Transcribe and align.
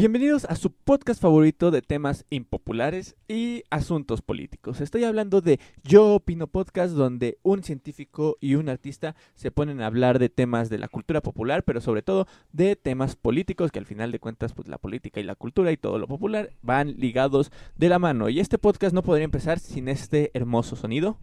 Bienvenidos 0.00 0.46
a 0.46 0.56
su 0.56 0.72
podcast 0.72 1.20
favorito 1.20 1.70
de 1.70 1.82
temas 1.82 2.24
impopulares 2.30 3.16
y 3.28 3.64
asuntos 3.68 4.22
políticos. 4.22 4.80
Estoy 4.80 5.04
hablando 5.04 5.42
de 5.42 5.60
Yo 5.84 6.14
Opino 6.14 6.46
Podcast, 6.46 6.94
donde 6.94 7.36
un 7.42 7.62
científico 7.62 8.38
y 8.40 8.54
un 8.54 8.70
artista 8.70 9.14
se 9.34 9.50
ponen 9.50 9.82
a 9.82 9.86
hablar 9.86 10.18
de 10.18 10.30
temas 10.30 10.70
de 10.70 10.78
la 10.78 10.88
cultura 10.88 11.20
popular, 11.20 11.64
pero 11.64 11.82
sobre 11.82 12.00
todo 12.00 12.26
de 12.50 12.76
temas 12.76 13.14
políticos, 13.14 13.70
que 13.70 13.78
al 13.78 13.84
final 13.84 14.10
de 14.10 14.20
cuentas, 14.20 14.54
pues 14.54 14.68
la 14.68 14.78
política 14.78 15.20
y 15.20 15.24
la 15.24 15.34
cultura 15.34 15.70
y 15.70 15.76
todo 15.76 15.98
lo 15.98 16.08
popular 16.08 16.48
van 16.62 16.94
ligados 16.96 17.52
de 17.76 17.90
la 17.90 17.98
mano. 17.98 18.30
Y 18.30 18.40
este 18.40 18.56
podcast 18.56 18.94
no 18.94 19.02
podría 19.02 19.26
empezar 19.26 19.58
sin 19.58 19.86
este 19.86 20.30
hermoso 20.32 20.76
sonido. 20.76 21.18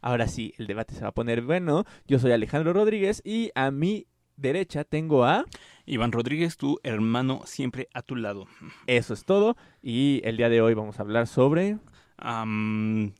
Ahora 0.00 0.28
sí, 0.28 0.54
el 0.56 0.66
debate 0.66 0.94
se 0.94 1.02
va 1.02 1.08
a 1.08 1.14
poner 1.14 1.42
bueno. 1.42 1.84
Yo 2.06 2.18
soy 2.18 2.32
Alejandro 2.32 2.72
Rodríguez 2.72 3.20
y 3.22 3.50
a 3.54 3.70
mi 3.70 4.06
derecha 4.36 4.84
tengo 4.84 5.26
a... 5.26 5.44
Iván 5.86 6.12
Rodríguez, 6.12 6.56
tu 6.56 6.78
hermano 6.82 7.42
siempre 7.46 7.88
a 7.94 8.02
tu 8.02 8.16
lado. 8.16 8.46
Eso 8.86 9.14
es 9.14 9.24
todo. 9.24 9.56
Y 9.82 10.20
el 10.24 10.36
día 10.36 10.48
de 10.48 10.60
hoy 10.60 10.74
vamos 10.74 10.98
a 10.98 11.02
hablar 11.02 11.26
sobre... 11.26 11.78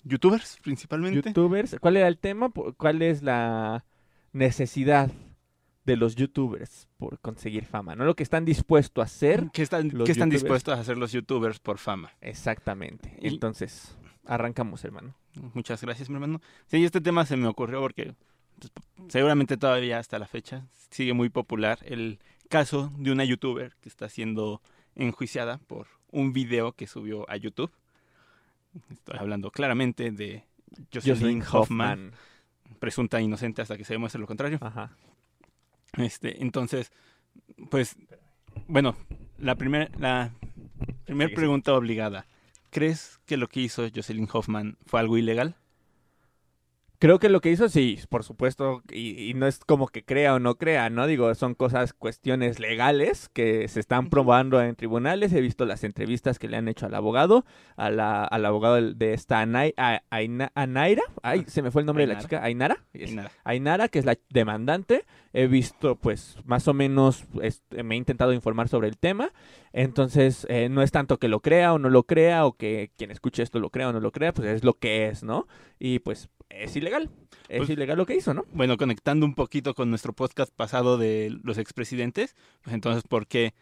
Youtubers, 0.05 0.59
principalmente. 0.63 1.29
Youtubers. 1.29 1.77
¿Cuál 1.81 1.97
era 1.97 2.09
el 2.09 2.19
tema? 2.19 2.51
¿Cuál 2.77 3.03
es 3.03 3.23
la 3.23 3.85
necesidad 4.33 5.11
de 5.85 5.97
los 5.97 6.17
youtubers 6.17 6.89
por 6.97 7.21
conseguir 7.21 7.65
fama? 7.67 7.95
¿No? 7.95 8.05
Lo 8.05 8.17
que 8.17 8.23
están 8.23 8.45
dispuestos 8.45 9.03
a 9.03 9.07
hacer. 9.07 9.51
¿Qué 9.53 9.63
están, 9.63 9.91
qué 9.91 10.15
dispuestos 10.27 10.77
a 10.77 10.81
hacer 10.81 10.99
los 10.99 11.13
youtubers 11.13 11.59
por 11.59 11.79
fama? 11.79 12.13
Exactamente. 12.21 13.17
Y- 13.21 13.29
Entonces, 13.29 13.97
arrancamos, 14.25 14.85
hermano. 14.85 15.15
Muchas 15.55 15.83
gracias, 15.83 16.09
mi 16.09 16.15
hermano. 16.15 16.41
Sí, 16.67 16.83
este 16.85 17.01
tema 17.01 17.27
se 17.27 17.37
me 17.37 17.47
ocurrió 17.47 17.81
porque 17.81 18.15
pues, 18.59 18.73
seguramente 19.09 19.57
todavía 19.59 19.99
hasta 19.99 20.19
la 20.19 20.27
fecha 20.27 20.67
sigue 20.91 21.13
muy 21.13 21.29
popular 21.29 21.79
el 21.83 22.19
caso 22.49 22.93
de 22.99 23.13
una 23.13 23.25
youtuber 23.25 23.75
que 23.81 23.89
está 23.89 24.09
siendo 24.09 24.63
enjuiciada 24.95 25.59
por 25.59 25.89
un 26.11 26.33
video 26.33 26.73
que 26.73 26.87
subió 26.87 27.29
a 27.31 27.37
YouTube. 27.37 27.71
Estoy 28.91 29.17
hablando 29.19 29.51
claramente 29.51 30.11
de 30.11 30.45
Jocelyn 30.93 31.43
Hoffman, 31.43 31.57
Hoffman. 31.61 32.13
presunta 32.79 33.21
inocente 33.21 33.63
hasta 33.63 33.77
que 33.77 33.85
se 33.85 33.95
demuestre 33.95 34.21
lo 34.21 34.27
contrario. 34.27 34.59
Ajá. 34.61 34.97
Este, 35.97 36.43
entonces, 36.43 36.93
pues, 37.71 37.97
bueno, 38.67 38.97
la 39.39 39.55
primera, 39.55 39.91
la 39.99 40.33
primera 41.05 41.29
Sigue, 41.29 41.37
pregunta 41.37 41.75
obligada. 41.75 42.27
¿Crees 42.71 43.21
que 43.27 43.37
lo 43.37 43.49
que 43.49 43.61
hizo 43.61 43.87
Jocelyn 43.95 44.29
Hoffman 44.31 44.77
fue 44.85 45.01
algo 45.01 45.17
ilegal? 45.17 45.57
Creo 46.99 47.19
que 47.19 47.29
lo 47.29 47.41
que 47.41 47.51
hizo, 47.51 47.69
sí, 47.69 47.99
por 48.09 48.25
supuesto, 48.25 48.83
y, 48.91 49.31
y 49.31 49.35
no 49.35 49.47
es 49.47 49.59
como 49.61 49.87
que 49.89 50.05
crea 50.05 50.35
o 50.35 50.39
no 50.39 50.57
crea, 50.57 50.89
¿no? 50.89 51.07
Digo, 51.07 51.35
son 51.35 51.55
cosas, 51.55 51.93
cuestiones 51.93 52.59
legales 52.59 53.29
que 53.33 53.69
se 53.69 53.81
están 53.81 54.09
probando 54.09 54.63
en 54.63 54.75
tribunales. 54.77 55.33
He 55.33 55.41
visto 55.41 55.67
las 55.67 55.85
entrevistas 55.85 56.39
que 56.39 56.49
le 56.49 56.57
han 56.57 56.69
hecho 56.69 56.87
al 56.87 56.95
abogado, 56.95 57.45
a 57.77 57.91
la, 57.91 58.25
al 58.25 58.47
abogado 58.47 58.81
de 58.81 59.13
esta 59.13 59.43
Anai- 59.45 59.75
a- 59.77 60.03
Aina- 60.11 60.53
Anaira. 60.55 61.03
Ay, 61.23 61.45
se 61.49 61.61
me 61.63 61.71
fue 61.71 61.83
el 61.83 61.87
nombre 61.87 62.05
de 62.05 62.09
la 62.09 62.15
Ainara. 62.15 62.23
chica. 62.29 62.43
Ainara. 62.43 62.85
Y 62.95 63.13
nada. 63.15 63.31
Ainara, 63.45 63.89
que 63.89 63.99
es 63.99 64.05
la 64.05 64.17
demandante. 64.31 65.05
He 65.35 65.49
visto, 65.49 65.97
pues, 65.97 66.39
más 66.47 66.67
o 66.67 66.73
menos, 66.73 67.25
este, 67.43 67.83
me 67.83 67.95
he 67.95 67.99
intentado 67.99 68.33
informar 68.33 68.69
sobre 68.69 68.89
el 68.89 68.97
tema. 68.97 69.33
Entonces, 69.75 70.47
eh, 70.49 70.69
no 70.71 70.81
es 70.83 70.91
tanto 70.91 71.19
que 71.19 71.29
lo 71.29 71.41
crea 71.41 71.75
o 71.75 71.79
no 71.79 71.91
lo 71.91 72.05
crea, 72.05 72.47
o 72.47 72.53
que 72.55 72.91
quien 72.97 73.11
escuche 73.11 73.43
esto 73.43 73.59
lo 73.61 73.69
crea 73.69 73.91
o 73.91 73.93
no 73.93 74.01
lo 74.01 74.11
crea, 74.13 74.33
pues 74.33 74.49
es 74.49 74.65
lo 74.65 74.79
que 74.79 75.09
es, 75.09 75.23
¿no? 75.23 75.47
Y 75.79 75.99
pues 75.99 76.31
es 76.63 76.77
ilegal. 76.77 77.11
Es 77.49 77.59
Pues- 77.59 77.71
ilegal 77.71 77.97
lo 77.99 78.07
que 78.07 78.17
hizo, 78.17 78.35
¿no? 78.35 78.45
Bueno, 78.53 78.77
conectando 78.77 79.25
un 79.27 79.35
poquito 79.35 79.75
con 79.75 79.91
nuestro 79.91 80.13
podcast 80.13 80.53
pasado 80.55 80.99
de 80.99 81.37
los 81.45 81.59
expresidentes, 81.59 82.35
pues 82.63 82.75
entonces, 82.75 83.05
¿por 83.05 83.27
qué 83.27 83.55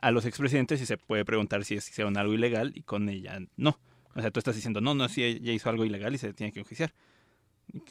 a 0.00 0.10
los 0.10 0.26
expresidentes 0.26 0.80
sí 0.80 0.86
se 0.86 0.96
puede 0.98 1.24
preguntar 1.24 1.64
si 1.64 1.80
si 1.80 1.90
hicieron 1.90 2.16
algo 2.16 2.34
ilegal 2.34 2.72
y 2.74 2.82
con 2.82 3.08
ella 3.08 3.38
no? 3.56 3.78
O 4.14 4.20
sea, 4.20 4.30
tú 4.30 4.38
estás 4.40 4.54
diciendo, 4.54 4.80
no, 4.82 4.94
no, 4.94 5.08
sí, 5.08 5.22
ella 5.24 5.52
hizo 5.52 5.70
algo 5.70 5.84
ilegal 5.86 6.14
y 6.14 6.18
se 6.18 6.34
tiene 6.34 6.52
que 6.52 6.60
enjuiciar. 6.60 6.92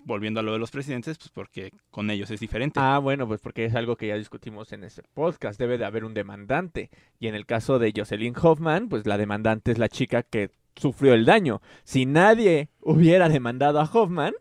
Volviendo 0.04 0.40
a 0.40 0.44
lo 0.44 0.52
de 0.54 0.60
los 0.60 0.70
presidentes, 0.70 1.18
pues 1.18 1.32
porque 1.32 1.72
con 1.90 2.12
ellos 2.12 2.30
es 2.30 2.40
diferente. 2.40 2.80
Ah, 2.80 3.00
bueno, 3.00 3.28
pues 3.28 3.42
porque 3.42 3.66
es 3.66 3.74
algo 3.74 3.96
que 3.96 4.08
ya 4.08 4.16
discutimos 4.18 4.72
en 4.74 4.84
ese 4.84 5.02
podcast. 5.14 5.60
Debe 5.60 5.80
de 5.80 5.86
haber 5.86 6.04
un 6.06 6.14
demandante. 6.14 6.92
Y 7.20 7.28
en 7.28 7.34
el 7.36 7.48
caso 7.48 7.80
de 7.80 7.92
Jocelyn 7.96 8.36
Hoffman, 8.40 8.90
pues 8.90 9.08
la 9.08 9.18
demandante 9.18 9.72
es 9.72 9.80
la 9.80 9.90
chica 9.90 10.22
que 10.22 10.52
sufrió 10.76 11.16
el 11.16 11.26
daño. 11.26 11.62
Si 11.84 12.06
nadie 12.06 12.70
hubiera 12.82 13.28
demandado 13.30 13.80
a 13.80 13.86
Hoffman, 13.92 14.34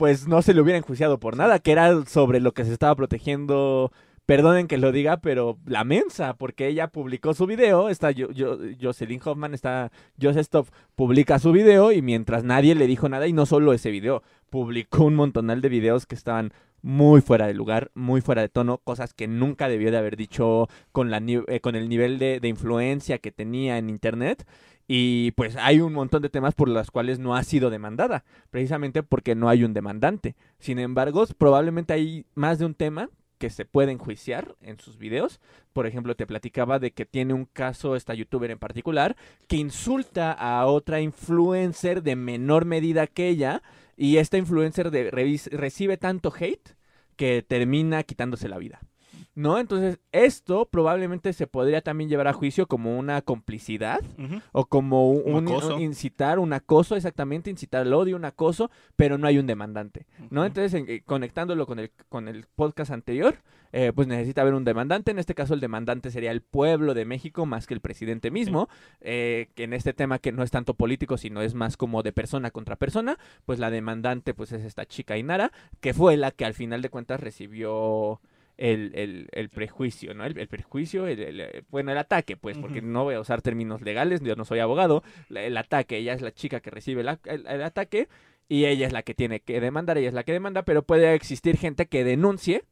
pues 0.00 0.26
no 0.26 0.40
se 0.40 0.54
le 0.54 0.62
hubiera 0.62 0.78
enjuiciado 0.78 1.20
por 1.20 1.36
nada, 1.36 1.58
que 1.58 1.72
era 1.72 2.06
sobre 2.06 2.40
lo 2.40 2.52
que 2.52 2.64
se 2.64 2.72
estaba 2.72 2.96
protegiendo. 2.96 3.92
Perdonen 4.24 4.66
que 4.66 4.78
lo 4.78 4.92
diga, 4.92 5.20
pero 5.20 5.58
la 5.66 5.84
mensa, 5.84 6.38
porque 6.38 6.68
ella 6.68 6.88
publicó 6.88 7.34
su 7.34 7.44
video, 7.44 7.90
está 7.90 8.10
yo, 8.10 8.28
Jocelyn 8.80 9.20
Hoffman, 9.22 9.52
está 9.52 9.92
Joseph 10.18 10.70
publica 10.96 11.38
su 11.38 11.52
video 11.52 11.92
y 11.92 12.00
mientras 12.00 12.44
nadie 12.44 12.74
le 12.74 12.86
dijo 12.86 13.10
nada, 13.10 13.26
y 13.26 13.34
no 13.34 13.44
solo 13.44 13.74
ese 13.74 13.90
video, 13.90 14.22
publicó 14.48 15.04
un 15.04 15.16
montonal 15.16 15.60
de 15.60 15.68
videos 15.68 16.06
que 16.06 16.14
estaban 16.14 16.54
muy 16.80 17.20
fuera 17.20 17.46
de 17.46 17.52
lugar, 17.52 17.90
muy 17.92 18.22
fuera 18.22 18.40
de 18.40 18.48
tono, 18.48 18.78
cosas 18.78 19.12
que 19.12 19.28
nunca 19.28 19.68
debió 19.68 19.90
de 19.90 19.98
haber 19.98 20.16
dicho 20.16 20.70
con, 20.92 21.10
la, 21.10 21.18
eh, 21.18 21.60
con 21.60 21.76
el 21.76 21.90
nivel 21.90 22.18
de 22.18 22.40
influencia 22.48 23.18
que 23.18 23.32
tenía 23.32 23.76
en 23.76 23.90
Internet. 23.90 24.46
Y 24.92 25.30
pues 25.36 25.54
hay 25.54 25.80
un 25.80 25.92
montón 25.92 26.20
de 26.20 26.30
temas 26.30 26.56
por 26.56 26.68
los 26.68 26.90
cuales 26.90 27.20
no 27.20 27.36
ha 27.36 27.44
sido 27.44 27.70
demandada, 27.70 28.24
precisamente 28.50 29.04
porque 29.04 29.36
no 29.36 29.48
hay 29.48 29.62
un 29.62 29.72
demandante. 29.72 30.34
Sin 30.58 30.80
embargo, 30.80 31.24
probablemente 31.38 31.92
hay 31.92 32.26
más 32.34 32.58
de 32.58 32.64
un 32.64 32.74
tema 32.74 33.08
que 33.38 33.50
se 33.50 33.64
puede 33.64 33.92
enjuiciar 33.92 34.56
en 34.60 34.80
sus 34.80 34.98
videos. 34.98 35.38
Por 35.72 35.86
ejemplo, 35.86 36.16
te 36.16 36.26
platicaba 36.26 36.80
de 36.80 36.90
que 36.90 37.06
tiene 37.06 37.34
un 37.34 37.44
caso, 37.44 37.94
esta 37.94 38.14
youtuber 38.14 38.50
en 38.50 38.58
particular, 38.58 39.14
que 39.46 39.58
insulta 39.58 40.32
a 40.32 40.66
otra 40.66 41.00
influencer 41.00 42.02
de 42.02 42.16
menor 42.16 42.64
medida 42.64 43.06
que 43.06 43.28
ella, 43.28 43.62
y 43.96 44.16
esta 44.16 44.38
influencer 44.38 44.90
de- 44.90 45.12
recibe 45.12 45.98
tanto 45.98 46.34
hate 46.36 46.74
que 47.14 47.44
termina 47.46 48.02
quitándose 48.02 48.48
la 48.48 48.58
vida. 48.58 48.80
¿No? 49.40 49.58
Entonces, 49.58 49.98
esto 50.12 50.66
probablemente 50.70 51.32
se 51.32 51.46
podría 51.46 51.80
también 51.80 52.10
llevar 52.10 52.28
a 52.28 52.32
juicio 52.34 52.66
como 52.66 52.98
una 52.98 53.22
complicidad 53.22 54.00
o 54.52 54.66
como 54.66 55.10
un, 55.12 55.44
incitar, 55.80 56.38
un 56.38 56.52
acoso, 56.52 56.94
exactamente, 56.94 57.48
incitar 57.48 57.80
al 57.82 57.92
odio, 57.94 58.16
un 58.16 58.24
acoso, 58.26 58.70
pero 58.96 59.16
no 59.16 59.26
hay 59.26 59.38
un 59.38 59.46
demandante, 59.46 60.06
¿no? 60.30 60.44
Entonces, 60.44 60.74
en- 60.74 60.84
eh, 60.88 61.02
conectándolo 61.06 61.66
con 61.66 61.78
el, 61.78 61.90
con 62.10 62.28
el 62.28 62.44
podcast 62.54 62.90
anterior, 62.90 63.36
eh, 63.72 63.92
pues 63.94 64.08
necesita 64.08 64.42
haber 64.42 64.54
un 64.54 64.64
demandante. 64.64 65.10
En 65.12 65.18
este 65.18 65.34
caso, 65.34 65.54
el 65.54 65.60
demandante 65.60 66.10
sería 66.10 66.32
el 66.32 66.42
pueblo 66.42 66.92
de 66.92 67.04
México 67.04 67.46
más 67.46 67.66
que 67.66 67.72
el 67.74 67.80
presidente 67.80 68.30
mismo, 68.30 68.68
eh, 69.00 69.48
que 69.54 69.64
en 69.64 69.72
este 69.72 69.92
tema 69.94 70.18
que 70.18 70.32
no 70.32 70.42
es 70.42 70.50
tanto 70.50 70.74
político, 70.74 71.16
sino 71.16 71.40
es 71.40 71.54
más 71.54 71.76
como 71.78 72.02
de 72.02 72.12
persona 72.12 72.50
contra 72.50 72.76
persona, 72.76 73.16
pues 73.46 73.58
la 73.58 73.70
demandante 73.70 74.34
pues 74.34 74.52
es 74.52 74.64
esta 74.64 74.84
chica 74.86 75.16
Inara, 75.16 75.50
que 75.80 75.94
fue 75.94 76.16
la 76.16 76.30
que 76.32 76.44
al 76.44 76.52
final 76.54 76.82
de 76.82 76.90
cuentas 76.90 77.20
recibió 77.20 78.20
el, 78.60 78.92
el, 78.94 79.28
el 79.32 79.48
prejuicio, 79.48 80.14
¿no? 80.14 80.24
El, 80.24 80.38
el 80.38 80.46
prejuicio, 80.46 81.06
el, 81.06 81.40
eh, 81.40 81.62
bueno, 81.70 81.90
el 81.92 81.98
ataque, 81.98 82.36
pues, 82.36 82.58
porque 82.58 82.82
no 82.82 83.04
voy 83.04 83.14
a 83.14 83.20
usar 83.20 83.40
términos 83.42 83.80
legales, 83.80 84.20
yo 84.20 84.36
no 84.36 84.44
soy 84.44 84.58
abogado, 84.60 85.02
el 85.30 85.56
ataque, 85.56 85.96
ella 85.96 86.12
es 86.12 86.20
la 86.22 86.30
chica 86.32 86.60
que 86.60 86.70
recibe 86.70 87.02
la- 87.02 87.18
el, 87.24 87.46
el 87.46 87.62
ataque 87.62 88.08
y 88.48 88.66
ella 88.66 88.86
es 88.86 88.92
la 88.92 89.02
que 89.02 89.14
tiene 89.14 89.40
que 89.40 89.60
demandar, 89.60 89.96
ella 89.98 90.08
es 90.08 90.14
la 90.14 90.24
que 90.24 90.32
demanda, 90.32 90.62
pero 90.64 90.82
puede 90.82 91.14
existir 91.14 91.56
gente 91.56 91.86
que 91.86 92.04
denuncie. 92.04 92.64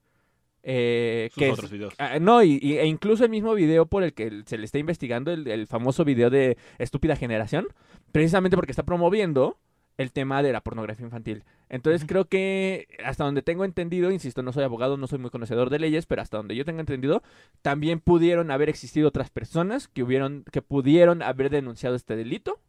Eh, 0.62 1.28
Sus 1.32 1.40
que 1.40 1.46
es- 1.48 1.52
otros 1.54 1.70
videos. 1.70 1.94
Ah, 1.98 2.18
no, 2.20 2.42
y, 2.42 2.58
y- 2.60 2.78
e 2.78 2.84
incluso 2.86 3.24
el 3.24 3.30
mismo 3.30 3.54
video 3.54 3.86
por 3.86 4.02
el 4.02 4.12
que 4.12 4.42
se 4.44 4.58
le 4.58 4.64
está 4.66 4.78
investigando, 4.78 5.30
el, 5.32 5.46
el 5.48 5.66
famoso 5.66 6.04
video 6.04 6.30
de 6.30 6.58
Estúpida 6.78 7.16
Generación, 7.16 7.68
precisamente 8.12 8.56
porque 8.56 8.72
está 8.72 8.82
promoviendo 8.82 9.58
el 9.98 10.12
tema 10.12 10.42
de 10.42 10.52
la 10.52 10.62
pornografía 10.62 11.04
infantil. 11.04 11.44
Entonces 11.68 12.04
creo 12.06 12.24
que 12.26 12.88
hasta 13.04 13.24
donde 13.24 13.42
tengo 13.42 13.64
entendido, 13.64 14.10
insisto, 14.10 14.42
no 14.42 14.52
soy 14.52 14.64
abogado, 14.64 14.96
no 14.96 15.06
soy 15.06 15.18
muy 15.18 15.30
conocedor 15.30 15.68
de 15.68 15.78
leyes, 15.80 16.06
pero 16.06 16.22
hasta 16.22 16.38
donde 16.38 16.56
yo 16.56 16.64
tengo 16.64 16.80
entendido, 16.80 17.22
también 17.60 18.00
pudieron 18.00 18.50
haber 18.50 18.68
existido 18.70 19.08
otras 19.08 19.28
personas 19.28 19.88
que 19.88 20.02
hubieron, 20.02 20.44
que 20.50 20.62
pudieron 20.62 21.22
haber 21.22 21.50
denunciado 21.50 21.96
este 21.96 22.16
delito 22.16 22.60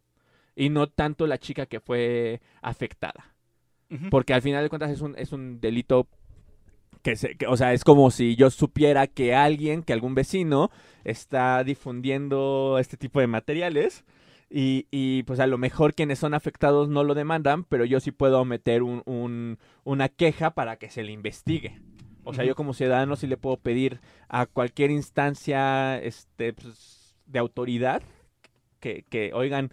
y 0.54 0.68
no 0.68 0.88
tanto 0.88 1.26
la 1.26 1.38
chica 1.38 1.64
que 1.66 1.80
fue 1.80 2.42
afectada. 2.60 3.34
Porque 4.10 4.34
al 4.34 4.42
final 4.42 4.62
de 4.62 4.68
cuentas 4.68 4.90
es 4.90 5.00
un, 5.00 5.16
es 5.16 5.32
un 5.32 5.60
delito 5.60 6.06
que, 7.02 7.16
se, 7.16 7.36
que- 7.36 7.46
o 7.46 7.56
sea, 7.56 7.72
es 7.72 7.82
como 7.84 8.10
si 8.10 8.36
yo 8.36 8.50
supiera 8.50 9.06
que 9.06 9.34
alguien, 9.34 9.82
que 9.82 9.92
algún 9.92 10.14
vecino 10.14 10.70
está 11.04 11.64
difundiendo 11.64 12.76
este 12.78 12.96
tipo 12.96 13.20
de 13.20 13.26
materiales 13.26 14.04
y, 14.50 14.86
y, 14.90 15.22
pues 15.22 15.38
a 15.40 15.46
lo 15.46 15.56
mejor 15.58 15.94
quienes 15.94 16.18
son 16.18 16.34
afectados 16.34 16.88
no 16.88 17.04
lo 17.04 17.14
demandan, 17.14 17.64
pero 17.64 17.84
yo 17.84 18.00
sí 18.00 18.10
puedo 18.10 18.44
meter 18.44 18.82
un, 18.82 19.02
un- 19.06 19.58
una 19.84 20.08
queja 20.08 20.50
para 20.50 20.76
que 20.76 20.90
se 20.90 21.02
le 21.04 21.12
investigue. 21.12 21.80
O 22.24 22.34
sea, 22.34 22.44
yo 22.44 22.54
como 22.54 22.74
ciudadano 22.74 23.16
sí 23.16 23.26
le 23.26 23.36
puedo 23.38 23.56
pedir 23.56 24.00
a 24.28 24.46
cualquier 24.46 24.90
instancia 24.90 25.98
este, 26.02 26.52
pues, 26.52 27.16
de 27.26 27.38
autoridad 27.38 28.02
que, 28.80 29.04
que, 29.08 29.32
oigan, 29.32 29.70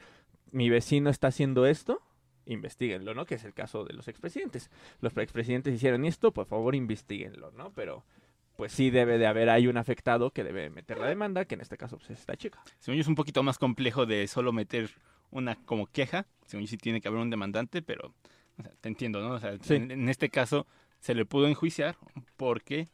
mi 0.52 0.70
vecino 0.70 1.10
está 1.10 1.28
haciendo 1.28 1.66
esto, 1.66 2.02
investiguenlo, 2.46 3.14
¿no? 3.14 3.26
Que 3.26 3.36
es 3.36 3.44
el 3.44 3.54
caso 3.54 3.84
de 3.84 3.94
los 3.94 4.08
expresidentes. 4.08 4.70
Los 5.02 5.16
expresidentes 5.18 5.74
hicieron 5.76 6.06
esto, 6.06 6.32
por 6.32 6.46
favor, 6.46 6.74
investiguenlo, 6.76 7.52
¿no? 7.52 7.72
Pero 7.74 8.06
pues 8.58 8.74
sí 8.74 8.90
debe 8.90 9.18
de 9.18 9.28
haber 9.28 9.50
ahí 9.50 9.68
un 9.68 9.78
afectado 9.78 10.32
que 10.32 10.44
debe 10.44 10.70
meter 10.70 10.98
la 10.98 11.08
demanda, 11.08 11.46
que 11.46 11.56
en 11.56 11.62
este 11.62 11.78
caso 11.78 11.98
pues, 11.98 12.10
es 12.10 12.20
esta 12.20 12.36
chica. 12.36 12.62
Según 12.80 12.98
yo 12.98 13.02
es 13.02 13.08
un 13.08 13.16
poquito 13.16 13.42
más 13.44 13.58
complejo 13.58 14.06
de 14.06 14.28
solo 14.28 14.52
meter 14.52 14.90
una 15.32 15.56
como 15.56 15.88
queja. 15.88 16.26
Según 16.46 16.66
yo 16.66 16.70
sí 16.70 16.78
tiene 16.78 17.00
que 17.00 17.08
haber 17.08 17.22
un 17.22 17.30
demandante, 17.30 17.82
pero 17.82 18.14
o 18.58 18.64
sea, 18.64 18.72
te 18.82 18.90
entiendo, 18.90 19.22
¿no? 19.22 19.36
O 19.36 19.40
sea, 19.40 19.58
Sí. 19.62 19.76
en, 19.76 19.92
en 19.92 20.10
este 20.10 20.30
caso 20.30 20.68
se 21.00 21.14
le 21.16 21.26
pudo 21.26 21.48
enjuiciar 21.48 21.96
porque 22.36 22.88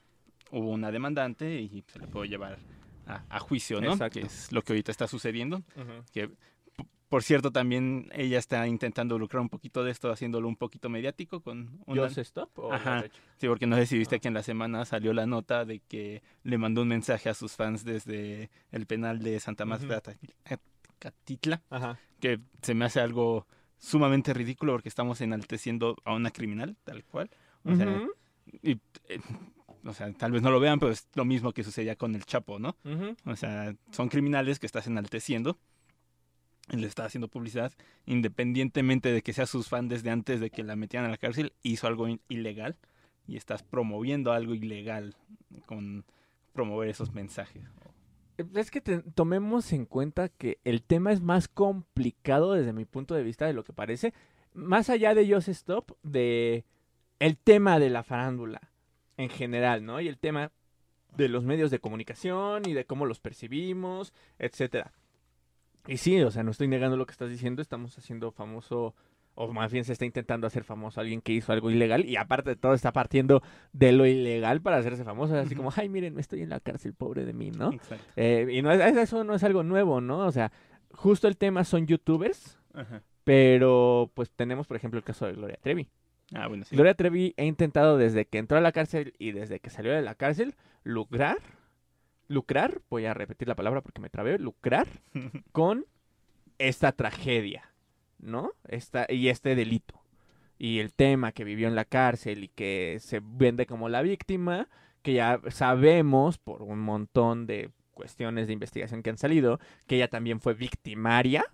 hubo 0.51 0.69
una 0.69 0.91
demandante 0.91 1.59
y 1.61 1.83
se 1.87 1.99
le 1.99 2.07
pudo 2.07 2.25
llevar 2.25 2.59
a, 3.07 3.23
a 3.29 3.39
juicio, 3.39 3.79
¿no? 3.81 3.93
Exacto. 3.93 4.19
Que 4.19 4.25
es 4.25 4.51
lo 4.51 4.61
que 4.61 4.73
ahorita 4.73 4.91
está 4.91 5.07
sucediendo. 5.07 5.63
Que, 6.11 6.27
p- 6.27 6.35
por 7.13 7.21
cierto, 7.21 7.51
también 7.51 8.09
ella 8.15 8.39
está 8.39 8.67
intentando 8.67 9.19
lucrar 9.19 9.41
un 9.41 9.49
poquito 9.49 9.83
de 9.83 9.91
esto, 9.91 10.11
haciéndolo 10.11 10.47
un 10.47 10.55
poquito 10.55 10.89
mediático 10.89 11.41
con 11.41 11.79
una... 11.85 12.05
¿Just 12.05 12.17
Stop? 12.17 12.57
o 12.57 12.73
Ajá. 12.73 13.03
Sí, 13.37 13.47
porque 13.47 13.67
no 13.67 13.75
sé 13.75 13.85
si 13.85 13.99
viste 13.99 14.15
Ah. 14.15 14.19
que 14.19 14.29
en 14.29 14.33
la 14.33 14.41
semana 14.41 14.83
salió 14.83 15.13
la 15.13 15.27
nota 15.27 15.63
de 15.63 15.79
que 15.81 16.23
le 16.41 16.57
mandó 16.57 16.81
un 16.81 16.87
mensaje 16.87 17.29
a 17.29 17.35
sus 17.35 17.51
fans 17.55 17.85
desde 17.85 18.49
el 18.71 18.87
penal 18.87 19.19
de 19.19 19.39
Santa 19.39 19.63
Marta 19.63 20.01
Catitla, 20.97 21.61
Ajá. 21.69 21.99
que 22.19 22.39
se 22.63 22.73
me 22.73 22.85
hace 22.85 22.99
algo 22.99 23.45
sumamente 23.77 24.33
ridículo 24.33 24.71
porque 24.73 24.89
estamos 24.89 25.21
enalteciendo 25.21 25.95
a 26.05 26.15
una 26.15 26.31
criminal, 26.31 26.77
tal 26.83 27.03
cual. 27.03 27.29
O 27.63 27.75
sea, 27.75 28.07
y, 28.63 28.71
eh, 29.07 29.19
o 29.85 29.93
sea, 29.93 30.11
tal 30.13 30.31
vez 30.31 30.41
no 30.41 30.49
lo 30.49 30.59
vean, 30.59 30.79
pero 30.79 30.91
es 30.91 31.07
lo 31.13 31.25
mismo 31.25 31.53
que 31.53 31.63
sucedía 31.63 31.95
con 31.95 32.15
el 32.15 32.25
Chapo, 32.25 32.57
¿no? 32.57 32.75
O 33.25 33.35
sea, 33.35 33.75
son 33.91 34.09
criminales 34.09 34.57
que 34.57 34.65
estás 34.65 34.87
enalteciendo 34.87 35.59
le 36.69 36.87
estás 36.87 37.07
haciendo 37.07 37.27
publicidad, 37.27 37.73
independientemente 38.05 39.11
de 39.11 39.21
que 39.21 39.33
sea 39.33 39.45
sus 39.45 39.67
fans 39.67 39.89
desde 39.89 40.09
antes 40.09 40.39
de 40.39 40.49
que 40.49 40.63
la 40.63 40.75
metieran 40.75 41.07
a 41.07 41.11
la 41.11 41.17
cárcel, 41.17 41.53
hizo 41.61 41.87
algo 41.87 42.07
ilegal 42.29 42.77
y 43.27 43.37
estás 43.37 43.63
promoviendo 43.63 44.31
algo 44.31 44.53
ilegal 44.53 45.15
con 45.65 46.05
promover 46.53 46.89
esos 46.89 47.13
mensajes. 47.13 47.63
Es 48.55 48.71
que 48.71 48.81
tomemos 48.81 49.71
en 49.73 49.85
cuenta 49.85 50.29
que 50.29 50.59
el 50.63 50.81
tema 50.81 51.11
es 51.11 51.21
más 51.21 51.47
complicado 51.47 52.53
desde 52.53 52.73
mi 52.73 52.85
punto 52.85 53.13
de 53.13 53.23
vista 53.23 53.45
de 53.45 53.53
lo 53.53 53.63
que 53.63 53.73
parece. 53.73 54.13
Más 54.53 54.89
allá 54.89 55.13
de 55.13 55.31
Just 55.31 55.49
Stop, 55.49 55.97
de 56.01 56.65
el 57.19 57.37
tema 57.37 57.79
de 57.79 57.89
la 57.89 58.03
farándula 58.03 58.71
en 59.17 59.29
general, 59.29 59.85
¿no? 59.85 60.01
Y 60.01 60.07
el 60.07 60.17
tema 60.17 60.51
de 61.15 61.29
los 61.29 61.43
medios 61.43 61.69
de 61.69 61.79
comunicación 61.79 62.67
y 62.67 62.73
de 62.73 62.85
cómo 62.85 63.05
los 63.05 63.19
percibimos, 63.19 64.13
etcétera. 64.39 64.91
Y 65.87 65.97
sí, 65.97 66.21
o 66.21 66.31
sea, 66.31 66.43
no 66.43 66.51
estoy 66.51 66.67
negando 66.67 66.97
lo 66.97 67.05
que 67.05 67.11
estás 67.11 67.29
diciendo, 67.29 67.61
estamos 67.61 67.97
haciendo 67.97 68.31
famoso, 68.31 68.95
o 69.35 69.51
más 69.51 69.71
bien 69.71 69.83
se 69.83 69.93
está 69.93 70.05
intentando 70.05 70.47
hacer 70.47 70.63
famoso 70.63 70.99
a 70.99 71.01
alguien 71.01 71.21
que 71.21 71.33
hizo 71.33 71.51
algo 71.51 71.69
ilegal, 71.69 72.05
y 72.05 72.15
aparte 72.15 72.51
de 72.51 72.55
todo 72.55 72.73
está 72.73 72.93
partiendo 72.93 73.41
de 73.73 73.91
lo 73.91 74.05
ilegal 74.05 74.61
para 74.61 74.77
hacerse 74.77 75.03
famoso, 75.03 75.37
así 75.37 75.55
como, 75.55 75.71
ay, 75.75 75.89
miren, 75.89 76.17
estoy 76.19 76.41
en 76.41 76.49
la 76.49 76.59
cárcel, 76.59 76.93
pobre 76.93 77.25
de 77.25 77.33
mí, 77.33 77.51
¿no? 77.51 77.73
Exacto. 77.73 78.05
Eh, 78.15 78.47
y 78.51 78.61
no 78.61 78.71
es, 78.71 78.79
eso 78.95 79.23
no 79.23 79.35
es 79.35 79.43
algo 79.43 79.63
nuevo, 79.63 79.99
¿no? 79.99 80.19
O 80.19 80.31
sea, 80.31 80.51
justo 80.91 81.27
el 81.27 81.37
tema 81.37 81.63
son 81.63 81.85
youtubers, 81.85 82.59
Ajá. 82.73 83.01
pero 83.23 84.11
pues 84.13 84.31
tenemos, 84.31 84.67
por 84.67 84.77
ejemplo, 84.77 84.97
el 84.97 85.03
caso 85.03 85.25
de 85.25 85.33
Gloria 85.33 85.57
Trevi. 85.61 85.87
Ah, 86.33 86.47
bueno, 86.47 86.63
sí. 86.63 86.75
Gloria 86.75 86.93
Trevi 86.93 87.33
ha 87.37 87.43
intentado 87.43 87.97
desde 87.97 88.25
que 88.25 88.37
entró 88.37 88.57
a 88.57 88.61
la 88.61 88.71
cárcel 88.71 89.13
y 89.19 89.33
desde 89.33 89.59
que 89.59 89.69
salió 89.69 89.91
de 89.91 90.01
la 90.01 90.15
cárcel 90.15 90.55
lucrar, 90.83 91.37
lucrar, 92.33 92.81
voy 92.89 93.05
a 93.05 93.13
repetir 93.13 93.47
la 93.47 93.55
palabra 93.55 93.81
porque 93.81 94.01
me 94.01 94.09
trabé, 94.09 94.37
lucrar 94.39 94.87
con 95.51 95.85
esta 96.57 96.91
tragedia, 96.91 97.71
¿no? 98.19 98.51
Esta, 98.67 99.05
y 99.09 99.29
este 99.29 99.55
delito. 99.55 100.01
Y 100.57 100.79
el 100.79 100.93
tema 100.93 101.31
que 101.31 101.43
vivió 101.43 101.67
en 101.67 101.75
la 101.75 101.85
cárcel 101.85 102.43
y 102.43 102.47
que 102.47 102.97
se 102.99 103.21
vende 103.23 103.65
como 103.65 103.89
la 103.89 104.01
víctima, 104.01 104.69
que 105.01 105.13
ya 105.13 105.41
sabemos 105.49 106.37
por 106.37 106.61
un 106.61 106.79
montón 106.79 107.45
de 107.47 107.71
cuestiones 107.93 108.47
de 108.47 108.53
investigación 108.53 109.03
que 109.03 109.09
han 109.09 109.17
salido, 109.17 109.59
que 109.87 109.95
ella 109.95 110.07
también 110.07 110.39
fue 110.39 110.53
victimaria, 110.53 111.45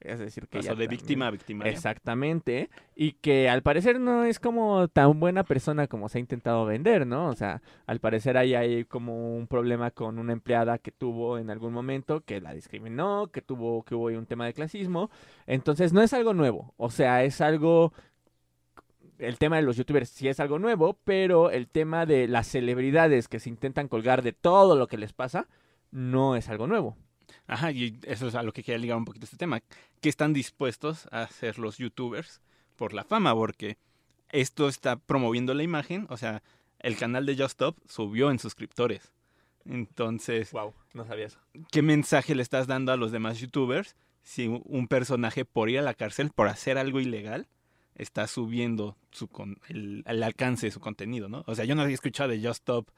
Es 0.00 0.18
decir, 0.18 0.46
que 0.48 0.58
Pasó 0.58 0.68
de 0.70 0.84
también- 0.84 0.90
víctima 0.90 1.26
a 1.28 1.30
victimaria. 1.30 1.72
Exactamente. 1.72 2.68
Y 2.94 3.12
que 3.12 3.48
al 3.48 3.62
parecer 3.62 3.98
no 3.98 4.24
es 4.24 4.38
como 4.38 4.88
tan 4.88 5.18
buena 5.18 5.42
persona 5.44 5.86
como 5.86 6.08
se 6.10 6.18
ha 6.18 6.20
intentado 6.20 6.66
vender, 6.66 7.06
¿no? 7.06 7.28
O 7.28 7.34
sea, 7.34 7.62
al 7.86 7.98
parecer 7.98 8.36
ahí 8.36 8.54
hay 8.54 8.84
como 8.84 9.34
un 9.36 9.46
problema 9.46 9.90
con 9.90 10.18
una 10.18 10.32
empleada 10.34 10.76
que 10.78 10.90
tuvo 10.92 11.38
en 11.38 11.48
algún 11.50 11.72
momento, 11.72 12.20
que 12.20 12.40
la 12.40 12.52
discriminó, 12.52 13.28
que 13.28 13.40
tuvo, 13.40 13.84
que 13.84 13.94
hubo 13.94 14.06
un 14.08 14.26
tema 14.26 14.44
de 14.46 14.52
clasismo. 14.52 15.10
Entonces 15.46 15.92
no 15.94 16.02
es 16.02 16.12
algo 16.12 16.34
nuevo. 16.34 16.74
O 16.76 16.90
sea, 16.90 17.24
es 17.24 17.40
algo. 17.40 17.92
El 19.18 19.38
tema 19.38 19.56
de 19.56 19.62
los 19.62 19.76
youtubers 19.76 20.08
sí 20.10 20.28
es 20.28 20.40
algo 20.40 20.58
nuevo, 20.58 20.98
pero 21.04 21.50
el 21.50 21.68
tema 21.68 22.04
de 22.04 22.26
las 22.28 22.48
celebridades 22.48 23.28
que 23.28 23.38
se 23.40 23.48
intentan 23.48 23.88
colgar 23.88 24.22
de 24.22 24.32
todo 24.32 24.76
lo 24.76 24.88
que 24.88 24.98
les 24.98 25.12
pasa, 25.12 25.46
no 25.92 26.34
es 26.36 26.48
algo 26.48 26.66
nuevo. 26.66 26.96
Ajá, 27.46 27.72
y 27.72 27.98
eso 28.02 28.28
es 28.28 28.34
a 28.34 28.42
lo 28.42 28.52
que 28.52 28.62
quería 28.62 28.78
ligar 28.78 28.96
un 28.96 29.04
poquito 29.04 29.24
este 29.24 29.36
tema. 29.36 29.60
¿Qué 30.00 30.08
están 30.08 30.32
dispuestos 30.32 31.06
a 31.10 31.22
hacer 31.22 31.58
los 31.58 31.78
youtubers 31.78 32.40
por 32.76 32.92
la 32.92 33.04
fama? 33.04 33.34
Porque 33.34 33.76
esto 34.30 34.68
está 34.68 34.96
promoviendo 34.96 35.54
la 35.54 35.62
imagen. 35.62 36.06
O 36.10 36.16
sea, 36.16 36.42
el 36.80 36.96
canal 36.96 37.26
de 37.26 37.34
Just 37.36 37.50
Stop 37.52 37.76
subió 37.88 38.30
en 38.30 38.38
suscriptores. 38.38 39.12
Entonces, 39.64 40.52
Wow, 40.52 40.74
no 40.92 41.06
sabía 41.06 41.26
eso. 41.26 41.38
¿qué 41.70 41.82
mensaje 41.82 42.34
le 42.34 42.42
estás 42.42 42.66
dando 42.66 42.92
a 42.92 42.96
los 42.96 43.12
demás 43.12 43.38
youtubers 43.40 43.96
si 44.22 44.46
un 44.46 44.88
personaje 44.88 45.44
por 45.44 45.68
ir 45.70 45.78
a 45.78 45.82
la 45.82 45.94
cárcel, 45.94 46.30
por 46.34 46.48
hacer 46.48 46.78
algo 46.78 47.00
ilegal, 47.00 47.46
está 47.94 48.26
subiendo 48.26 48.96
su 49.10 49.28
con- 49.28 49.58
el, 49.68 50.02
el 50.06 50.22
alcance 50.22 50.66
de 50.66 50.70
su 50.72 50.80
contenido, 50.80 51.28
¿no? 51.28 51.44
O 51.46 51.54
sea, 51.54 51.64
yo 51.64 51.74
no 51.74 51.82
había 51.82 51.94
escuchado 51.94 52.30
de 52.30 52.38
Just 52.38 52.60
Stop 52.62 52.88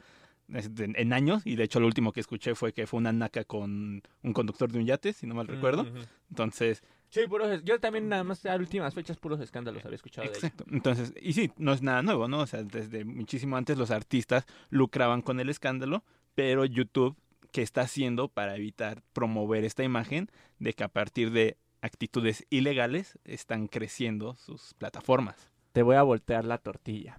en, 0.48 0.94
en 0.96 1.12
años 1.12 1.42
y 1.44 1.56
de 1.56 1.64
hecho 1.64 1.80
lo 1.80 1.86
último 1.86 2.12
que 2.12 2.20
escuché 2.20 2.54
fue 2.54 2.72
que 2.72 2.86
fue 2.86 2.98
una 2.98 3.12
naca 3.12 3.44
con 3.44 4.02
un 4.22 4.32
conductor 4.32 4.70
de 4.70 4.78
un 4.78 4.86
yate, 4.86 5.12
si 5.12 5.26
no 5.26 5.34
mal 5.34 5.46
recuerdo. 5.46 5.86
Entonces, 6.30 6.82
Sí, 7.08 7.20
puros, 7.28 7.62
yo 7.64 7.78
también 7.78 8.08
nada 8.08 8.24
más 8.24 8.44
a 8.46 8.56
últimas 8.56 8.92
fechas 8.94 9.16
puros 9.16 9.40
escándalos 9.40 9.84
había 9.84 9.96
escuchado 9.96 10.28
de 10.28 10.34
exacto. 10.34 10.64
Entonces, 10.70 11.14
y 11.20 11.32
sí, 11.32 11.52
no 11.56 11.72
es 11.72 11.82
nada 11.82 12.02
nuevo, 12.02 12.28
¿no? 12.28 12.40
O 12.40 12.46
sea, 12.46 12.62
desde 12.62 13.04
muchísimo 13.04 13.56
antes 13.56 13.78
los 13.78 13.90
artistas 13.90 14.44
lucraban 14.70 15.22
con 15.22 15.40
el 15.40 15.48
escándalo, 15.48 16.04
pero 16.34 16.64
YouTube, 16.64 17.16
¿qué 17.52 17.62
está 17.62 17.82
haciendo 17.82 18.28
para 18.28 18.56
evitar 18.56 19.02
promover 19.12 19.64
esta 19.64 19.84
imagen 19.84 20.30
de 20.58 20.72
que 20.72 20.84
a 20.84 20.88
partir 20.88 21.30
de 21.30 21.56
actitudes 21.80 22.44
ilegales 22.50 23.18
están 23.24 23.68
creciendo 23.68 24.34
sus 24.36 24.74
plataformas? 24.74 25.48
Te 25.72 25.82
voy 25.82 25.96
a 25.96 26.02
voltear 26.02 26.44
la 26.44 26.58
tortilla 26.58 27.18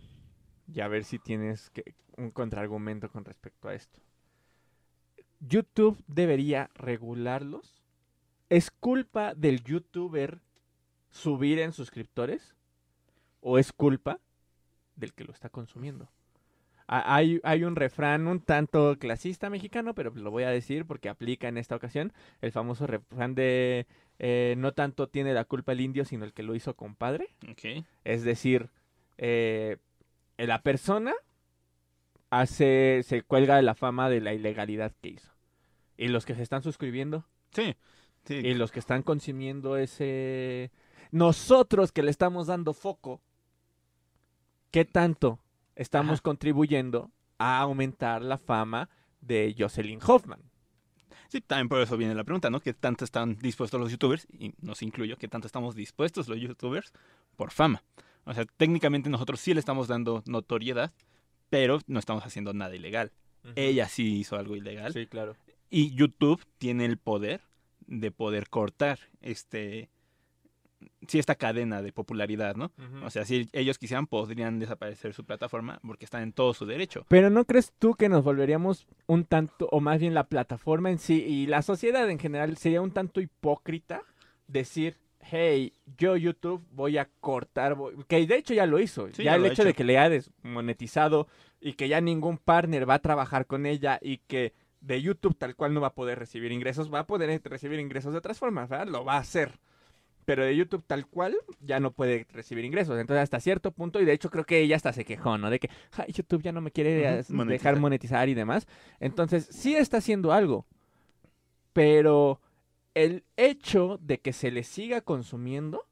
y 0.74 0.82
a 0.82 0.88
ver 0.88 1.04
si 1.04 1.20
tienes 1.20 1.70
que, 1.72 1.96
un 2.18 2.32
contraargumento 2.32 3.10
con 3.10 3.26
respecto 3.26 3.68
a 3.70 3.74
esto. 3.74 4.00
YouTube 5.40 5.98
debería 6.08 6.70
regularlos. 6.76 7.82
¿Es 8.50 8.72
culpa 8.72 9.34
del 9.36 9.64
youtuber 9.64 10.40
subir 11.12 11.60
en 11.60 11.74
suscriptores? 11.74 12.56
¿O 13.42 13.58
es 13.58 13.72
culpa 13.72 14.20
del 14.96 15.14
que 15.14 15.24
lo 15.26 15.34
está 15.34 15.50
consumiendo? 15.50 16.10
Ha- 16.88 17.16
Hay, 17.16 17.40
hay 17.44 17.64
un 17.66 17.76
refrán 17.76 18.28
un 18.28 18.40
tanto 18.42 18.98
clasista 18.98 19.50
mexicano, 19.50 19.94
pero 19.94 20.12
lo 20.16 20.32
voy 20.32 20.44
a 20.44 20.50
decir 20.50 20.86
porque 20.86 21.10
aplica 21.10 21.48
en 21.50 21.58
esta 21.58 21.76
ocasión. 21.76 22.14
El 22.42 22.52
famoso 22.52 22.88
refrán 22.88 23.36
de 23.36 23.86
eh, 24.20 24.56
no 24.58 24.74
tanto 24.74 25.08
tiene 25.08 25.34
la 25.34 25.44
culpa 25.46 25.74
el 25.74 25.82
indio, 25.82 26.06
sino 26.06 26.26
el 26.26 26.34
que 26.34 26.44
lo 26.44 26.56
hizo 26.56 26.76
compadre. 26.76 27.28
Es 28.06 28.24
decir, 28.24 28.70
eh, 29.18 29.78
la 30.46 30.62
persona 30.62 31.14
hace, 32.30 33.02
se 33.04 33.22
cuelga 33.24 33.56
de 33.56 33.62
la 33.64 33.74
fama 33.76 34.10
de 34.10 34.22
la 34.22 34.34
ilegalidad 34.34 34.94
que 35.02 35.10
hizo. 35.10 35.32
Y 35.98 36.10
los 36.10 36.26
que 36.26 36.36
se 36.36 36.44
están 36.44 36.62
suscribiendo, 36.62 37.26
Sí. 37.52 37.76
Sí. 38.26 38.36
y 38.36 38.54
los 38.54 38.72
que 38.72 38.80
están 38.80 39.02
consumiendo 39.04 39.78
ese... 39.78 40.72
Nosotros 41.12 41.92
que 41.92 42.04
le 42.04 42.12
estamos 42.12 42.48
dando 42.48 42.74
foco, 42.74 43.22
¿qué 44.72 44.86
tanto 44.86 45.40
estamos 45.76 46.16
Ajá. 46.16 46.24
contribuyendo 46.24 47.12
a 47.38 47.60
aumentar 47.62 48.22
la 48.22 48.38
fama 48.38 48.90
de 49.22 49.56
Jocelyn 49.58 50.00
Hoffman? 50.06 50.42
Sí, 51.30 51.42
también 51.42 51.68
por 51.70 51.82
eso 51.82 51.98
viene 51.98 52.16
la 52.16 52.24
pregunta, 52.24 52.50
¿no? 52.50 52.60
¿Qué 52.60 52.74
tanto 52.74 53.04
están 53.06 53.38
dispuestos 53.38 53.80
los 53.80 53.92
youtubers? 53.92 54.28
Y 54.32 54.54
nos 54.62 54.82
incluyo, 54.82 55.18
¿qué 55.18 55.28
tanto 55.28 55.48
estamos 55.48 55.76
dispuestos 55.76 56.28
los 56.28 56.40
youtubers 56.40 56.94
por 57.36 57.52
fama? 57.52 57.84
O 58.28 58.34
sea, 58.34 58.46
técnicamente 58.58 59.10
nosotros 59.10 59.40
sí 59.40 59.54
le 59.54 59.60
estamos 59.60 59.88
dando 59.88 60.22
notoriedad, 60.26 60.92
pero 61.50 61.80
no 61.88 62.00
estamos 62.00 62.26
haciendo 62.26 62.54
nada 62.54 62.76
ilegal. 62.76 63.12
Ella 63.56 63.88
sí 63.88 64.18
hizo 64.18 64.36
algo 64.36 64.56
ilegal. 64.56 64.92
Sí, 64.92 65.08
claro. 65.08 65.36
Y 65.70 65.96
YouTube 65.96 66.44
tiene 66.58 66.86
el 66.86 66.98
poder 66.98 67.42
de 67.88 68.12
poder 68.12 68.50
cortar 68.50 69.00
este 69.22 69.90
sí 71.08 71.18
esta 71.18 71.36
cadena 71.36 71.82
de 71.82 71.92
popularidad, 71.92 72.56
¿no? 72.56 72.72
O 73.04 73.10
sea, 73.10 73.26
si 73.26 73.50
ellos 73.54 73.78
quisieran 73.78 74.08
podrían 74.08 74.60
desaparecer 74.60 75.14
su 75.14 75.24
plataforma 75.24 75.80
porque 75.82 76.06
están 76.06 76.22
en 76.22 76.34
todo 76.34 76.54
su 76.54 76.66
derecho. 76.66 77.06
Pero 77.08 77.30
¿no 77.30 77.46
crees 77.46 77.74
tú 77.80 77.94
que 77.94 78.10
nos 78.10 78.24
volveríamos 78.24 78.86
un 79.08 79.24
tanto, 79.24 79.70
o 79.72 79.80
más 79.80 80.00
bien 80.00 80.14
la 80.14 80.28
plataforma 80.28 80.92
en 80.92 81.00
sí 81.00 81.24
y 81.24 81.48
la 81.48 81.62
sociedad 81.62 82.10
en 82.10 82.20
general 82.20 82.58
sería 82.58 82.82
un 82.82 82.92
tanto 82.92 83.22
hipócrita 83.22 84.04
decir, 84.48 84.98
hey, 85.30 85.74
yo 85.98 86.16
YouTube 86.16 86.66
voy 86.72 86.98
a 86.98 87.10
cortar, 87.20 87.76
voy- 87.76 87.96
que 88.08 88.26
de 88.26 88.36
hecho 88.38 88.54
ya 88.54 88.66
lo 88.66 88.80
hizo, 88.80 89.08
Sí, 89.12 89.24
ya 89.24 89.32
ya 89.32 89.36
el 89.36 89.46
hecho 89.46 89.64
de 89.64 89.74
que 89.74 89.84
le 89.84 89.98
ha 89.98 90.10
desmonetizado 90.10 91.28
y 91.60 91.74
que 91.74 91.88
ya 91.88 92.02
ningún 92.02 92.38
partner 92.38 92.90
va 92.90 92.96
a 92.96 93.00
trabajar 93.00 93.46
con 93.46 93.66
ella 93.66 94.00
y 94.02 94.18
que 94.20 94.54
de 94.82 95.02
YouTube 95.02 95.36
tal 95.38 95.56
cual 95.56 95.74
no 95.74 95.82
va 95.82 95.88
a 95.88 95.94
poder 95.96 96.20
recibir 96.20 96.52
ingresos, 96.52 96.94
va 96.94 97.00
a 97.00 97.08
poder 97.08 97.42
recibir 97.44 97.80
ingresos 97.80 98.12
de 98.14 98.20
otras 98.20 98.38
formas, 98.40 98.70
¿verdad? 98.70 98.88
Lo 98.88 99.04
va 99.04 99.16
a 99.16 99.20
hacer. 99.20 99.52
Pero 100.26 100.44
de 100.44 100.56
YouTube 100.56 100.84
tal 100.86 101.08
cual 101.08 101.36
ya 101.62 101.80
no 101.80 101.92
puede 101.92 102.28
recibir 102.34 102.66
ingresos. 102.66 103.00
Entonces 103.00 103.24
hasta 103.24 103.40
cierto 103.40 103.72
punto, 103.72 104.02
y 104.02 104.06
de 104.06 104.12
hecho 104.14 104.30
creo 104.30 104.44
que 104.46 104.60
ella 104.60 104.76
hasta 104.76 104.92
se 104.94 105.06
quejó, 105.06 105.38
¿no? 105.38 105.50
De 105.50 105.58
que 105.60 105.70
"Ay, 105.94 106.12
YouTube 106.12 106.42
ya 106.44 106.52
no 106.52 106.60
me 106.62 106.72
quiere 106.72 107.00
eh, 107.00 107.16
dejar 107.18 107.26
monetizar. 107.34 107.80
monetizar 107.80 108.30
y 108.30 108.34
demás. 108.34 108.68
Entonces 109.00 109.48
sí 109.50 109.76
está 109.76 109.98
haciendo 109.98 110.34
algo. 110.34 110.66
Pero 111.74 112.40
el 112.98 113.24
hecho 113.36 114.00
de 114.02 114.20
que 114.20 114.34
se 114.34 114.50
le 114.50 114.64
siga 114.64 115.02
consumiendo 115.02 115.88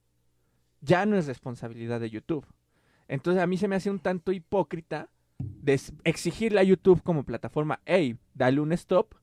ya 0.81 1.05
no 1.05 1.17
es 1.17 1.27
responsabilidad 1.27 1.99
de 1.99 2.09
YouTube. 2.09 2.47
Entonces 3.07 3.43
a 3.43 3.45
mí 3.45 3.57
se 3.57 3.67
me 3.67 3.75
hace 3.75 3.91
un 3.91 3.99
tanto 3.99 4.31
hipócrita 4.31 5.11
de 5.37 5.79
exigirle 6.03 6.61
a 6.61 6.63
YouTube 6.63 7.03
como 7.03 7.23
plataforma, 7.23 7.79
hey, 7.85 8.17
dale 8.33 8.59
un 8.59 8.71
stop, 8.71 9.13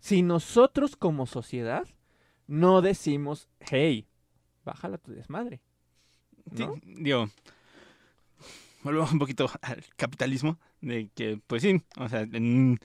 si 0.00 0.20
nosotros 0.20 0.96
como 0.96 1.24
sociedad 1.24 1.88
no 2.46 2.82
decimos, 2.82 3.48
hey, 3.60 4.06
bájala 4.62 4.98
tu 4.98 5.12
desmadre. 5.12 5.62
Digo, 6.44 7.30
volvemos 8.82 9.12
un 9.12 9.18
poquito 9.18 9.48
al 9.62 9.82
capitalismo, 9.96 10.58
de 10.82 11.08
que, 11.14 11.40
pues 11.46 11.62
sí, 11.62 11.80
o 11.96 12.06
sea, 12.08 12.20
en 12.20 12.78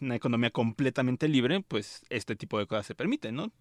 una 0.00 0.16
economía 0.16 0.50
completamente 0.50 1.28
libre, 1.28 1.60
pues 1.60 2.04
este 2.08 2.36
tipo 2.36 2.58
de 2.58 2.66
cosas 2.66 2.86
se 2.86 2.94
permiten, 2.94 3.34
¿no? 3.34 3.52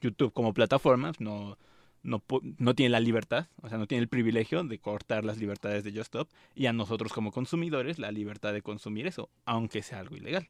YouTube 0.00 0.32
como 0.32 0.52
plataforma 0.52 1.08
pues, 1.08 1.20
no, 1.20 1.58
no, 2.02 2.22
no 2.58 2.74
tiene 2.74 2.90
la 2.90 3.00
libertad, 3.00 3.48
o 3.62 3.68
sea, 3.68 3.78
no 3.78 3.86
tiene 3.86 4.02
el 4.02 4.08
privilegio 4.08 4.62
de 4.64 4.78
cortar 4.78 5.24
las 5.24 5.38
libertades 5.38 5.84
de 5.84 5.92
JustStop 5.92 6.28
y 6.54 6.66
a 6.66 6.72
nosotros 6.72 7.12
como 7.12 7.32
consumidores 7.32 7.98
la 7.98 8.12
libertad 8.12 8.52
de 8.52 8.62
consumir 8.62 9.06
eso, 9.06 9.30
aunque 9.44 9.82
sea 9.82 10.00
algo 10.00 10.16
ilegal. 10.16 10.48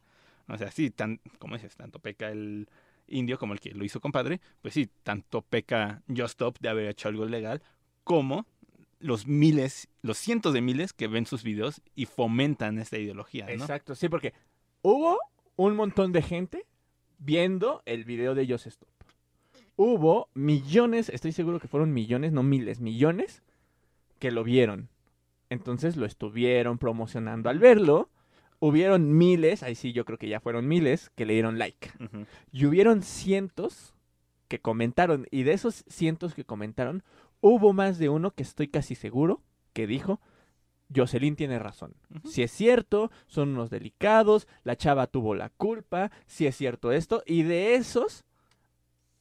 O 0.48 0.56
sea, 0.58 0.70
sí, 0.70 0.90
tan, 0.90 1.20
como 1.38 1.56
dices, 1.56 1.76
tanto 1.76 1.98
peca 1.98 2.30
el 2.30 2.68
indio 3.08 3.38
como 3.38 3.52
el 3.52 3.60
que 3.60 3.72
lo 3.72 3.84
hizo 3.84 4.00
compadre, 4.00 4.40
pues 4.62 4.74
sí, 4.74 4.88
tanto 5.02 5.42
peca 5.42 6.02
JustStop 6.08 6.58
de 6.60 6.68
haber 6.68 6.88
hecho 6.88 7.08
algo 7.08 7.26
ilegal 7.26 7.62
como 8.04 8.46
los 8.98 9.26
miles, 9.26 9.88
los 10.02 10.18
cientos 10.18 10.54
de 10.54 10.60
miles 10.60 10.92
que 10.92 11.06
ven 11.08 11.26
sus 11.26 11.42
videos 11.42 11.82
y 11.94 12.06
fomentan 12.06 12.78
esta 12.78 12.98
ideología. 12.98 13.46
Exacto, 13.50 13.94
sí, 13.94 14.08
porque 14.08 14.32
hubo 14.86 15.18
un 15.56 15.74
montón 15.74 16.12
de 16.12 16.22
gente 16.22 16.64
viendo 17.18 17.82
el 17.86 18.04
video 18.04 18.36
de 18.36 18.46
Just 18.46 18.68
Stop. 18.68 18.88
Hubo 19.74 20.28
millones, 20.32 21.08
estoy 21.08 21.32
seguro 21.32 21.58
que 21.58 21.66
fueron 21.66 21.92
millones, 21.92 22.30
no 22.30 22.44
miles, 22.44 22.78
millones, 22.78 23.42
que 24.20 24.30
lo 24.30 24.44
vieron. 24.44 24.88
Entonces 25.50 25.96
lo 25.96 26.06
estuvieron 26.06 26.78
promocionando. 26.78 27.50
Al 27.50 27.58
verlo, 27.58 28.10
hubieron 28.60 29.18
miles, 29.18 29.64
ahí 29.64 29.74
sí 29.74 29.92
yo 29.92 30.04
creo 30.04 30.18
que 30.18 30.28
ya 30.28 30.38
fueron 30.38 30.68
miles, 30.68 31.10
que 31.16 31.26
le 31.26 31.32
dieron 31.32 31.58
like. 31.58 31.90
Y 32.52 32.66
hubieron 32.66 33.02
cientos 33.02 33.92
que 34.46 34.60
comentaron. 34.60 35.26
Y 35.32 35.42
de 35.42 35.52
esos 35.52 35.84
cientos 35.88 36.32
que 36.32 36.44
comentaron, 36.44 37.02
hubo 37.40 37.72
más 37.72 37.98
de 37.98 38.08
uno 38.08 38.30
que 38.30 38.44
estoy 38.44 38.68
casi 38.68 38.94
seguro 38.94 39.42
que 39.72 39.88
dijo, 39.88 40.20
Jocelyn 40.94 41.36
tiene 41.36 41.58
razón. 41.58 41.94
Si 42.24 42.42
es 42.42 42.50
cierto, 42.50 43.10
son 43.26 43.50
unos 43.50 43.70
delicados, 43.70 44.46
la 44.64 44.76
chava 44.76 45.06
tuvo 45.06 45.34
la 45.34 45.50
culpa, 45.50 46.10
si 46.26 46.46
es 46.46 46.56
cierto 46.56 46.92
esto. 46.92 47.22
Y 47.26 47.42
de 47.42 47.74
esos, 47.74 48.24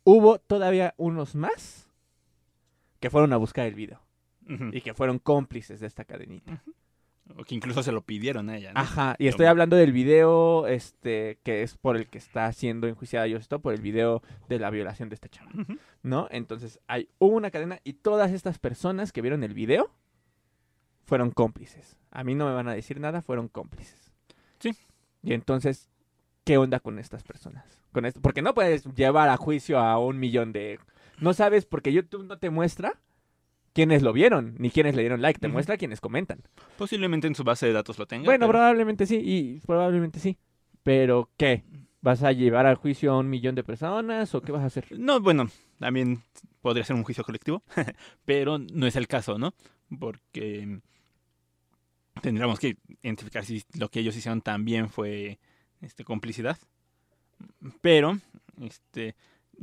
hubo 0.04 0.40
todavía 0.40 0.94
unos 0.98 1.36
más 1.36 1.90
que 3.00 3.10
fueron 3.10 3.34
a 3.34 3.38
buscar 3.38 3.66
el 3.66 3.76
video. 3.76 4.02
Y 4.72 4.82
que 4.82 4.94
fueron 4.94 5.18
cómplices 5.18 5.80
de 5.80 5.88
esta 5.88 6.06
cadenita. 6.06 6.62
O 7.36 7.44
que 7.44 7.56
incluso 7.56 7.82
se 7.82 7.92
lo 7.92 8.04
pidieron 8.04 8.50
a 8.52 8.58
ella, 8.58 8.72
¿no? 8.74 8.80
Ajá, 8.80 9.16
y 9.18 9.28
estoy 9.28 9.48
hablando 9.48 9.76
del 9.76 9.92
video 9.92 10.68
este 10.68 11.40
que 11.44 11.64
es 11.64 11.76
por 11.76 11.98
el 11.98 12.08
que 12.08 12.20
está 12.20 12.52
siendo 12.54 12.88
enjuiciada 12.88 13.26
yo 13.26 13.38
esto 13.38 13.60
por 13.60 13.74
el 13.74 13.82
video 13.82 14.22
de 14.48 14.60
la 14.60 14.70
violación 14.70 15.10
de 15.10 15.16
esta 15.16 15.30
chava. 15.30 15.50
¿no? 16.04 16.28
Entonces, 16.30 16.80
hay 16.86 17.10
hubo 17.18 17.36
una 17.36 17.50
cadena 17.50 17.80
y 17.84 17.94
todas 17.94 18.32
estas 18.32 18.60
personas 18.60 19.12
que 19.12 19.24
vieron 19.24 19.44
el 19.44 19.56
video 19.56 19.90
fueron 21.06 21.32
cómplices. 21.32 21.98
A 22.12 22.24
mí 22.24 22.36
no 22.36 22.46
me 22.48 22.54
van 22.54 22.68
a 22.68 22.74
decir 22.74 23.00
nada, 23.00 23.22
fueron 23.22 23.48
cómplices. 23.48 24.12
Sí. 24.60 24.72
Y 25.24 25.34
entonces, 25.34 25.90
¿qué 26.44 26.58
onda 26.58 26.80
con 26.80 27.00
estas 27.00 27.24
personas? 27.24 27.64
Con 27.92 28.06
esto, 28.06 28.22
porque 28.22 28.42
no 28.42 28.54
puedes 28.54 28.84
llevar 28.96 29.30
a 29.30 29.38
juicio 29.38 29.80
a 29.80 29.98
un 30.00 30.20
millón 30.20 30.52
de 30.52 30.80
no 31.20 31.34
sabes 31.34 31.66
porque 31.66 31.94
YouTube 31.94 32.26
no 32.26 32.38
te 32.38 32.50
muestra 32.50 33.00
quiénes 33.74 34.02
lo 34.02 34.12
vieron 34.14 34.56
ni 34.58 34.70
quiénes 34.70 34.96
le 34.96 35.02
dieron 35.02 35.22
like, 35.22 35.40
te 35.40 35.48
muestra 35.48 35.78
quienes 35.78 36.02
comentan. 36.02 36.42
Posiblemente 36.78 37.28
en 37.28 37.36
su 37.36 37.44
base 37.44 37.66
de 37.68 37.74
datos 37.74 37.98
lo 37.98 38.06
tenga. 38.06 38.26
Bueno, 38.26 38.48
pero- 38.48 38.52
probablemente 38.52 39.06
sí, 39.06 39.22
y 39.24 39.60
probablemente 39.62 40.20
sí. 40.20 40.38
Pero, 40.84 41.30
¿qué? 41.38 41.64
¿Vas 42.02 42.22
a 42.24 42.32
llevar 42.32 42.66
al 42.68 42.76
juicio 42.76 43.12
a 43.14 43.18
un 43.18 43.30
millón 43.30 43.56
de 43.56 43.64
personas 43.64 44.36
o 44.36 44.42
qué 44.42 44.52
vas 44.52 44.62
a 44.62 44.68
hacer? 44.68 44.86
No, 45.00 45.20
bueno, 45.20 45.50
también 45.80 46.22
podría 46.62 46.84
ser 46.84 46.96
un 46.96 47.04
juicio 47.04 47.24
colectivo, 47.24 47.64
pero 48.26 48.60
no 48.60 48.86
es 48.86 48.96
el 48.96 49.08
caso, 49.08 49.38
¿no? 49.40 49.54
Porque 50.00 50.80
tendríamos 52.22 52.60
que 52.60 52.78
identificar 53.02 53.46
si 53.46 53.64
lo 53.78 53.90
que 53.90 54.00
ellos 54.00 54.16
hicieron 54.16 54.42
también 54.42 54.90
fue 54.90 55.40
este, 55.82 56.04
complicidad. 56.04 56.58
Pero, 57.82 58.18
este, 58.62 59.16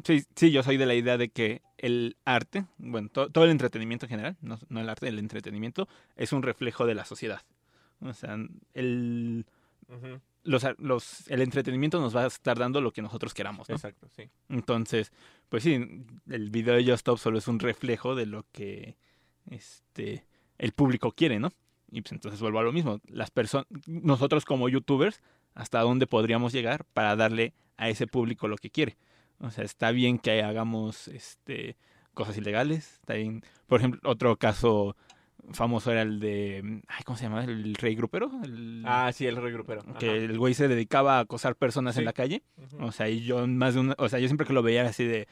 sí, 0.04 0.24
sí, 0.36 0.50
yo 0.50 0.62
soy 0.62 0.76
de 0.76 0.86
la 0.86 0.94
idea 0.94 1.16
de 1.16 1.30
que 1.30 1.62
el 1.78 2.16
arte, 2.24 2.66
bueno, 2.78 3.08
to- 3.08 3.30
todo 3.30 3.44
el 3.44 3.50
entretenimiento 3.50 4.06
en 4.06 4.10
general, 4.10 4.36
no, 4.40 4.58
no 4.68 4.80
el 4.80 4.88
arte, 4.88 5.08
el 5.08 5.18
entretenimiento, 5.18 5.88
es 6.16 6.32
un 6.32 6.42
reflejo 6.42 6.86
de 6.86 6.94
la 6.94 7.04
sociedad. 7.04 7.40
O 8.00 8.12
sea, 8.12 8.36
el, 8.74 9.46
los, 10.44 10.66
los, 10.78 11.30
el 11.30 11.40
entretenimiento 11.40 12.00
nos 12.00 12.14
va 12.16 12.24
a 12.24 12.26
estar 12.26 12.58
dando 12.58 12.80
lo 12.80 12.92
que 12.92 13.00
nosotros 13.02 13.32
queramos, 13.32 13.68
¿no? 13.68 13.76
Exacto, 13.76 14.08
sí. 14.16 14.28
Entonces, 14.48 15.12
pues 15.48 15.62
sí, 15.62 16.04
el 16.28 16.50
video 16.50 16.74
de 16.74 16.82
Just 16.82 16.98
Stop 16.98 17.18
solo 17.18 17.38
es 17.38 17.48
un 17.48 17.58
reflejo 17.60 18.14
de 18.14 18.26
lo 18.26 18.44
que 18.52 18.96
este 19.50 20.24
el 20.58 20.72
público 20.72 21.12
quiere, 21.12 21.38
¿no? 21.40 21.52
Y 21.92 22.00
pues 22.00 22.12
entonces 22.12 22.40
vuelvo 22.40 22.58
a 22.58 22.62
lo 22.62 22.72
mismo. 22.72 23.00
Las 23.06 23.30
personas, 23.30 23.66
nosotros 23.86 24.44
como 24.46 24.68
youtubers, 24.68 25.20
hasta 25.54 25.80
dónde 25.80 26.06
podríamos 26.06 26.52
llegar 26.52 26.84
para 26.94 27.14
darle 27.16 27.52
a 27.76 27.88
ese 27.90 28.06
público 28.06 28.48
lo 28.48 28.56
que 28.56 28.70
quiere. 28.70 28.96
O 29.38 29.50
sea, 29.50 29.62
está 29.64 29.90
bien 29.90 30.18
que 30.18 30.42
hagamos 30.42 31.08
este 31.08 31.76
cosas 32.14 32.36
ilegales, 32.38 32.94
está 33.00 33.14
bien. 33.14 33.42
Por 33.66 33.80
ejemplo, 33.80 34.00
otro 34.10 34.36
caso 34.36 34.96
famoso 35.50 35.90
era 35.90 36.02
el 36.02 36.20
de, 36.20 36.82
ay, 36.88 37.02
¿cómo 37.04 37.16
se 37.18 37.24
llama? 37.24 37.44
El 37.44 37.74
rey 37.74 37.94
grupero, 37.94 38.30
el, 38.44 38.82
Ah, 38.86 39.10
sí, 39.12 39.26
el 39.26 39.36
regrupero. 39.36 39.82
que 39.98 40.24
el 40.24 40.38
güey 40.38 40.54
se 40.54 40.68
dedicaba 40.68 41.18
a 41.18 41.20
acosar 41.20 41.56
personas 41.56 41.96
en 41.96 42.04
la 42.04 42.12
calle. 42.12 42.42
O 42.80 42.92
sea, 42.92 43.08
y 43.08 43.22
yo 43.24 43.46
más 43.46 43.74
de 43.74 43.80
una, 43.80 43.94
o 43.98 44.08
sea, 44.08 44.18
yo 44.18 44.28
siempre 44.28 44.46
que 44.46 44.52
lo 44.52 44.62
veía 44.62 44.86
así 44.86 45.04
de 45.04 45.26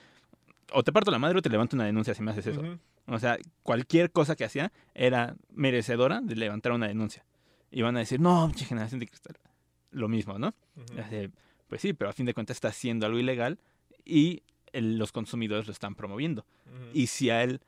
o 0.73 0.83
te 0.83 0.93
parto 0.93 1.11
la 1.11 1.19
madre 1.19 1.39
o 1.39 1.43
te 1.43 1.49
levanto 1.50 1.77
una 1.77 1.85
denuncia 1.85 2.15
si 2.15 2.23
me 2.23 2.31
haces 2.31 2.47
eso. 2.49 2.61
O 3.07 3.19
sea, 3.19 3.39
cualquier 3.62 4.11
cosa 4.12 4.37
que 4.37 4.45
hacía 4.45 4.73
era 4.95 5.35
merecedora 5.53 6.21
de 6.21 6.37
levantar 6.37 6.73
una 6.73 6.87
denuncia. 6.89 7.25
Y 7.71 7.83
van 7.83 7.97
a 7.97 8.00
decir, 8.00 8.21
no, 8.21 8.50
generación 8.55 9.00
de 9.00 9.07
cristal. 9.07 9.37
Lo 9.91 10.09
mismo, 10.09 10.39
¿no? 10.39 10.55
Así, 11.00 11.31
pues 11.69 11.81
sí, 11.81 11.93
pero 11.93 12.11
a 12.11 12.12
fin 12.12 12.27
de 12.27 12.35
cuentas 12.35 12.57
está 12.57 12.69
haciendo 12.69 13.07
algo 13.07 13.19
ilegal 13.19 13.59
y 14.05 14.43
el- 14.73 14.99
los 14.99 15.12
consumidores 15.12 15.67
lo 15.67 15.73
están 15.73 15.95
promoviendo. 15.95 16.45
Y 16.95 17.07
si 17.09 17.31
a 17.31 17.43
él, 17.43 17.61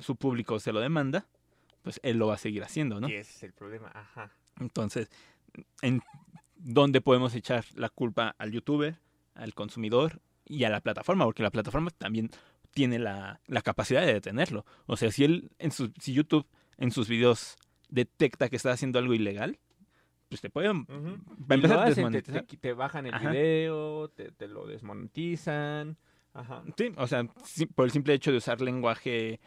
su 0.00 0.16
público 0.16 0.58
se 0.60 0.72
lo 0.72 0.80
demanda, 0.80 1.26
pues 1.82 2.00
él 2.02 2.18
lo 2.18 2.26
va 2.28 2.34
a 2.34 2.38
seguir 2.38 2.62
haciendo, 2.64 3.00
¿no? 3.00 3.08
Y 3.08 3.14
ese 3.14 3.30
es 3.32 3.42
el 3.44 3.52
problema, 3.52 3.90
ajá. 3.94 4.32
Entonces, 4.60 5.08
¿en 5.82 6.02
dónde 6.56 7.00
podemos 7.00 7.34
echar 7.34 7.64
la 7.74 7.88
culpa 7.88 8.34
al 8.38 8.50
youtuber, 8.52 8.98
al 9.34 9.54
consumidor 9.54 10.20
y 10.48 10.64
a 10.64 10.70
la 10.70 10.80
plataforma? 10.80 11.24
Porque 11.24 11.42
la 11.42 11.50
plataforma 11.50 11.90
también 11.90 12.30
tiene 12.72 12.98
la, 12.98 13.40
la 13.46 13.62
capacidad 13.62 14.04
de 14.04 14.12
detenerlo. 14.14 14.64
O 14.86 14.96
sea, 14.96 15.10
si 15.10 15.24
él, 15.24 15.50
en 15.58 15.70
su, 15.72 15.92
si 16.00 16.12
YouTube 16.12 16.46
en 16.76 16.90
sus 16.90 17.08
videos 17.08 17.56
detecta 17.88 18.48
que 18.48 18.56
está 18.56 18.70
haciendo 18.72 18.98
algo 18.98 19.14
ilegal, 19.14 19.58
pues 20.28 20.40
te 20.40 20.50
pueden 20.50 20.80
Ujú. 20.82 20.88
va 20.90 21.00
a 21.00 21.04
Y 21.08 21.48
lo 21.48 21.54
empezar 21.54 21.78
a 21.78 21.82
hacen, 21.84 21.94
desmonetizar. 22.04 22.44
te- 22.46 22.56
te 22.58 22.72
bajan 22.74 23.06
el 23.06 23.14
Ajá. 23.14 23.30
video, 23.30 24.08
te, 24.10 24.30
te 24.32 24.46
lo 24.48 24.66
desmonetizan. 24.66 25.96
Ajá. 26.34 26.62
Sí, 26.76 26.92
o 26.96 27.06
sea, 27.06 27.26
sí, 27.44 27.66
por 27.66 27.86
el 27.86 27.90
simple 27.90 28.14
hecho 28.14 28.30
de 28.30 28.36
usar 28.36 28.60
lenguaje 28.60 29.40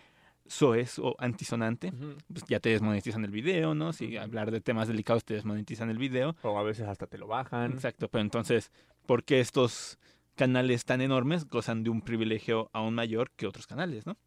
soez 0.48 0.98
o 1.00 1.16
antisonante, 1.20 1.90
Ujú. 1.90 2.16
pues 2.34 2.44
ya 2.48 2.60
te 2.60 2.70
desmonetizan 2.70 3.24
el 3.24 3.32
video, 3.32 3.76
¿no? 3.76 3.94
Si 3.94 4.18
hablar 4.18 4.52
de 4.52 4.60
temas 4.60 4.88
delicados 4.88 5.24
te 5.24 5.36
desmonetizan 5.36 5.90
el 5.90 5.98
video. 6.00 6.36
O 6.42 6.58
a 6.58 6.64
veces 6.64 6.88
hasta 6.88 7.06
te 7.08 7.18
lo 7.18 7.28
bajan. 7.28 7.72
Exacto, 7.72 8.10
pero 8.10 8.24
entonces, 8.24 8.72
¿por 9.06 9.24
qué 9.24 9.40
estos 9.40 10.00
canales 10.42 10.86
tan 10.86 11.02
enormes 11.02 11.48
gozan 11.48 11.84
de 11.84 11.92
un 11.92 12.02
privilegio 12.02 12.72
aún 12.74 12.96
mayor 12.96 13.30
que 13.36 13.46
otros 13.46 13.68
canales, 13.68 14.08
no? 14.08 14.18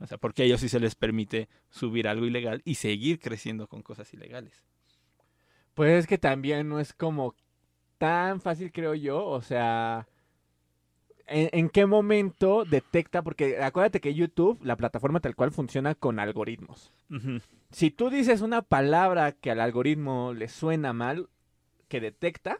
O 0.00 0.08
sea, 0.08 0.18
¿por 0.18 0.34
qué 0.34 0.42
a 0.42 0.44
ellos 0.46 0.60
sí 0.60 0.68
se 0.68 0.80
les 0.80 0.96
permite 0.96 1.48
subir 1.70 2.08
algo 2.08 2.26
ilegal 2.26 2.62
y 2.64 2.74
seguir 2.74 3.20
creciendo 3.20 3.68
con 3.68 3.80
cosas 3.80 4.12
ilegales? 4.12 4.64
Pues 5.74 5.92
es 5.92 6.06
que 6.08 6.18
también 6.18 6.68
no 6.68 6.80
es 6.80 6.92
como 6.92 7.36
tan 7.98 8.40
fácil, 8.40 8.72
creo 8.72 8.96
yo. 8.96 9.24
O 9.24 9.40
sea, 9.40 10.08
¿En, 11.28 11.48
en 11.52 11.68
qué 11.68 11.86
momento 11.86 12.64
detecta? 12.64 13.22
Porque 13.22 13.62
acuérdate 13.62 14.00
que 14.00 14.14
YouTube, 14.14 14.58
la 14.64 14.76
plataforma 14.76 15.20
tal 15.20 15.36
cual, 15.36 15.52
funciona 15.52 15.94
con 15.94 16.18
algoritmos. 16.18 16.92
Si 17.70 17.92
tú 17.92 18.10
dices 18.10 18.40
una 18.40 18.62
palabra 18.62 19.30
que 19.30 19.52
al 19.52 19.60
algoritmo 19.60 20.34
le 20.34 20.48
suena 20.48 20.92
mal, 20.92 21.28
que 21.86 22.00
detecta, 22.00 22.58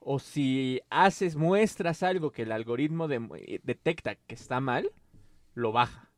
o 0.00 0.18
si 0.18 0.80
haces, 0.90 1.36
muestras 1.36 2.02
algo 2.02 2.30
que 2.30 2.42
el 2.42 2.52
algoritmo 2.52 3.08
de- 3.08 3.60
detecta 3.64 4.14
que 4.14 4.34
está 4.34 4.60
mal, 4.60 4.90
lo 5.54 5.72
baja. 5.72 6.10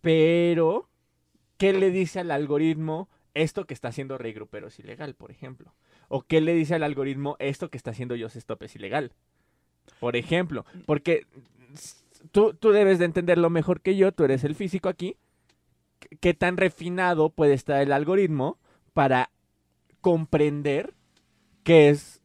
Pero, 0.00 0.88
¿qué 1.56 1.72
le 1.72 1.90
dice 1.90 2.20
al 2.20 2.30
algoritmo 2.30 3.08
esto 3.34 3.64
que 3.66 3.74
está 3.74 3.88
haciendo 3.88 4.18
Rey 4.18 4.32
Grupero 4.32 4.66
es 4.68 4.78
ilegal, 4.78 5.14
por 5.14 5.30
ejemplo? 5.30 5.74
¿O 6.08 6.22
qué 6.22 6.40
le 6.40 6.54
dice 6.54 6.74
al 6.74 6.82
algoritmo 6.82 7.36
esto 7.38 7.70
que 7.70 7.78
está 7.78 7.90
haciendo 7.92 8.14
Joseph 8.18 8.38
Stop 8.40 8.62
es 8.64 8.76
ilegal? 8.76 9.12
Por 9.98 10.16
ejemplo, 10.16 10.64
porque 10.86 11.26
tú, 12.32 12.54
tú 12.54 12.70
debes 12.72 12.98
de 12.98 13.06
entenderlo 13.06 13.48
mejor 13.50 13.80
que 13.80 13.96
yo, 13.96 14.12
tú 14.12 14.24
eres 14.24 14.44
el 14.44 14.54
físico 14.54 14.88
aquí. 14.88 15.16
¿Qué- 16.00 16.16
¿Qué 16.20 16.34
tan 16.34 16.56
refinado 16.56 17.30
puede 17.30 17.54
estar 17.54 17.80
el 17.80 17.92
algoritmo 17.92 18.58
para 18.92 19.30
comprender 20.00 20.94
qué 21.64 21.88
es 21.90 22.20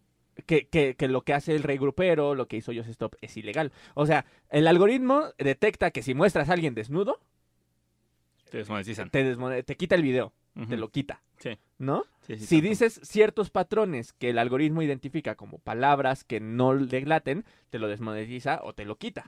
que, 0.45 0.67
que- 0.67 0.95
que 0.95 1.07
lo 1.07 1.21
que 1.23 1.33
hace 1.33 1.55
el 1.55 1.63
rey 1.63 1.77
grupero, 1.77 2.35
lo 2.35 2.47
que 2.47 2.57
hizo 2.57 2.71
Joseph 2.73 2.91
Stop 2.91 3.15
es 3.21 3.35
ilegal? 3.37 3.71
O 3.95 4.05
sea, 4.05 4.25
el 4.49 4.67
algoritmo 4.67 5.25
detecta 5.37 5.91
que 5.91 6.03
si 6.03 6.13
muestras 6.13 6.49
a 6.49 6.53
alguien 6.53 6.75
desnudo, 6.75 7.19
Te 8.49 8.57
desmonetizan. 8.59 9.09
te, 9.09 9.63
te 9.63 9.75
quita 9.75 9.95
el 9.95 10.01
video, 10.03 10.33
te 10.69 10.77
lo 10.77 10.89
quita, 10.89 11.21
Sí. 11.37 11.57
¿no? 11.77 12.03
Sí, 12.21 12.37
sí, 12.37 12.45
Si 12.45 12.55
tanto. 12.57 12.69
dices 12.69 12.99
ciertos 13.03 13.49
patrones 13.49 14.13
que 14.13 14.29
el 14.31 14.39
algoritmo 14.39 14.81
identifica 14.81 15.35
como 15.35 15.59
palabras 15.59 16.23
que 16.23 16.39
no 16.39 16.73
le 16.73 17.01
laten, 17.05 17.45
te 17.69 17.77
lo 17.79 17.87
desmonetiza 17.87 18.61
o 18.63 18.73
te 18.73 18.85
lo 18.85 18.97
quita. 18.97 19.25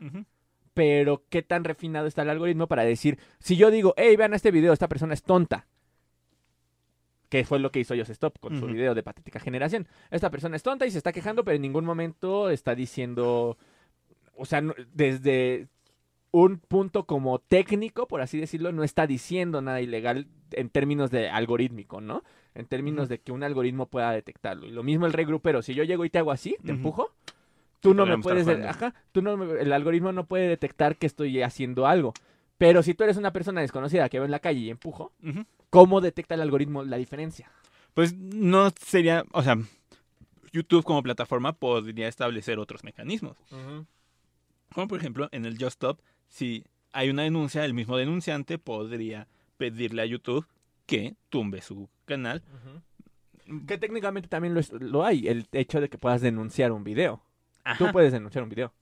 Pero, 0.74 1.24
¿qué 1.30 1.42
tan 1.42 1.64
refinado 1.66 2.08
está 2.08 2.22
el 2.22 2.30
algoritmo 2.30 2.68
para 2.68 2.84
decir, 2.86 3.20
si 3.40 3.58
yo 3.58 3.70
digo, 3.72 3.94
hey, 3.98 4.16
vean 4.16 4.34
este 4.34 4.52
video, 4.52 4.72
esta 4.72 4.88
persona 4.88 5.14
es 5.14 5.24
tonta? 5.24 5.68
Que 7.30 7.46
fue 7.46 7.60
lo 7.60 7.72
que 7.72 7.80
hizo 7.80 7.94
Joseph 7.96 8.12
Stop 8.16 8.40
con 8.40 8.60
su 8.60 8.66
video 8.74 8.96
de 8.96 9.04
Patética 9.04 9.40
Generación. 9.40 9.88
Esta 10.10 10.30
persona 10.32 10.56
es 10.56 10.64
tonta 10.64 10.86
y 10.88 10.92
se 10.92 10.98
está 10.98 11.12
quejando, 11.14 11.44
pero 11.44 11.56
en 11.56 11.62
ningún 11.62 11.86
momento 11.86 12.50
está 12.50 12.74
diciendo, 12.76 13.58
o 14.36 14.46
sea, 14.46 14.62
no- 14.62 14.74
desde 14.94 15.68
un 16.32 16.58
punto 16.60 17.06
como 17.06 17.40
técnico, 17.40 18.08
por 18.08 18.22
así 18.22 18.40
decirlo, 18.40 18.72
no 18.72 18.84
está 18.84 19.08
diciendo 19.08 19.62
nada 19.62 19.82
ilegal 19.82 20.28
en 20.52 20.70
términos 20.70 21.12
de 21.12 21.30
algorítmico, 21.30 22.02
¿no? 22.02 22.24
En 22.56 22.66
términos 22.66 23.10
de 23.10 23.20
que 23.20 23.32
un 23.32 23.44
algoritmo 23.44 23.86
pueda 23.88 24.12
detectarlo. 24.12 24.66
Y 24.68 24.72
lo 24.72 24.84
mismo 24.84 25.06
el 25.06 25.14
rey 25.14 25.26
grupero, 25.26 25.62
si 25.62 25.74
yo 25.76 25.84
llego 25.84 26.06
y 26.06 26.10
te 26.10 26.18
hago 26.20 26.32
así, 26.32 26.56
te 26.66 26.72
empujo, 26.72 27.12
tú 27.80 27.94
no 27.94 28.06
me 28.06 28.12
puedes, 28.24 28.46
ajá, 28.70 28.94
tú 29.12 29.22
no, 29.22 29.38
me- 29.38 29.62
el 29.62 29.72
algoritmo 29.74 30.12
no 30.12 30.26
puede 30.26 30.48
detectar 30.48 30.98
que 30.98 31.06
estoy 31.08 31.42
haciendo 31.44 31.86
algo. 31.88 32.14
Pero 32.60 32.84
si 32.84 32.94
tú 32.94 33.04
eres 33.06 33.18
una 33.18 33.34
persona 33.34 33.62
desconocida 33.62 34.08
que 34.10 34.20
veo 34.20 34.26
en 34.26 34.32
la 34.32 34.40
calle 34.40 34.60
y 34.60 34.70
empujo. 34.70 35.12
¿cómo 35.72 36.02
detecta 36.02 36.36
el 36.36 36.42
algoritmo 36.42 36.84
la 36.84 36.98
diferencia? 36.98 37.52
Pues 37.96 38.14
no 38.16 38.70
sería, 38.80 39.24
o 39.32 39.42
sea, 39.42 39.58
YouTube 40.52 40.84
como 40.84 41.02
plataforma 41.04 41.54
podría 41.54 42.08
establecer 42.08 42.60
otros 42.60 42.84
mecanismos. 42.84 43.38
Como 44.74 44.88
por 44.88 45.00
ejemplo, 45.00 45.30
en 45.32 45.46
el 45.46 45.54
Just 45.54 45.72
Stop, 45.82 46.00
si 46.28 46.64
hay 46.92 47.10
una 47.10 47.24
denuncia, 47.24 47.66
el 47.66 47.74
mismo 47.74 47.98
denunciante 47.98 48.58
podría 48.60 49.28
pedirle 49.58 50.02
a 50.02 50.06
YouTube 50.06 50.46
que 50.86 51.16
tumbe 51.30 51.62
su 51.62 51.90
canal. 52.06 52.44
Que 53.68 53.78
técnicamente 53.78 54.28
también 54.30 54.54
lo, 54.54 54.60
es- 54.60 54.72
lo 54.74 55.04
hay, 55.06 55.28
el 55.28 55.48
hecho 55.54 55.82
de 55.82 55.90
que 55.90 55.98
puedas 55.98 56.22
denunciar 56.22 56.72
un 56.72 56.84
video. 56.84 57.22
Tú 57.78 57.92
puedes 57.92 58.12
denunciar 58.12 58.44
un 58.44 58.50
video. 58.50 58.74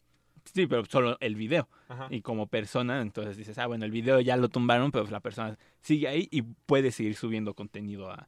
Sí, 0.53 0.67
pero 0.67 0.85
solo 0.85 1.17
el 1.19 1.35
video. 1.35 1.67
Y 2.09 2.21
como 2.21 2.47
persona, 2.47 3.01
entonces 3.01 3.37
dices, 3.37 3.57
ah, 3.57 3.67
bueno, 3.67 3.85
el 3.85 3.91
video 3.91 4.19
ya 4.19 4.37
lo 4.37 4.49
tumbaron, 4.49 4.91
pero 4.91 5.05
la 5.07 5.19
persona 5.19 5.57
sigue 5.81 6.07
ahí 6.07 6.27
y 6.31 6.41
puede 6.41 6.91
seguir 6.91 7.15
subiendo 7.15 7.53
contenido 7.53 8.11
a, 8.11 8.27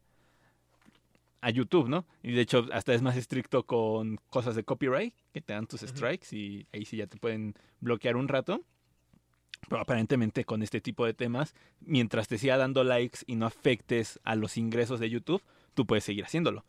a 1.42 1.50
YouTube, 1.50 1.90
¿no? 1.90 2.06
Y 2.24 2.32
de 2.32 2.42
hecho, 2.42 2.68
hasta 2.72 2.94
es 2.94 3.02
más 3.02 3.18
estricto 3.18 3.64
con 3.64 4.20
cosas 4.30 4.56
de 4.56 4.64
copyright, 4.64 5.14
que 5.34 5.42
te 5.42 5.54
dan 5.54 5.68
tus 5.68 5.82
strikes 5.82 6.36
y 6.36 6.68
ahí 6.74 6.86
sí 6.86 6.98
ya 6.98 7.08
te 7.08 7.18
pueden 7.18 7.56
bloquear 7.80 8.16
un 8.16 8.28
rato. 8.28 8.62
Pero 9.68 9.82
aparentemente 9.82 10.46
con 10.46 10.64
este 10.64 10.80
tipo 10.80 11.06
de 11.06 11.14
temas, 11.14 11.54
mientras 11.82 12.28
te 12.28 12.38
siga 12.38 12.58
dando 12.58 12.84
likes 12.84 13.20
y 13.28 13.36
no 13.36 13.46
afectes 13.46 14.20
a 14.24 14.36
los 14.36 14.58
ingresos 14.58 15.00
de 15.00 15.10
YouTube, 15.10 15.44
tú 15.74 15.86
puedes 15.86 16.04
seguir 16.06 16.24
haciéndolo. 16.24 16.64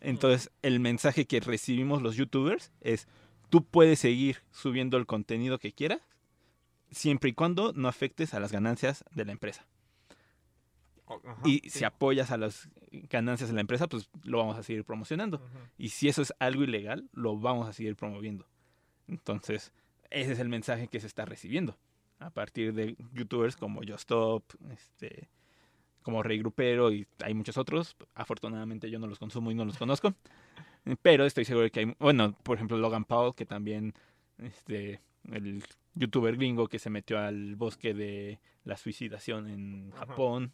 Entonces, 0.00 0.50
el 0.62 0.80
mensaje 0.80 1.26
que 1.26 1.40
recibimos 1.40 2.02
los 2.02 2.16
youtubers 2.16 2.72
es, 2.80 3.08
tú 3.50 3.64
puedes 3.64 3.98
seguir 3.98 4.38
subiendo 4.50 4.96
el 4.96 5.06
contenido 5.06 5.58
que 5.58 5.72
quieras, 5.72 6.00
siempre 6.90 7.30
y 7.30 7.32
cuando 7.32 7.72
no 7.72 7.88
afectes 7.88 8.34
a 8.34 8.40
las 8.40 8.52
ganancias 8.52 9.04
de 9.14 9.24
la 9.24 9.32
empresa. 9.32 9.66
y 11.44 11.68
si 11.70 11.84
apoyas 11.84 12.32
a 12.32 12.36
las 12.36 12.68
ganancias 12.90 13.48
de 13.48 13.54
la 13.54 13.60
empresa, 13.60 13.86
pues 13.86 14.10
lo 14.24 14.38
vamos 14.38 14.56
a 14.56 14.62
seguir 14.62 14.84
promocionando. 14.84 15.40
Y 15.78 15.90
si 15.90 16.08
eso 16.08 16.22
es 16.22 16.32
algo 16.38 16.64
ilegal, 16.64 17.08
lo 17.12 17.38
vamos 17.38 17.68
a 17.68 17.72
seguir 17.72 17.96
promoviendo. 17.96 18.46
Entonces, 19.06 19.72
ese 20.10 20.32
es 20.32 20.38
el 20.38 20.48
mensaje 20.48 20.88
que 20.88 21.00
se 21.00 21.06
está 21.06 21.24
recibiendo 21.24 21.76
a 22.18 22.30
partir 22.30 22.72
de 22.72 22.96
youtubers 23.12 23.56
como 23.56 23.82
Stop, 23.82 24.44
este, 24.70 25.28
como 26.02 26.22
Rey 26.22 26.38
Grupero 26.38 26.92
y 26.92 27.06
hay 27.22 27.34
muchos 27.34 27.56
otros. 27.56 27.96
Afortunadamente 28.14 28.90
yo 28.90 28.98
no 28.98 29.06
los 29.06 29.18
consumo 29.18 29.50
y 29.50 29.54
no 29.54 29.64
los 29.64 29.78
conozco. 29.78 30.14
Pero 31.02 31.24
estoy 31.26 31.44
seguro 31.44 31.64
de 31.64 31.70
que 31.70 31.80
hay, 31.80 31.94
bueno, 31.98 32.32
por 32.42 32.56
ejemplo 32.56 32.76
Logan 32.78 33.04
Paul, 33.04 33.34
que 33.34 33.44
también, 33.46 33.92
este, 34.38 35.00
el 35.32 35.62
youtuber 35.94 36.36
gringo 36.36 36.68
que 36.68 36.78
se 36.78 36.90
metió 36.90 37.18
al 37.18 37.56
bosque 37.56 37.92
de 37.94 38.38
la 38.64 38.76
suicidación 38.76 39.48
en. 39.48 39.90
Japón. 39.92 40.52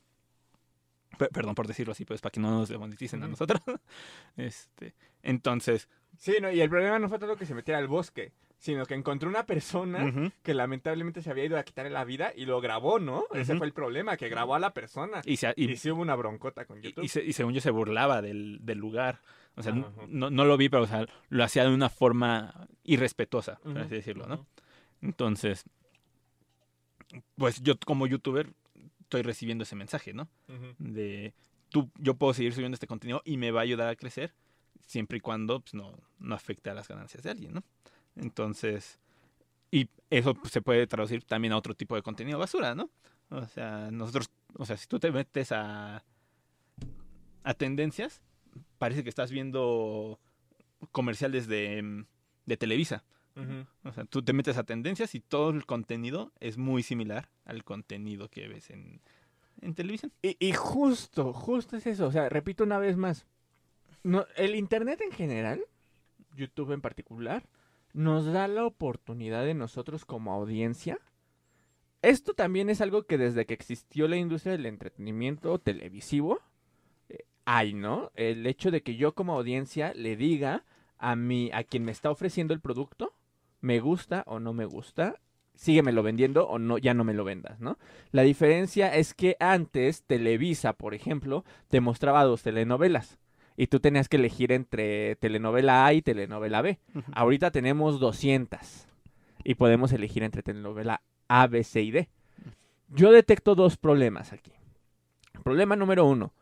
Pe- 1.19 1.29
Perdón 1.29 1.55
por 1.55 1.67
decirlo 1.67 1.93
así, 1.93 2.05
pues 2.07 2.21
para 2.23 2.31
que 2.33 2.41
no 2.41 2.51
nos 2.51 2.69
demoneticen 2.71 3.23
a 3.23 3.29
nosotros. 3.29 3.61
Este, 4.37 4.95
entonces, 5.23 5.89
Sí, 6.17 6.37
no, 6.41 6.51
y 6.51 6.61
el 6.61 6.69
problema 6.71 6.99
no 6.99 7.09
fue 7.09 7.19
tanto 7.19 7.37
que 7.37 7.47
se 7.47 7.55
metiera 7.55 7.79
al 7.79 7.89
bosque, 7.89 8.33
sino 8.59 8.85
que 8.87 8.95
encontró 8.95 9.29
una 9.31 9.45
persona 9.47 10.31
que 10.43 10.55
lamentablemente 10.55 11.21
se 11.23 11.31
había 11.31 11.45
ido 11.47 11.59
a 11.59 11.63
quitarle 11.65 11.91
la 11.91 12.05
vida 12.05 12.33
y 12.37 12.45
lo 12.45 12.61
grabó, 12.61 12.99
¿no? 12.99 13.25
Ese 13.35 13.57
fue 13.57 13.67
el 13.67 13.73
problema, 13.73 14.17
que 14.17 14.29
grabó 14.29 14.55
a 14.55 14.59
la 14.59 14.73
persona. 14.75 15.21
y, 15.25 15.37
se- 15.39 15.53
y- 15.57 15.71
Y, 15.73 15.77
sí 15.77 15.91
hubo 15.91 16.01
una 16.03 16.15
broncota 16.15 16.65
con 16.67 16.79
y- 16.79 16.83
YouTube. 16.83 17.05
y 17.05 17.09
se- 17.09 17.25
y 17.25 17.33
según 17.33 17.55
yo 17.55 17.61
se 17.61 17.71
burlaba 17.71 18.21
del, 18.23 18.59
del 18.63 18.79
lugar. 18.79 19.21
O 19.55 19.63
sea, 19.63 19.73
Ajá, 19.73 19.93
no, 20.09 20.31
no, 20.31 20.45
lo 20.45 20.57
vi, 20.57 20.69
pero 20.69 20.85
o 20.85 20.87
sea, 20.87 21.07
lo 21.29 21.45
hacía 21.45 21.65
de 21.65 21.75
una 21.75 21.91
forma 21.91 22.69
irrespetuosa, 22.85 23.57
por 23.63 23.79
así 23.79 23.95
decirlo, 23.95 24.27
¿no? 24.27 24.47
Entonces, 25.03 25.65
pues 27.37 27.63
yo 27.63 27.79
como 27.79 28.07
youtuber 28.07 28.49
estoy 29.01 29.23
recibiendo 29.23 29.65
ese 29.65 29.77
mensaje, 29.77 30.15
¿no? 30.15 30.29
De 30.79 31.35
tú, 31.69 31.91
yo 31.99 32.15
puedo 32.15 32.33
seguir 32.33 32.55
subiendo 32.55 32.75
este 32.75 32.87
contenido 32.87 33.21
y 33.25 33.37
me 33.37 33.51
va 33.51 33.61
a 33.61 33.65
ayudar 33.65 33.89
a 33.89 33.97
crecer 33.97 34.33
siempre 34.87 35.19
y 35.19 35.21
cuando 35.21 35.61
pues, 35.61 35.75
no, 35.75 35.99
no 36.19 36.35
afecte 36.35 36.71
a 36.71 36.75
las 36.75 36.89
ganancias 36.89 37.23
de 37.23 37.31
alguien, 37.31 37.55
¿no? 37.55 37.63
Entonces, 38.17 38.99
y 39.71 39.89
eso 40.11 40.35
pues, 40.35 40.53
se 40.53 40.63
puede 40.63 40.87
traducir 40.87 41.25
también 41.25 41.53
a 41.53 41.57
otro 41.57 41.75
tipo 41.75 41.95
de 41.95 42.03
contenido 42.03 42.39
basura, 42.39 42.75
¿no? 42.75 42.91
O 43.31 43.47
sea, 43.47 43.91
nosotros, 43.91 44.31
o 44.55 44.67
sea, 44.67 44.77
si 44.77 44.87
tú 44.87 44.99
te 44.99 45.11
metes 45.11 45.53
a, 45.53 46.05
a 47.43 47.55
tendencias, 47.55 48.23
parece 48.79 49.03
que 49.03 49.09
estás 49.09 49.31
viendo 49.31 50.19
comerciales 50.91 51.47
de, 51.47 51.83
mm, 51.83 52.07
de 52.47 52.57
Televisa. 52.57 53.05
O 53.85 53.93
sea, 53.93 54.05
tú 54.05 54.23
te 54.23 54.35
metes 54.35 54.59
a 54.59 54.65
tendencias 54.65 55.15
y 55.15 55.21
todo 55.21 55.51
el 55.51 55.65
contenido 55.65 56.33
es 56.41 56.59
muy 56.59 56.83
similar 56.83 57.31
al 57.47 57.65
contenido 57.65 58.29
que 58.29 58.47
ves 58.47 58.69
en, 58.69 59.01
en 59.63 59.75
televisión. 59.75 60.13
Y, 60.21 60.37
y 60.39 60.53
justo, 60.53 61.33
justo 61.33 61.79
es 61.79 61.87
eso. 61.87 62.07
O 62.07 62.13
sea, 62.13 62.29
repito 62.29 62.63
una 62.63 62.79
vez 62.79 62.99
más. 62.99 63.27
No, 64.03 64.27
el 64.37 64.55
Internet 64.55 65.01
en 65.01 65.13
general, 65.13 65.65
YouTube 66.37 66.73
en 66.73 66.83
particular, 66.83 67.49
nos 67.93 68.27
da 68.27 68.49
la 68.49 68.65
oportunidad 68.67 69.45
de 69.45 69.55
nosotros 69.55 70.05
como 70.05 70.33
audiencia. 70.33 70.99
Esto 72.03 72.35
también 72.35 72.69
es 72.69 72.81
algo 72.81 73.05
que 73.05 73.17
desde 73.17 73.47
que 73.47 73.55
existió 73.55 74.09
la 74.09 74.17
industria 74.17 74.53
del 74.53 74.67
entretenimiento 74.67 75.59
televisivo, 75.59 76.41
hay, 77.45 77.75
¿no? 77.75 78.11
El 78.15 78.47
hecho 78.47 78.71
de 78.71 78.83
que 78.83 78.97
yo 78.97 79.15
como 79.15 79.35
audiencia 79.35 79.93
le 79.95 80.17
diga 80.17 80.65
a 80.99 81.17
mí, 81.17 81.51
a 81.53 81.65
quien 81.65 81.85
me 81.85 81.93
está 81.93 82.11
ofreciendo 82.11 82.55
el 82.55 82.61
producto, 82.61 83.15
me 83.61 83.81
gusta 83.81 84.25
o 84.27 84.41
no 84.41 84.53
me 84.53 84.65
gusta, 84.65 85.21
síguemelo 85.55 86.03
vendiendo 86.03 86.49
o 86.49 86.59
no, 86.59 86.79
ya 86.79 86.95
no 86.95 87.05
me 87.05 87.15
lo 87.15 87.25
vendas, 87.25 87.61
¿no? 87.61 87.79
La 88.11 88.23
diferencia 88.23 88.95
es 88.95 89.15
que 89.15 89.37
antes 89.41 90.03
Televisa, 90.05 90.73
por 90.73 90.95
ejemplo, 90.95 91.45
te 91.69 91.81
mostraba 91.81 92.25
dos 92.25 92.43
telenovelas 92.43 93.19
y 93.57 93.67
tú 93.67 93.81
tenías 93.81 94.09
que 94.09 94.17
elegir 94.17 94.53
entre 94.53 95.17
telenovela 95.17 95.87
A 95.87 95.93
y 95.93 96.03
telenovela 96.03 96.63
B. 96.63 96.79
Ahorita 97.13 97.51
tenemos 97.51 98.01
200 98.01 98.89
y 99.45 99.55
podemos 99.55 99.93
elegir 99.93 100.23
entre 100.23 100.43
telenovela 100.43 101.03
A, 101.29 101.47
B, 101.47 101.65
C 101.65 101.83
y 101.83 101.91
D. 101.91 102.09
Yo 102.89 103.11
detecto 103.13 103.55
dos 103.55 103.77
problemas 103.77 104.33
aquí. 104.33 104.53
Problema 105.43 105.77
número 105.77 106.07
uno. 106.07 106.33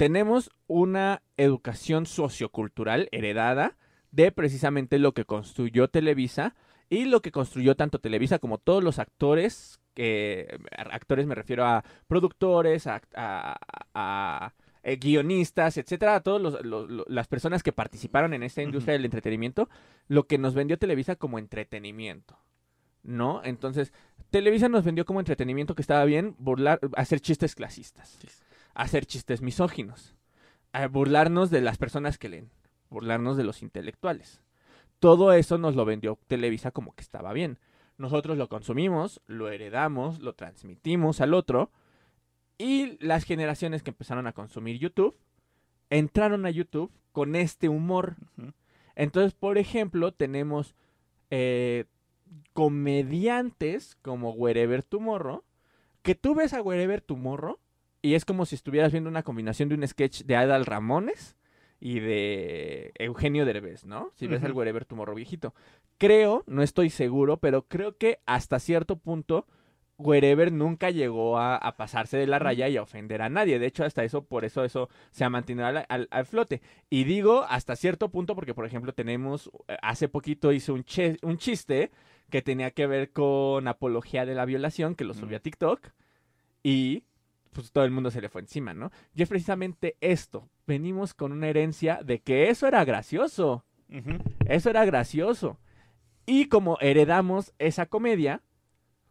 Tenemos 0.00 0.50
una 0.66 1.20
educación 1.36 2.06
sociocultural 2.06 3.10
heredada 3.12 3.76
de 4.12 4.32
precisamente 4.32 4.98
lo 4.98 5.12
que 5.12 5.26
construyó 5.26 5.88
Televisa 5.88 6.54
Y 6.88 7.04
lo 7.04 7.20
que 7.20 7.30
construyó 7.30 7.76
tanto 7.76 7.98
Televisa 7.98 8.38
como 8.38 8.56
todos 8.56 8.82
los 8.82 8.98
actores, 8.98 9.78
que 9.92 10.58
actores 10.72 11.26
me 11.26 11.34
refiero 11.34 11.66
a 11.66 11.84
productores, 12.08 12.86
a, 12.86 13.02
a- 13.14 13.58
a- 13.94 14.54
eh, 14.84 14.96
guionistas, 14.96 15.76
etcétera, 15.76 16.14
a 16.16 16.20
todas 16.20 16.64
las 17.06 17.28
personas 17.28 17.62
que 17.62 17.70
participaron 17.72 18.32
en 18.32 18.42
esta 18.42 18.62
industria 18.62 18.94
del 18.94 19.04
entretenimiento, 19.04 19.68
lo 20.08 20.26
que 20.26 20.38
nos 20.38 20.54
vendió 20.54 20.78
Televisa 20.78 21.14
como 21.14 21.38
entretenimiento. 21.38 22.38
¿No? 23.02 23.42
Entonces, 23.44 23.92
Televisa 24.30 24.70
nos 24.70 24.82
vendió 24.82 25.04
como 25.04 25.20
entretenimiento 25.20 25.74
que 25.74 25.82
estaba 25.82 26.06
bien 26.06 26.34
burlar, 26.38 26.80
hacer 26.96 27.20
chistes 27.20 27.54
clasistas, 27.54 28.08
Sí. 28.22 28.28
Hacer 28.80 29.04
chistes 29.04 29.42
misóginos, 29.42 30.14
a 30.72 30.86
burlarnos 30.86 31.50
de 31.50 31.60
las 31.60 31.76
personas 31.76 32.16
que 32.16 32.30
leen, 32.30 32.50
burlarnos 32.88 33.36
de 33.36 33.44
los 33.44 33.62
intelectuales. 33.62 34.40
Todo 34.98 35.32
eso 35.32 35.58
nos 35.58 35.76
lo 35.76 35.84
vendió 35.84 36.18
Televisa 36.26 36.70
como 36.70 36.94
que 36.94 37.02
estaba 37.02 37.32
bien. 37.32 37.58
Nosotros 37.98 38.38
lo 38.38 38.48
consumimos, 38.48 39.20
lo 39.26 39.50
heredamos, 39.50 40.20
lo 40.20 40.34
transmitimos 40.34 41.20
al 41.20 41.34
otro 41.34 41.70
y 42.56 42.96
las 43.04 43.24
generaciones 43.24 43.82
que 43.82 43.90
empezaron 43.90 44.26
a 44.26 44.32
consumir 44.32 44.78
YouTube 44.78 45.16
entraron 45.90 46.46
a 46.46 46.50
YouTube 46.50 46.90
con 47.12 47.36
este 47.36 47.68
humor. 47.68 48.16
Entonces, 48.94 49.34
por 49.34 49.58
ejemplo, 49.58 50.12
tenemos 50.12 50.74
eh, 51.30 51.84
comediantes 52.54 53.96
como 54.00 54.30
Wherever 54.30 54.82
Tomorrow, 54.82 55.44
que 56.02 56.14
tú 56.14 56.34
ves 56.34 56.54
a 56.54 56.62
Wherever 56.62 57.02
Tomorrow 57.02 57.58
y 58.02 58.14
es 58.14 58.24
como 58.24 58.46
si 58.46 58.54
estuvieras 58.54 58.92
viendo 58.92 59.10
una 59.10 59.22
combinación 59.22 59.68
de 59.68 59.74
un 59.74 59.86
sketch 59.86 60.22
de 60.22 60.36
Adal 60.36 60.66
Ramones 60.66 61.36
y 61.80 62.00
de 62.00 62.92
Eugenio 62.98 63.44
Derbez, 63.46 63.84
¿no? 63.84 64.10
Si 64.14 64.26
ves 64.26 64.42
al 64.42 64.50
Ujú. 64.50 64.58
Wherever 64.60 64.84
Tomorrow 64.84 65.14
viejito. 65.14 65.54
Creo, 65.98 66.44
no 66.46 66.62
estoy 66.62 66.90
seguro, 66.90 67.38
pero 67.38 67.62
creo 67.68 67.96
que 67.96 68.18
hasta 68.26 68.58
cierto 68.58 68.96
punto 68.96 69.46
Wherever 70.02 70.50
nunca 70.50 70.88
llegó 70.90 71.36
a, 71.38 71.56
a 71.56 71.76
pasarse 71.76 72.16
de 72.16 72.26
la 72.26 72.38
raya 72.38 72.66
y 72.68 72.78
a 72.78 72.82
ofender 72.82 73.20
a 73.20 73.28
nadie. 73.28 73.58
De 73.58 73.66
hecho, 73.66 73.84
hasta 73.84 74.02
eso, 74.02 74.24
por 74.24 74.46
eso 74.46 74.64
eso 74.64 74.88
se 75.10 75.24
ha 75.24 75.28
mantenido 75.28 75.66
al, 75.66 75.84
al- 75.90 76.08
al 76.10 76.24
flote. 76.24 76.62
Y 76.88 77.04
digo 77.04 77.44
hasta 77.46 77.76
cierto 77.76 78.08
punto 78.10 78.34
porque, 78.34 78.54
por 78.54 78.64
ejemplo, 78.64 78.94
tenemos, 78.94 79.50
eh, 79.68 79.76
hace 79.82 80.08
poquito 80.08 80.52
hice 80.52 80.72
un, 80.72 80.84
che- 80.84 81.18
un 81.20 81.36
chiste 81.36 81.90
que 82.30 82.40
tenía 82.40 82.70
que 82.70 82.86
ver 82.86 83.12
con 83.12 83.68
apología 83.68 84.24
de 84.24 84.34
la 84.34 84.46
violación, 84.46 84.94
que 84.94 85.04
lo 85.04 85.12
subí 85.12 85.34
a 85.34 85.40
TikTok, 85.40 85.88
y 86.62 87.04
pues 87.52 87.72
todo 87.72 87.84
el 87.84 87.90
mundo 87.90 88.10
se 88.10 88.20
le 88.20 88.28
fue 88.28 88.40
encima, 88.40 88.74
¿no? 88.74 88.90
Y 89.14 89.22
es 89.22 89.28
precisamente 89.28 89.96
esto. 90.00 90.48
Venimos 90.66 91.14
con 91.14 91.32
una 91.32 91.48
herencia 91.48 92.00
de 92.04 92.20
que 92.20 92.48
eso 92.48 92.66
era 92.66 92.84
gracioso. 92.84 93.64
Eso 94.46 94.70
era 94.70 94.84
gracioso. 94.84 95.58
Y 96.26 96.46
como 96.46 96.78
heredamos 96.80 97.52
esa 97.58 97.86
comedia, 97.86 98.42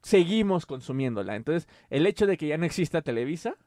seguimos 0.01 0.65
consumiéndola. 0.65 1.35
Entonces, 1.35 1.67
el 1.89 2.07
hecho 2.07 2.25
de 2.27 2.37
que 2.37 2.47
ya 2.47 2.57
no 2.57 2.65
exista 2.65 3.01
Televisa 3.01 3.57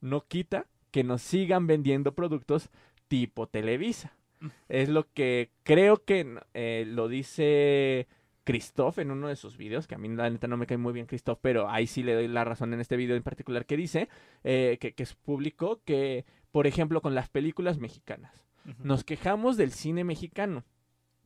no 0.00 0.22
quita 0.26 0.66
que 0.90 1.04
nos 1.04 1.22
sigan 1.22 1.66
vendiendo 1.66 2.14
productos 2.14 2.70
tipo 3.08 3.46
Televisa. 3.46 4.16
Mm. 4.40 4.46
Es 4.68 4.88
lo 4.88 5.10
que 5.12 5.50
creo 5.62 6.04
que 6.04 6.38
eh, 6.54 6.84
lo 6.86 7.08
dice 7.08 8.08
Christoph 8.44 8.98
en 8.98 9.10
uno 9.10 9.28
de 9.28 9.36
sus 9.36 9.56
videos, 9.56 9.86
que 9.86 9.94
a 9.94 9.98
mí 9.98 10.08
la 10.08 10.28
neta 10.28 10.48
no 10.48 10.56
me 10.56 10.66
cae 10.66 10.78
muy 10.78 10.92
bien 10.92 11.06
Christoph, 11.06 11.38
pero 11.40 11.68
ahí 11.68 11.86
sí 11.86 12.02
le 12.02 12.14
doy 12.14 12.28
la 12.28 12.44
razón 12.44 12.72
en 12.74 12.80
este 12.80 12.96
video 12.96 13.16
en 13.16 13.22
particular 13.22 13.66
que 13.66 13.76
dice, 13.76 14.08
eh, 14.44 14.78
que, 14.80 14.92
que 14.92 15.02
es 15.02 15.14
público, 15.14 15.80
que 15.84 16.24
por 16.50 16.66
ejemplo 16.66 17.00
con 17.00 17.14
las 17.14 17.28
películas 17.28 17.78
mexicanas. 17.78 18.44
Nos 18.78 19.02
quejamos 19.02 19.56
del 19.56 19.72
cine 19.72 20.04
mexicano, 20.04 20.64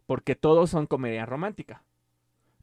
porque 0.07 0.37
todos 0.37 0.71
son 0.71 0.87
comedia 0.87 1.27
romántica. 1.27 1.83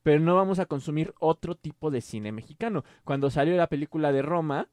Pero 0.01 0.19
no 0.19 0.35
vamos 0.35 0.59
a 0.59 0.65
consumir 0.65 1.13
otro 1.19 1.55
tipo 1.55 1.91
de 1.91 2.01
cine 2.01 2.31
mexicano. 2.31 2.83
Cuando 3.03 3.29
salió 3.29 3.55
la 3.55 3.67
película 3.67 4.11
de 4.11 4.21
Roma, 4.21 4.67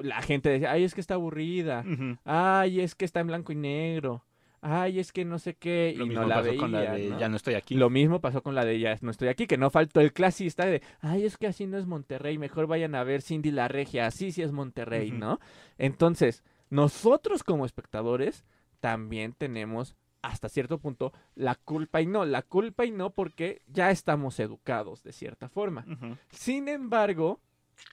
la 0.00 0.22
gente 0.22 0.48
decía, 0.48 0.72
ay, 0.72 0.84
es 0.84 0.94
que 0.94 1.00
está 1.00 1.14
aburrida. 1.14 1.84
Ay, 2.24 2.80
es 2.80 2.94
que 2.94 3.04
está 3.04 3.20
en 3.20 3.28
blanco 3.28 3.52
y 3.52 3.56
negro. 3.56 4.24
Ay, 4.64 5.00
es 5.00 5.10
que 5.10 5.24
no 5.24 5.40
sé 5.40 5.54
qué. 5.54 5.92
Lo 5.96 6.04
y 6.04 6.08
mismo 6.08 6.22
no 6.22 6.28
la 6.28 6.36
pasó 6.36 6.48
veía, 6.48 6.60
con 6.60 6.72
la 6.72 6.92
de 6.92 7.08
¿no? 7.08 7.18
Ya 7.18 7.28
no 7.28 7.36
estoy 7.36 7.54
aquí. 7.54 7.74
Lo 7.74 7.90
mismo 7.90 8.20
pasó 8.20 8.44
con 8.44 8.54
la 8.54 8.64
de 8.64 8.78
Ya 8.78 8.96
no 9.00 9.10
estoy 9.10 9.26
aquí, 9.26 9.48
que 9.48 9.58
no 9.58 9.70
faltó 9.70 10.00
el 10.00 10.12
clasista 10.12 10.64
de, 10.64 10.82
ay, 11.00 11.24
es 11.24 11.36
que 11.36 11.48
así 11.48 11.66
no 11.66 11.78
es 11.78 11.86
Monterrey, 11.86 12.38
mejor 12.38 12.68
vayan 12.68 12.94
a 12.94 13.02
ver 13.02 13.22
Cindy 13.22 13.50
la 13.50 13.66
Regia, 13.66 14.06
así 14.06 14.30
sí 14.30 14.40
es 14.40 14.52
Monterrey. 14.52 15.10
¿no? 15.10 15.40
Entonces, 15.78 16.44
nosotros 16.70 17.42
como 17.42 17.66
espectadores 17.66 18.44
también 18.78 19.32
tenemos 19.32 19.96
hasta 20.22 20.48
cierto 20.48 20.78
punto 20.78 21.12
la 21.34 21.56
culpa 21.56 22.00
y 22.00 22.06
no, 22.06 22.24
la 22.24 22.42
culpa 22.42 22.84
y 22.84 22.92
no 22.92 23.10
porque 23.10 23.62
ya 23.66 23.90
estamos 23.90 24.38
educados 24.38 25.02
de 25.02 25.12
cierta 25.12 25.48
forma. 25.48 25.84
Sin 26.30 26.68
embargo, 26.68 27.40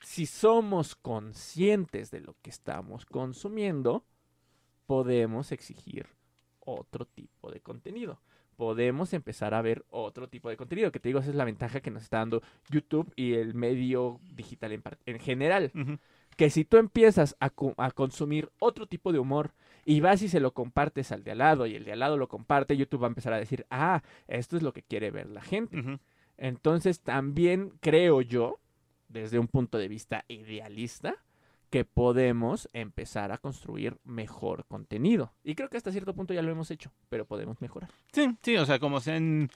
si 0.04 0.26
somos 0.26 0.94
conscientes 0.94 2.12
de 2.12 2.20
lo 2.20 2.36
que 2.42 2.50
estamos 2.50 3.06
consumiendo, 3.06 4.04
podemos 4.86 5.50
exigir 5.50 6.06
otro 6.78 7.06
tipo 7.06 7.50
de 7.50 7.60
contenido. 7.60 8.20
Podemos 8.56 9.14
empezar 9.14 9.54
a 9.54 9.62
ver 9.62 9.84
otro 9.88 10.28
tipo 10.28 10.50
de 10.50 10.56
contenido. 10.56 10.92
Que 10.92 11.00
te 11.00 11.08
digo, 11.08 11.20
esa 11.20 11.30
es 11.30 11.36
la 11.36 11.44
ventaja 11.44 11.80
que 11.80 11.90
nos 11.90 12.02
está 12.02 12.18
dando 12.18 12.42
YouTube 12.68 13.10
y 13.16 13.34
el 13.34 13.54
medio 13.54 14.20
digital 14.34 14.72
en, 15.06 15.18
general. 15.18 15.72
Que 16.36 16.50
si 16.50 16.64
tú 16.64 16.76
empiezas 16.76 17.36
a, 17.40 17.50
consumir 17.50 18.50
otro 18.58 18.86
tipo 18.86 19.12
de 19.12 19.18
humor 19.18 19.52
y 19.84 20.00
vas 20.00 20.22
y 20.22 20.28
se 20.28 20.40
lo 20.40 20.52
compartes 20.52 21.10
al 21.10 21.24
de 21.24 21.32
al 21.32 21.38
lado 21.38 21.66
y 21.66 21.74
el 21.74 21.84
de 21.84 21.92
al 21.92 22.00
lado 22.00 22.16
lo 22.16 22.28
comparte, 22.28 22.76
YouTube 22.76 23.02
va 23.02 23.06
a 23.06 23.08
empezar 23.08 23.32
a 23.32 23.38
decir, 23.38 23.66
ah, 23.70 24.02
esto 24.28 24.56
es 24.56 24.62
lo 24.62 24.72
que 24.72 24.82
quiere 24.82 25.10
ver 25.10 25.28
la 25.30 25.40
gente. 25.40 25.98
Entonces 26.36 27.00
también 27.00 27.72
creo 27.80 28.20
yo, 28.20 28.58
desde 29.08 29.38
un 29.38 29.48
punto 29.48 29.78
de 29.78 29.88
vista 29.88 30.24
idealista, 30.28 31.16
que 31.70 31.84
podemos 31.84 32.68
empezar 32.72 33.32
a 33.32 33.38
construir 33.38 33.96
mejor 34.04 34.64
contenido. 34.66 35.32
Y 35.44 35.54
creo 35.54 35.68
que 35.68 35.76
hasta 35.76 35.92
cierto 35.92 36.14
punto 36.14 36.34
ya 36.34 36.42
lo 36.42 36.50
hemos 36.50 36.70
hecho, 36.70 36.92
pero 37.08 37.24
podemos 37.24 37.60
mejorar. 37.60 37.90
Sí, 38.12 38.36
sí, 38.42 38.56
o 38.56 38.66
sea, 38.66 38.78
como 38.80 39.00
sea 39.00 39.16
en, 39.16 39.50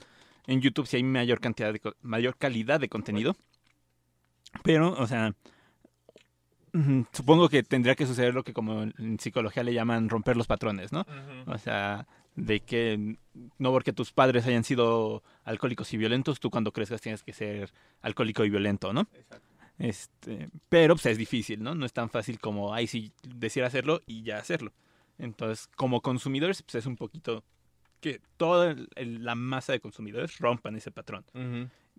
en 0.47 0.61
YouTube 0.61 0.87
si 0.87 0.97
hay 0.97 1.03
mayor 1.03 1.41
cantidad 1.41 1.73
de 1.73 1.81
mayor 2.03 2.37
calidad 2.37 2.81
de 2.81 2.89
contenido. 2.89 3.37
Pero, 4.63 4.93
o 4.93 5.07
sea, 5.09 5.35
supongo 7.13 7.49
que 7.49 7.65
tendría 7.65 7.97
que 7.97 8.07
suceder 8.07 8.35
lo 8.35 8.45
que 8.45 8.53
como 8.53 8.83
en 8.83 9.19
psicología 9.19 9.65
le 9.65 9.75
llaman 9.75 10.09
romper 10.09 10.37
los 10.37 10.47
patrones, 10.47 10.93
¿no? 10.93 11.05
O 11.47 11.59
sea, 11.59 12.07
de 12.37 12.61
que 12.61 13.17
no 13.59 13.71
porque 13.71 13.93
tus 13.93 14.13
padres 14.13 14.47
hayan 14.47 14.65
sido 14.65 15.23
alcohólicos 15.45 15.93
y 15.93 15.97
violentos, 15.97 16.41
tú 16.41 16.51
cuando 16.51 16.73
crezcas 16.73 17.01
tienes 17.01 17.23
que 17.23 17.33
ser 17.33 17.73
alcohólico 18.03 18.45
y 18.45 18.51
violento, 18.51 18.93
¿no? 18.93 19.09
Este, 19.79 20.49
pero 20.69 20.95
pues 20.95 21.07
es 21.07 21.19
difícil, 21.19 21.63
¿no? 21.63 21.75
No 21.75 21.85
es 21.85 21.93
tan 21.93 22.09
fácil 22.11 22.39
como, 22.39 22.73
ay, 22.73 22.87
sí, 22.87 23.13
decir 23.23 23.65
hacerlo 23.65 24.01
y 24.07 24.23
ya 24.23 24.39
hacerlo. 24.39 24.73
Entonces, 25.19 25.69
como 25.77 26.01
consumidores, 26.01 26.63
pues 26.63 26.77
es 26.77 26.87
un 26.87 26.97
poquito 26.97 27.45
que 28.01 28.21
toda 28.37 28.71
el- 28.73 28.89
el- 28.97 29.25
la 29.25 29.35
masa 29.35 29.73
de 29.73 29.81
consumidores 29.81 30.39
rompan 30.39 30.77
ese 30.77 30.91
patrón. 30.91 31.25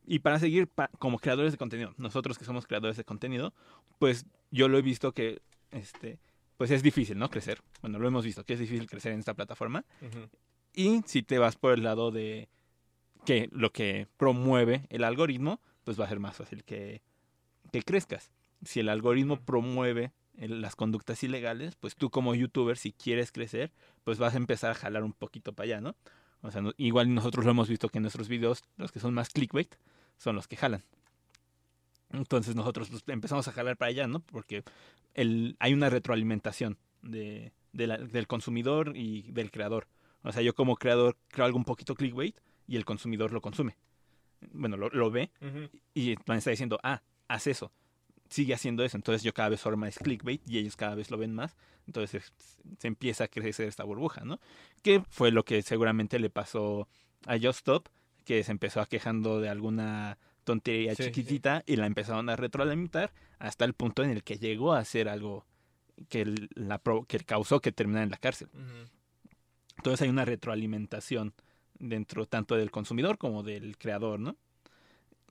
Y 0.07 0.19
para 0.19 0.39
seguir 0.39 0.67
pa- 0.67 0.89
como 0.99 1.17
creadores 1.19 1.51
de 1.51 1.57
contenido, 1.57 1.93
nosotros 1.97 2.37
que 2.37 2.45
somos 2.45 2.67
creadores 2.67 2.95
de 2.97 3.03
contenido, 3.03 3.53
pues 3.99 4.25
yo 4.51 4.67
lo 4.67 4.77
he 4.77 4.81
visto 4.83 5.13
que, 5.13 5.41
este, 5.71 6.19
pues 6.57 6.69
es 6.71 6.83
difícil, 6.83 7.17
¿no? 7.17 7.29
Crecer. 7.29 7.59
Bueno, 7.81 7.97
lo 7.99 8.07
hemos 8.07 8.23
visto, 8.23 8.43
que 8.45 8.53
es 8.53 8.59
difícil 8.59 8.87
crecer 8.87 9.11
en 9.13 9.19
esta 9.19 9.33
plataforma. 9.33 9.83
Y 10.73 11.01
si 11.05 11.23
te 11.23 11.39
vas 11.39 11.55
por 11.55 11.73
el 11.73 11.83
lado 11.83 12.11
de 12.11 12.47
que 13.25 13.49
lo 13.51 13.71
que 13.71 14.07
promueve 14.17 14.85
el 14.89 15.03
algoritmo, 15.03 15.59
pues 15.83 15.99
va 15.99 16.05
a 16.05 16.09
ser 16.09 16.19
más 16.19 16.35
fácil 16.35 16.63
que, 16.63 17.01
que 17.75 17.83
crezcas. 17.83 18.31
Si 18.63 18.79
el 18.79 18.87
algoritmo 18.89 19.39
promueve 19.41 20.13
las 20.37 20.75
conductas 20.75 21.23
ilegales, 21.23 21.75
pues 21.75 21.95
tú 21.95 22.09
como 22.09 22.33
youtuber, 22.35 22.77
si 22.77 22.91
quieres 22.93 23.31
crecer, 23.31 23.71
pues 24.03 24.17
vas 24.17 24.33
a 24.33 24.37
empezar 24.37 24.71
a 24.71 24.75
jalar 24.75 25.03
un 25.03 25.13
poquito 25.13 25.53
para 25.53 25.65
allá, 25.65 25.81
¿no? 25.81 25.95
O 26.41 26.51
sea, 26.51 26.61
no- 26.61 26.73
igual 26.77 27.13
nosotros 27.13 27.43
lo 27.45 27.51
hemos 27.51 27.67
visto 27.69 27.89
que 27.89 27.97
en 27.97 28.03
nuestros 28.03 28.27
videos, 28.29 28.63
los 28.77 28.91
que 28.91 28.99
son 28.99 29.13
más 29.13 29.29
clickbait, 29.29 29.75
son 30.17 30.35
los 30.35 30.47
que 30.47 30.55
jalan. 30.55 30.83
Entonces 32.11 32.55
nosotros 32.55 32.89
pues, 32.89 33.03
empezamos 33.07 33.47
a 33.47 33.51
jalar 33.51 33.77
para 33.77 33.89
allá, 33.89 34.07
¿no? 34.07 34.19
Porque 34.21 34.63
el, 35.13 35.55
hay 35.59 35.73
una 35.73 35.89
retroalimentación 35.89 36.77
de, 37.01 37.51
de 37.73 37.87
la- 37.87 37.97
del 37.97 38.27
consumidor 38.27 38.93
y 38.95 39.31
del 39.31 39.51
creador. 39.51 39.87
O 40.23 40.31
sea, 40.31 40.41
yo 40.41 40.55
como 40.55 40.75
creador 40.77 41.17
creo 41.29 41.45
algo 41.45 41.57
un 41.57 41.65
poquito 41.65 41.95
clickbait 41.95 42.35
y 42.67 42.77
el 42.77 42.85
consumidor 42.85 43.31
lo 43.33 43.41
consume. 43.41 43.75
Bueno, 44.51 44.77
lo, 44.77 44.89
lo 44.89 45.11
ve 45.11 45.31
y 45.93 46.15
me 46.27 46.37
está 46.37 46.51
diciendo, 46.51 46.79
ah, 46.83 47.01
haz 47.27 47.47
eso. 47.47 47.71
Sigue 48.29 48.53
haciendo 48.53 48.83
eso. 48.83 48.97
Entonces 48.97 49.23
yo 49.23 49.33
cada 49.33 49.49
vez 49.49 49.61
formo 49.61 49.85
más 49.85 49.97
clickbait 49.97 50.41
y 50.49 50.57
ellos 50.57 50.75
cada 50.75 50.95
vez 50.95 51.11
lo 51.11 51.17
ven 51.17 51.33
más. 51.35 51.55
Entonces 51.87 52.23
es- 52.23 52.33
se 52.79 52.87
empieza 52.87 53.25
a 53.25 53.27
crecer 53.27 53.67
esta 53.67 53.83
burbuja, 53.83 54.25
¿no? 54.25 54.39
Que 54.81 55.01
fue 55.09 55.31
lo 55.31 55.45
que 55.45 55.61
seguramente 55.61 56.17
le 56.19 56.29
pasó 56.29 56.87
a 57.27 57.33
Just 57.37 57.59
Stop, 57.59 57.89
que 58.23 58.43
se 58.43 58.51
empezó 58.51 58.81
a 58.81 58.87
quejando 58.87 59.39
de 59.39 59.49
alguna 59.49 60.17
tontería 60.43 60.95
Sí, 60.95 61.03
sí. 61.03 61.09
chiquitita 61.11 61.63
y 61.67 61.75
la 61.75 61.85
empezaron 61.85 62.29
a 62.29 62.35
retroalimentar 62.35 63.11
hasta 63.39 63.65
el 63.65 63.73
punto 63.73 64.03
en 64.03 64.09
el 64.09 64.23
que 64.23 64.37
llegó 64.37 64.73
a 64.73 64.79
hacer 64.79 65.07
algo 65.09 65.45
que, 66.09 66.25
la, 66.55 66.81
que 67.07 67.19
causó 67.19 67.61
que 67.61 67.71
terminara 67.71 68.03
en 68.03 68.11
la 68.11 68.17
cárcel. 68.17 68.49
Entonces 69.77 70.01
hay 70.01 70.09
una 70.09 70.25
retroalimentación 70.25 71.33
dentro 71.77 72.25
tanto 72.25 72.55
del 72.55 72.71
consumidor 72.71 73.17
como 73.17 73.43
del 73.43 73.77
creador, 73.77 74.19
¿no? 74.19 74.35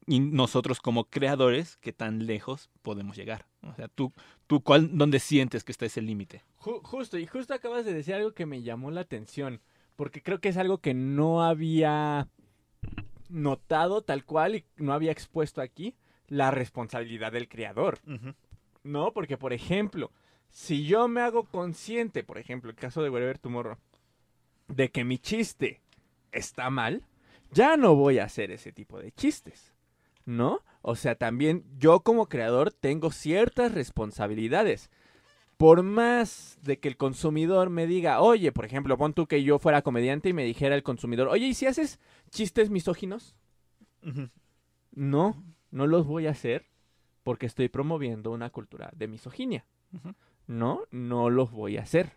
Y 0.07 0.21
nosotros 0.21 0.81
como 0.81 1.05
creadores, 1.05 1.77
¿qué 1.79 1.93
tan 1.93 2.27
lejos 2.27 2.69
podemos 2.83 3.17
llegar? 3.17 3.47
O 3.63 3.75
sea, 3.75 3.89
tú, 3.89 4.13
tú 4.47 4.63
cuál, 4.63 4.97
¿dónde 4.99 5.19
sientes 5.19 5.65
que 5.65 5.73
está 5.73 5.87
ese 5.87 6.03
límite? 6.03 6.43
Ju- 6.61 6.83
justo, 6.83 7.19
y 7.19 7.27
justo 7.27 7.55
acabas 7.55 7.85
de 7.87 7.95
decir 7.95 8.15
algo 8.15 8.33
que 8.33 8.45
me 8.45 8.63
llamó 8.63 8.91
la 8.91 9.01
atención, 9.01 9.61
porque 9.97 10.23
creo 10.23 10.41
que 10.41 10.51
es 10.51 10.57
algo 10.59 10.79
que 10.79 10.93
no 10.93 11.43
había 11.43 12.29
notado 13.29 14.03
tal 14.03 14.25
cual 14.25 14.57
y 14.57 14.65
no 14.77 14.93
había 14.93 15.13
expuesto 15.13 15.61
aquí, 15.61 15.95
la 16.29 16.51
responsabilidad 16.51 17.33
del 17.33 17.49
creador, 17.49 17.99
¿no? 18.83 19.13
Porque, 19.13 19.37
por 19.37 19.53
ejemplo, 19.53 20.11
si 20.51 20.85
yo 20.85 21.09
me 21.09 21.21
hago 21.21 21.45
consciente, 21.45 22.23
por 22.25 22.39
ejemplo, 22.39 22.71
el 22.71 22.77
caso 22.77 23.03
de 23.03 23.11
Wherever 23.11 23.39
Tomorrow, 23.39 23.77
de 24.69 24.91
que 24.91 25.05
mi 25.05 25.19
chiste 25.19 25.81
está 26.33 26.71
mal, 26.71 27.03
ya 27.51 27.77
no 27.77 27.95
voy 27.95 28.19
a 28.19 28.25
hacer 28.25 28.51
ese 28.51 28.73
tipo 28.73 28.99
de 28.99 29.13
chistes, 29.13 29.74
¿no? 30.25 30.61
O 30.83 30.97
sea, 30.97 31.15
también 31.15 31.65
yo 31.79 32.01
como 32.01 32.29
creador 32.29 32.73
tengo 32.73 33.11
ciertas 33.11 33.73
responsabilidades. 33.73 34.91
Por 35.57 35.83
más 35.83 36.59
de 36.63 36.81
que 36.81 36.89
el 36.89 36.97
consumidor 36.97 37.71
me 37.71 37.87
diga, 37.87 38.21
oye, 38.21 38.53
por 38.53 38.65
ejemplo, 38.65 38.99
pon 38.99 39.15
tú 39.15 39.27
que 39.27 39.45
yo 39.45 39.59
fuera 39.59 39.83
comediante 39.83 40.29
y 40.29 40.33
me 40.33 40.45
dijera 40.45 40.75
el 40.75 40.83
consumidor, 40.83 41.29
oye, 41.29 41.47
¿y 41.47 41.55
si 41.55 41.67
haces 41.67 42.01
chistes 42.31 42.71
misóginos? 42.71 43.37
No, 44.93 45.43
no 45.71 45.87
los 45.87 46.07
voy 46.07 46.27
a 46.27 46.33
hacer 46.33 46.67
porque 47.23 47.47
estoy 47.47 47.69
promoviendo 47.69 48.31
una 48.31 48.51
cultura 48.51 48.91
de 48.95 49.09
misoginia. 49.09 49.65
No, 50.47 50.83
no 50.91 51.31
los 51.31 51.51
voy 51.51 51.79
a 51.79 51.83
hacer. 51.83 52.13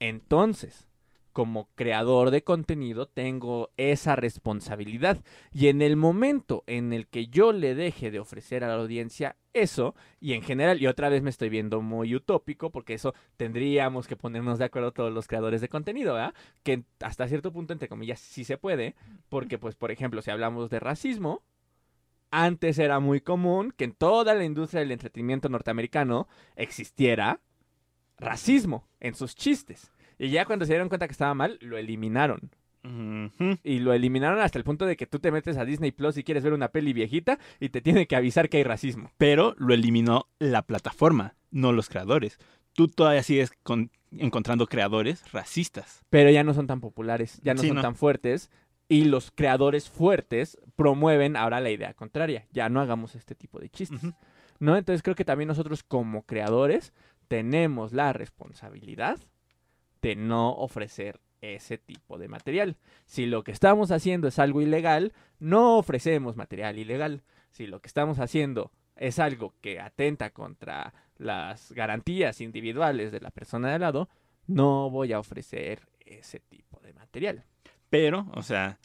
Entonces, 0.00 0.88
como 1.32 1.68
creador 1.74 2.30
de 2.30 2.44
contenido, 2.44 3.06
tengo 3.06 3.70
esa 3.76 4.16
responsabilidad. 4.16 5.22
Y 5.52 5.68
en 5.68 5.82
el 5.82 5.96
momento 5.96 6.64
en 6.66 6.92
el 6.92 7.08
que 7.08 7.28
yo 7.28 7.52
le 7.52 7.74
deje 7.74 8.10
de 8.10 8.20
ofrecer 8.20 8.64
a 8.64 8.68
la 8.68 8.74
audiencia 8.74 9.36
eso, 9.54 9.94
y 10.20 10.32
en 10.32 10.42
general, 10.42 10.80
y 10.80 10.86
otra 10.86 11.08
vez 11.08 11.22
me 11.22 11.30
estoy 11.30 11.48
viendo 11.48 11.82
muy 11.82 12.14
utópico, 12.14 12.70
porque 12.70 12.94
eso 12.94 13.14
tendríamos 13.36 14.06
que 14.06 14.16
ponernos 14.16 14.58
de 14.58 14.64
acuerdo 14.64 14.92
todos 14.92 15.12
los 15.12 15.26
creadores 15.26 15.60
de 15.60 15.68
contenido, 15.68 16.14
¿verdad? 16.14 16.34
Que 16.62 16.84
hasta 17.00 17.28
cierto 17.28 17.52
punto, 17.52 17.72
entre 17.72 17.88
comillas, 17.88 18.20
sí 18.20 18.44
se 18.44 18.58
puede, 18.58 18.94
porque, 19.28 19.58
pues, 19.58 19.74
por 19.74 19.90
ejemplo, 19.90 20.22
si 20.22 20.30
hablamos 20.30 20.70
de 20.70 20.80
racismo, 20.80 21.42
antes 22.30 22.78
era 22.78 22.98
muy 22.98 23.20
común 23.20 23.74
que 23.76 23.84
en 23.84 23.92
toda 23.92 24.34
la 24.34 24.44
industria 24.44 24.80
del 24.80 24.92
entretenimiento 24.92 25.50
norteamericano 25.50 26.28
existiera 26.56 27.40
racismo 28.18 28.88
en 29.00 29.14
sus 29.14 29.34
chistes. 29.34 29.92
Y 30.22 30.30
ya 30.30 30.44
cuando 30.44 30.64
se 30.66 30.72
dieron 30.72 30.88
cuenta 30.88 31.08
que 31.08 31.12
estaba 31.12 31.34
mal, 31.34 31.58
lo 31.60 31.76
eliminaron. 31.78 32.50
Y 33.62 33.78
lo 33.78 33.92
eliminaron 33.92 34.40
hasta 34.40 34.58
el 34.58 34.64
punto 34.64 34.86
de 34.86 34.96
que 34.96 35.06
tú 35.06 35.18
te 35.18 35.30
metes 35.30 35.56
a 35.56 35.64
Disney 35.64 35.92
Plus 35.92 36.16
y 36.16 36.24
quieres 36.24 36.42
ver 36.44 36.52
una 36.52 36.68
peli 36.68 36.92
viejita 36.92 37.38
y 37.60 37.68
te 37.68 37.80
tiene 37.80 38.06
que 38.06 38.16
avisar 38.16 38.48
que 38.48 38.56
hay 38.58 38.64
racismo. 38.64 39.10
Pero 39.18 39.54
lo 39.58 39.72
eliminó 39.74 40.26
la 40.38 40.62
plataforma, 40.62 41.34
no 41.50 41.72
los 41.72 41.88
creadores. 41.88 42.38
Tú 42.72 42.88
todavía 42.88 43.22
sigues 43.22 43.52
con- 43.62 43.90
encontrando 44.10 44.66
creadores 44.66 45.30
racistas. 45.32 46.02
Pero 46.10 46.30
ya 46.30 46.42
no 46.44 46.54
son 46.54 46.66
tan 46.66 46.80
populares, 46.80 47.40
ya 47.42 47.54
no 47.54 47.60
Sí, 47.60 47.68
son 47.68 47.76
no. 47.76 47.82
tan 47.82 47.94
fuertes. 47.96 48.50
Y 48.88 49.04
los 49.06 49.30
creadores 49.30 49.88
fuertes 49.88 50.58
promueven 50.76 51.36
ahora 51.36 51.60
la 51.60 51.70
idea 51.70 51.94
contraria. 51.94 52.46
Ya 52.52 52.68
no 52.68 52.80
hagamos 52.80 53.14
este 53.14 53.34
tipo 53.34 53.58
de 53.60 53.70
chistes. 53.70 54.00
¿No? 54.58 54.76
Entonces 54.76 55.02
creo 55.02 55.14
que 55.16 55.24
también 55.24 55.48
nosotros 55.48 55.82
como 55.82 56.22
creadores 56.24 56.92
tenemos 57.28 57.92
la 57.92 58.12
responsabilidad 58.12 59.18
de 60.02 60.16
no 60.16 60.52
ofrecer 60.52 61.20
ese 61.40 61.78
tipo 61.78 62.18
de 62.18 62.28
material. 62.28 62.76
Si 63.06 63.26
lo 63.26 63.42
que 63.42 63.52
estamos 63.52 63.90
haciendo 63.90 64.28
es 64.28 64.38
algo 64.38 64.60
ilegal, 64.60 65.12
no 65.38 65.78
ofrecemos 65.78 66.36
material 66.36 66.78
ilegal. 66.78 67.22
Si 67.50 67.66
lo 67.66 67.80
que 67.80 67.88
estamos 67.88 68.18
haciendo 68.18 68.72
es 68.96 69.18
algo 69.18 69.54
que 69.60 69.80
atenta 69.80 70.30
contra 70.30 70.92
las 71.16 71.72
garantías 71.72 72.40
individuales 72.40 73.12
de 73.12 73.20
la 73.20 73.30
persona 73.30 73.68
de 73.68 73.74
al 73.74 73.80
lado, 73.80 74.08
no 74.46 74.90
voy 74.90 75.12
a 75.12 75.18
ofrecer 75.18 75.88
ese 76.00 76.40
tipo 76.40 76.80
de 76.80 76.92
material. 76.92 77.44
Pero, 77.88 78.26
o 78.34 78.42
sea, 78.42 78.78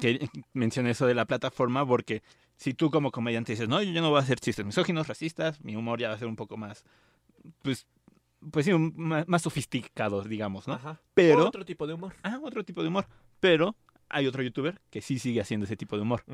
que 0.00 0.28
mencioné 0.52 0.90
eso 0.90 1.06
de 1.06 1.14
la 1.14 1.26
plataforma 1.26 1.86
porque 1.86 2.22
si 2.56 2.74
tú 2.74 2.90
como 2.90 3.10
comediante 3.10 3.52
dices, 3.52 3.68
no, 3.68 3.82
yo 3.82 4.00
no 4.00 4.10
voy 4.10 4.20
a 4.20 4.22
hacer 4.22 4.38
chistes 4.38 4.64
misóginos, 4.64 5.08
racistas, 5.08 5.62
mi 5.62 5.76
humor 5.76 6.00
ya 6.00 6.08
va 6.08 6.14
a 6.14 6.18
ser 6.18 6.28
un 6.28 6.36
poco 6.36 6.56
más, 6.56 6.84
pues, 7.62 7.86
pues 8.50 8.66
sí, 8.66 8.72
un- 8.72 8.92
más, 8.96 9.26
más 9.28 9.42
sofisticado, 9.42 10.22
digamos, 10.22 10.66
¿no? 10.68 10.74
Ajá. 10.74 11.00
Pero, 11.14 11.46
Otro 11.48 11.64
tipo 11.64 11.86
de 11.86 11.94
humor. 11.94 12.14
ah, 12.22 12.38
otro 12.42 12.64
tipo 12.64 12.82
de 12.82 12.88
humor. 12.88 13.06
Pero 13.40 13.76
hay 14.08 14.26
otro 14.26 14.42
youtuber 14.42 14.80
que 14.90 15.00
sí 15.00 15.18
sigue 15.18 15.40
haciendo 15.40 15.64
ese 15.64 15.76
tipo 15.76 15.96
de 15.96 16.02
humor. 16.02 16.24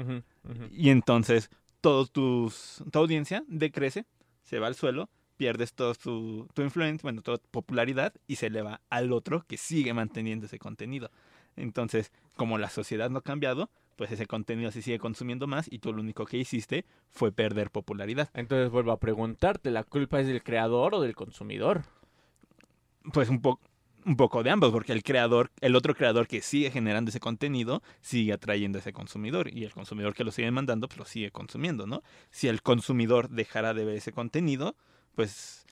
Y 0.73 0.91
entonces, 0.91 1.51
tus, 1.81 2.83
tu 2.91 2.99
audiencia 2.99 3.43
decrece, 3.49 4.07
se 4.45 4.59
va 4.59 4.67
al 4.67 4.75
suelo, 4.75 5.09
pierdes 5.37 5.73
toda 5.73 5.95
tu, 5.95 6.47
tu 6.55 6.63
influencia, 6.63 7.03
bueno, 7.03 7.23
toda 7.23 7.39
tu 7.39 7.49
popularidad 7.51 8.13
y 8.27 8.37
se 8.37 8.47
eleva 8.49 8.81
al 8.91 9.13
otro 9.13 9.45
que 9.49 9.57
sigue 9.57 9.95
manteniendo 9.95 10.47
ese 10.47 10.59
contenido. 10.59 11.11
Entonces, 11.57 12.13
como 12.37 12.59
la 12.59 12.69
sociedad 12.71 13.11
no 13.11 13.19
ha 13.19 13.23
cambiado, 13.23 13.71
pues 13.97 14.13
ese 14.13 14.27
contenido 14.27 14.71
se 14.71 14.83
sigue 14.83 14.99
consumiendo 14.99 15.47
más 15.47 15.67
y 15.71 15.79
tú 15.79 15.93
lo 15.93 16.01
único 16.01 16.25
que 16.27 16.37
hiciste 16.39 16.85
fue 17.09 17.33
perder 17.33 17.71
popularidad. 17.71 18.31
Entonces 18.35 18.71
vuelvo 18.71 18.93
a 18.93 19.01
preguntarte, 19.01 19.71
¿la 19.71 19.85
culpa 19.85 20.21
es 20.21 20.27
del 20.27 20.43
creador 20.43 20.95
o 20.95 21.01
del 21.01 21.15
consumidor? 21.15 21.83
Pues 23.13 23.29
un 23.29 23.41
poco 23.41 23.61
un 24.05 24.17
poco 24.17 24.43
de 24.43 24.51
ambos, 24.51 24.73
porque 24.73 24.93
el 24.93 25.03
creador, 25.03 25.51
el 25.61 25.77
otro 25.77 25.95
creador 25.95 26.27
que 26.27 26.41
sigue 26.41 26.71
generando 26.71 27.11
ese 27.11 27.21
contenido, 27.21 27.83
sigue 28.01 28.33
atrayendo 28.33 28.79
a 28.79 28.81
ese 28.81 28.93
consumidor. 28.93 29.53
Y 29.53 29.65
el 29.65 29.73
consumidor 29.73 30.15
que 30.15 30.25
lo 30.25 30.33
sigue 30.33 30.51
mandando, 30.51 30.89
pues 30.89 30.99
lo 30.99 31.05
sigue 31.05 31.31
consumiendo, 31.31 31.87
¿no? 31.87 32.03
Si 32.31 32.49
el 32.49 32.63
consumidor 32.63 33.29
dejara 33.29 33.75
de 33.75 33.85
ver 33.85 33.97
ese 33.97 34.13
contenido, 34.13 34.77
pues 35.15 35.67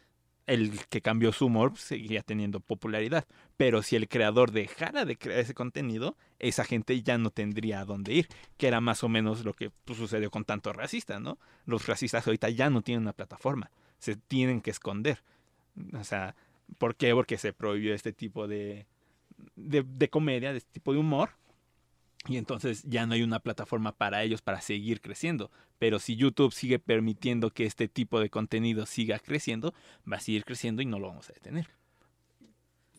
el 0.47 0.87
que 0.87 1.03
cambió 1.03 1.33
su 1.33 1.47
humor 1.47 1.73
pues, 1.73 1.83
seguiría 1.83 2.23
teniendo 2.23 2.61
popularidad. 2.61 3.27
Pero 3.57 3.83
si 3.83 3.97
el 3.97 4.09
creador 4.09 4.51
dejara 4.51 5.05
de 5.05 5.17
crear 5.17 5.41
ese 5.41 5.55
contenido, 5.55 6.17
esa 6.39 6.65
gente 6.65 7.01
ya 7.03 7.19
no 7.19 7.31
tendría 7.31 7.81
a 7.81 7.85
dónde 7.85 8.15
ir, 8.15 8.29
que 8.57 8.67
era 8.67 8.81
más 8.81 9.05
o 9.05 9.09
menos 9.09 9.45
lo 9.45 9.55
que 9.55 9.71
pues, 9.85 9.99
sucedió 9.99 10.31
con 10.31 10.45
tantos 10.45 10.75
racistas, 10.75 11.21
¿no? 11.21 11.39
Los 11.67 11.87
racistas 11.87 12.27
ahorita 12.27 12.49
ya 12.51 12.71
no 12.71 12.83
tienen 12.83 13.03
una 13.03 13.13
plataforma, 13.13 13.71
se 13.99 14.17
tienen 14.17 14.61
que 14.61 14.71
esconder. 14.71 15.23
O 15.93 16.03
sea, 16.03 16.35
¿por 16.77 16.97
qué? 16.97 17.15
Porque 17.15 17.39
se 17.39 17.53
prohibió 17.53 17.95
este 17.95 18.13
tipo 18.13 18.47
de, 18.47 18.87
de, 19.57 19.85
de 19.87 20.11
comedia, 20.11 20.53
de 20.53 20.59
este 20.59 20.73
tipo 20.73 20.93
de 20.93 20.99
humor. 20.99 21.31
Y 22.27 22.37
entonces 22.37 22.83
ya 22.85 23.07
no 23.07 23.15
hay 23.15 23.23
una 23.23 23.41
plataforma 23.41 23.93
para 23.93 24.23
ellos 24.23 24.43
para 24.43 24.61
seguir 24.61 25.01
creciendo. 25.01 25.51
Pero 25.79 25.99
si 25.99 26.17
YouTube 26.17 26.53
sigue 26.53 26.79
permitiendo 26.79 27.51
que 27.51 27.65
este 27.65 27.89
tipo 27.89 28.21
de 28.21 28.29
contenido 28.29 28.87
siga 28.87 29.19
creciendo, 29.19 29.73
va 30.11 30.17
a 30.17 30.21
seguir 30.21 30.45
creciendo 30.45 30.83
y 30.83 30.87
no 30.87 30.99
lo 30.99 31.09
vamos 31.09 31.31
a 31.31 31.33
detener. 31.33 31.69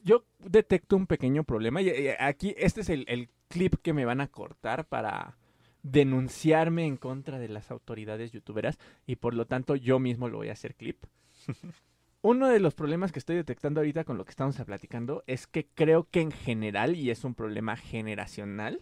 Yo 0.04 0.24
detecto 0.40 0.96
un 0.96 1.06
pequeño 1.06 1.44
problema. 1.44 1.82
Y, 1.82 1.90
aquí, 2.20 2.56
este 2.58 2.82
es 2.82 2.90
el, 2.90 3.06
el 3.08 3.30
clip 3.50 3.76
que 3.82 3.94
me 3.94 4.06
van 4.06 4.22
a 4.22 4.28
cortar 4.28 4.88
para 4.88 5.38
denunciarme 5.84 6.86
en 6.86 6.98
contra 6.98 7.40
de 7.40 7.50
las 7.50 7.70
autoridades 7.72 8.32
youtuberas. 8.32 8.80
Y 9.06 9.18
por 9.18 9.34
lo 9.34 9.46
tanto, 9.46 9.76
yo 9.76 10.00
mismo 10.00 10.30
lo 10.30 10.38
voy 10.38 10.50
a 10.50 10.54
hacer 10.54 10.76
clip. 10.76 11.04
Uno 12.22 12.50
de 12.50 12.60
los 12.60 12.74
problemas 12.74 13.12
que 13.12 13.20
estoy 13.20 13.38
detectando 13.38 13.80
ahorita 13.80 14.04
con 14.04 14.18
lo 14.18 14.26
que 14.26 14.32
estamos 14.32 14.58
platicando 14.58 15.24
es 15.26 15.48
que 15.48 15.68
creo 15.68 16.10
que 16.10 16.20
en 16.20 16.32
general, 16.32 16.96
y 16.96 17.12
es 17.12 17.24
un 17.24 17.34
problema 17.34 17.78
generacional, 17.78 18.82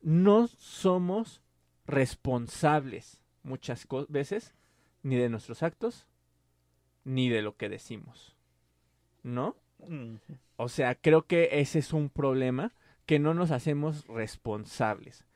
no 0.00 0.46
somos 0.48 1.42
responsables 1.86 3.22
muchas 3.42 3.86
veces 4.08 4.54
ni 5.02 5.16
de 5.16 5.28
nuestros 5.28 5.62
actos 5.62 6.08
ni 7.04 7.28
de 7.28 7.42
lo 7.42 7.56
que 7.56 7.68
decimos. 7.68 8.36
¿No? 9.22 9.56
O 10.56 10.68
sea, 10.68 10.94
creo 10.94 11.26
que 11.26 11.60
ese 11.60 11.78
es 11.78 11.92
un 11.92 12.08
problema 12.08 12.72
que 13.04 13.18
no 13.18 13.34
nos 13.34 13.50
hacemos 13.50 14.06
responsables. 14.06 15.26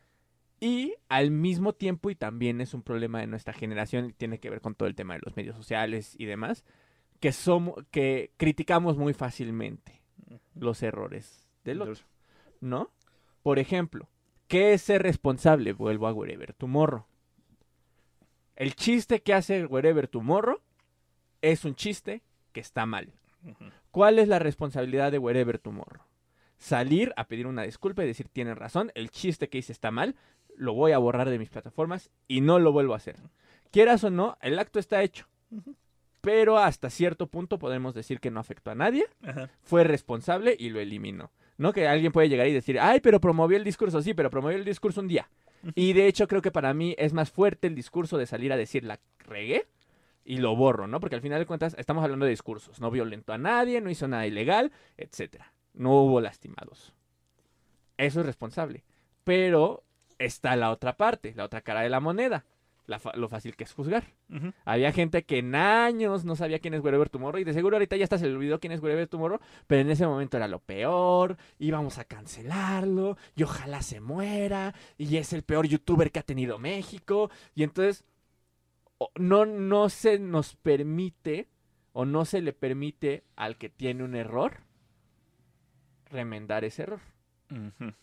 Y 0.59 0.94
al 1.09 1.30
mismo 1.30 1.74
tiempo, 1.74 2.11
y 2.11 2.14
también 2.14 2.61
es 2.61 2.74
un 2.74 2.83
problema 2.83 3.20
de 3.20 3.26
nuestra 3.26 3.52
generación, 3.52 4.06
y 4.06 4.12
tiene 4.12 4.40
que 4.40 4.50
ver 4.50 4.61
con 4.61 4.74
todo 4.74 4.88
el 4.88 4.94
tema 4.94 5.14
de 5.14 5.20
los 5.24 5.37
medios 5.37 5.56
sociales 5.56 6.14
y 6.18 6.26
demás, 6.26 6.64
que 7.20 7.33
somos, 7.33 7.85
que 7.90 8.33
criticamos 8.37 8.96
muy 8.96 9.14
fácilmente 9.14 10.02
los 10.54 10.83
errores 10.83 11.46
del 11.64 11.83
otro, 11.83 12.04
¿no? 12.61 12.90
Por 13.42 13.59
ejemplo, 13.59 14.09
¿qué 14.48 14.72
es 14.72 14.83
ser 14.83 15.02
responsable? 15.02 15.72
Vuelvo 15.72 16.09
a 16.09 16.12
Wherever 16.12 16.52
Tomorrow. 16.54 17.04
El 18.56 18.74
chiste 18.74 19.22
que 19.22 19.35
hace 19.35 19.64
Wherever 19.66 20.09
Tomorrow 20.09 20.61
es 21.40 21.64
un 21.64 21.74
chiste 21.74 22.22
que 22.52 22.61
está 22.61 22.85
mal. 22.87 23.12
¿Cuál 23.90 24.18
es 24.18 24.28
la 24.28 24.38
responsabilidad 24.38 25.12
de 25.12 25.18
Wherever 25.18 25.59
Tomorrow? 25.59 26.02
Salir 26.59 27.12
a 27.16 27.24
pedir 27.24 27.46
una 27.46 27.62
disculpa 27.62 28.04
y 28.04 28.06
decir, 28.06 28.28
tienen 28.28 28.56
razón, 28.56 28.92
el 28.94 29.11
chiste 29.11 29.48
que 29.48 29.59
hice 29.59 29.72
está 29.72 29.90
mal, 29.90 30.14
lo 30.56 30.74
voy 30.74 30.92
a 30.92 30.98
borrar 30.98 31.30
de 31.30 31.38
mis 31.38 31.48
plataformas 31.48 32.11
y 32.28 32.42
no 32.42 32.59
lo 32.59 32.72
vuelvo 32.72 32.92
a 32.92 32.98
hacer. 32.98 33.16
Quieras 33.70 34.04
o 34.04 34.11
no, 34.11 34.37
el 34.42 34.59
acto 34.59 34.78
está 34.78 35.02
hecho. 35.02 35.26
Pero 36.20 36.59
hasta 36.59 36.90
cierto 36.90 37.26
punto 37.28 37.59
podemos 37.59 37.94
decir 37.94 38.20
que 38.20 38.30
no 38.30 38.40
afectó 38.40 38.70
a 38.70 38.74
nadie, 38.74 39.06
fue 39.62 39.85
responsable 39.85 40.56
y 40.59 40.70
lo 40.70 40.80
eliminó. 40.80 41.30
¿no? 41.61 41.74
Que 41.74 41.87
alguien 41.87 42.11
puede 42.11 42.30
llegar 42.30 42.48
y 42.48 42.54
decir, 42.54 42.80
ay, 42.80 43.00
pero 43.00 43.20
promovió 43.20 43.59
el 43.59 43.64
discurso, 43.64 44.00
sí, 44.00 44.14
pero 44.14 44.30
promovió 44.30 44.56
el 44.56 44.64
discurso 44.64 45.00
un 45.02 45.09
día. 45.09 45.28
Y 45.74 45.92
de 45.92 46.06
hecho 46.06 46.26
creo 46.26 46.40
que 46.40 46.50
para 46.50 46.72
mí 46.72 46.94
es 46.96 47.12
más 47.12 47.30
fuerte 47.30 47.66
el 47.66 47.74
discurso 47.74 48.16
de 48.16 48.24
salir 48.24 48.50
a 48.50 48.56
decir 48.56 48.83
la 48.83 48.98
regué 49.18 49.66
y 50.24 50.38
lo 50.38 50.56
borro, 50.56 50.87
¿no? 50.87 51.00
Porque 51.00 51.16
al 51.16 51.20
final 51.20 51.38
de 51.38 51.44
cuentas 51.44 51.76
estamos 51.78 52.02
hablando 52.02 52.24
de 52.24 52.30
discursos. 52.30 52.80
No 52.80 52.90
violentó 52.90 53.35
a 53.35 53.38
nadie, 53.38 53.83
no 53.83 53.90
hizo 53.90 54.09
nada 54.09 54.26
ilegal, 54.26 54.72
etcétera. 54.96 55.52
No 55.74 56.02
hubo 56.02 56.22
lastimados. 56.22 56.94
Eso 57.98 58.20
es 58.20 58.26
responsable. 58.26 58.85
Pero 59.24 59.85
está 60.18 60.56
la 60.56 60.70
otra 60.70 60.96
parte, 60.96 61.35
la 61.35 61.44
otra 61.44 61.61
cara 61.61 61.83
de 61.83 61.90
la 61.90 62.00
moneda. 62.00 62.46
La 62.90 63.00
lo 63.14 63.29
fácil 63.29 63.55
que 63.55 63.62
es 63.62 63.72
juzgar. 63.72 64.03
Había 64.64 64.90
gente 64.90 65.22
que 65.22 65.38
en 65.38 65.55
años 65.55 66.24
no 66.24 66.35
sabía 66.35 66.59
quién 66.59 66.74
es 66.74 66.83
Wherever 66.83 67.09
Tomorrow 67.09 67.40
y 67.40 67.44
de 67.44 67.53
seguro 67.53 67.76
ahorita 67.76 67.94
ya 67.94 68.03
hasta 68.03 68.18
se 68.18 68.26
le 68.26 68.35
olvidó 68.35 68.59
quién 68.59 68.72
es 68.72 68.83
Wherever 68.83 69.07
Tomorrow, 69.07 69.38
pero 69.68 69.83
en 69.83 69.90
ese 69.90 70.09
momento 70.09 70.38
era 70.38 70.48
lo 70.48 70.59
peor, 70.59 71.37
íbamos 71.61 71.98
a 71.98 72.05
cancelarlo 72.05 73.16
y 73.37 73.44
ojalá 73.44 73.83
se 73.83 74.00
muera 74.00 74.74
y 74.98 75.18
es 75.18 75.33
el 75.33 75.44
peor 75.44 75.68
youtuber 75.68 76.11
que 76.11 76.18
ha 76.18 76.24
tenido 76.24 76.59
México 76.59 77.31
y 77.55 77.62
entonces 77.62 78.05
no, 79.14 79.46
no 79.46 79.88
se 79.88 80.18
nos 80.18 80.57
permite 80.57 81.48
o 81.92 82.05
no 82.05 82.24
se 82.24 82.40
le 82.40 82.53
permite 82.53 83.22
al 83.37 83.57
que 83.57 83.68
tiene 83.68 84.03
un 84.03 84.16
error 84.16 84.64
remendar 86.07 86.64
ese 86.64 86.83
error. 86.83 87.00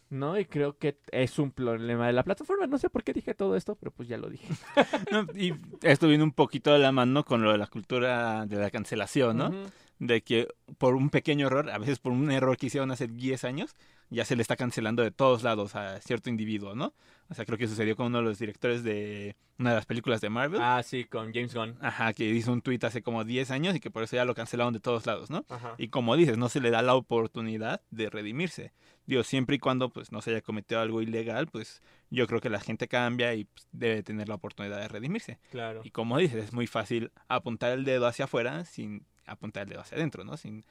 ¿No? 0.09 0.37
Y 0.39 0.45
creo 0.45 0.77
que 0.77 0.99
es 1.11 1.39
un 1.39 1.51
problema 1.51 2.07
de 2.07 2.13
la 2.13 2.23
plataforma. 2.23 2.67
No 2.67 2.77
sé 2.77 2.89
por 2.89 3.03
qué 3.03 3.13
dije 3.13 3.33
todo 3.33 3.55
esto, 3.55 3.75
pero 3.75 3.91
pues 3.91 4.07
ya 4.07 4.17
lo 4.17 4.29
dije. 4.29 4.47
No, 5.11 5.25
y 5.35 5.53
esto 5.81 6.07
viene 6.07 6.23
un 6.23 6.31
poquito 6.31 6.73
de 6.73 6.79
la 6.79 6.91
mano 6.91 7.23
con 7.23 7.41
lo 7.41 7.51
de 7.51 7.57
la 7.57 7.67
cultura 7.67 8.45
de 8.45 8.57
la 8.57 8.69
cancelación, 8.69 9.37
¿no? 9.37 9.51
De 9.99 10.21
que 10.21 10.47
por 10.77 10.95
un 10.95 11.09
pequeño 11.09 11.47
error, 11.47 11.69
a 11.71 11.77
veces 11.77 11.99
por 11.99 12.11
un 12.11 12.31
error 12.31 12.57
que 12.57 12.67
hicieron 12.67 12.91
hace 12.91 13.07
10 13.07 13.43
años, 13.45 13.75
ya 14.09 14.25
se 14.25 14.35
le 14.35 14.41
está 14.41 14.55
cancelando 14.55 15.03
de 15.03 15.11
todos 15.11 15.43
lados 15.43 15.75
a 15.75 15.99
cierto 16.01 16.29
individuo, 16.29 16.75
¿no? 16.75 16.93
O 17.29 17.33
sea, 17.33 17.45
creo 17.45 17.57
que 17.57 17.67
sucedió 17.67 17.95
con 17.95 18.07
uno 18.07 18.19
de 18.19 18.23
los 18.23 18.39
directores 18.39 18.83
de 18.83 19.35
una 19.57 19.71
de 19.71 19.75
las 19.75 19.85
películas 19.85 20.21
de 20.21 20.29
Marvel. 20.29 20.61
Ah, 20.61 20.81
sí, 20.83 21.03
con 21.03 21.33
James 21.33 21.53
Gunn. 21.53 21.77
Ajá, 21.81 22.13
que 22.13 22.25
hizo 22.25 22.53
un 22.53 22.61
tuit 22.61 22.83
hace 22.83 23.01
como 23.01 23.25
10 23.25 23.51
años 23.51 23.75
y 23.75 23.79
que 23.79 23.91
por 23.91 24.03
eso 24.03 24.15
ya 24.15 24.23
lo 24.23 24.33
cancelaron 24.33 24.73
de 24.73 24.79
todos 24.79 25.05
lados, 25.05 25.29
¿no? 25.29 25.45
Ajá. 25.49 25.75
Y 25.77 25.89
como 25.89 26.15
dices, 26.15 26.37
no 26.37 26.47
se 26.47 26.61
le 26.61 26.69
da 26.69 26.81
la 26.81 26.95
oportunidad 26.95 27.81
de 27.91 28.09
redimirse. 28.09 28.71
Digo, 29.07 29.23
siempre 29.23 29.55
y 29.55 29.59
cuando 29.59 29.89
pues 29.89 30.11
no 30.11 30.21
se 30.21 30.31
haya 30.31 30.41
cometido 30.41 30.79
algo 30.79 31.01
ilegal, 31.01 31.47
pues 31.47 31.81
yo 32.09 32.27
creo 32.27 32.39
que 32.39 32.49
la 32.49 32.59
gente 32.59 32.87
cambia 32.87 33.33
y 33.33 33.45
pues, 33.45 33.67
debe 33.71 34.03
tener 34.03 34.29
la 34.29 34.35
oportunidad 34.35 34.79
de 34.79 34.87
redimirse. 34.87 35.39
Claro. 35.51 35.81
Y 35.83 35.91
como 35.91 36.17
dices, 36.17 36.45
es 36.45 36.53
muy 36.53 36.67
fácil 36.67 37.11
apuntar 37.27 37.71
el 37.71 37.83
dedo 37.83 38.05
hacia 38.05 38.25
afuera 38.25 38.63
sin 38.63 39.05
apuntar 39.27 39.63
el 39.63 39.69
dedo 39.69 39.81
hacia 39.81 39.97
adentro, 39.97 40.23
¿no? 40.23 40.37
Sin 40.37 40.63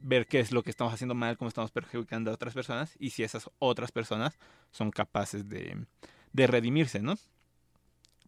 ver 0.00 0.26
qué 0.26 0.40
es 0.40 0.52
lo 0.52 0.62
que 0.62 0.70
estamos 0.70 0.92
haciendo 0.92 1.14
mal, 1.14 1.36
cómo 1.38 1.48
estamos 1.48 1.70
perjudicando 1.70 2.30
a 2.30 2.34
otras 2.34 2.54
personas 2.54 2.94
y 2.98 3.10
si 3.10 3.22
esas 3.22 3.50
otras 3.58 3.90
personas 3.92 4.38
son 4.70 4.90
capaces 4.90 5.48
de, 5.48 5.86
de 6.32 6.46
redimirse, 6.46 7.00
¿no? 7.00 7.16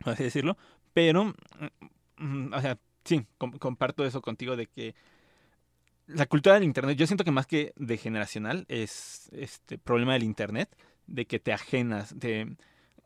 Por 0.02 0.12
así 0.14 0.24
decirlo. 0.24 0.56
Pero, 0.94 1.34
mm, 2.18 2.52
o 2.54 2.60
sea, 2.60 2.78
sí, 3.04 3.26
com- 3.38 3.52
comparto 3.58 4.04
eso 4.06 4.22
contigo 4.22 4.56
de 4.56 4.66
que 4.66 4.94
la 6.06 6.26
cultura 6.26 6.54
del 6.54 6.64
Internet, 6.64 6.96
yo 6.96 7.06
siento 7.06 7.24
que 7.24 7.32
más 7.32 7.46
que 7.46 7.72
de 7.76 7.96
generacional 7.98 8.64
es 8.68 9.28
este 9.32 9.76
problema 9.76 10.12
del 10.12 10.22
Internet, 10.22 10.74
de 11.06 11.26
que 11.26 11.38
te 11.40 11.52
ajenas, 11.52 12.18
de, 12.18 12.56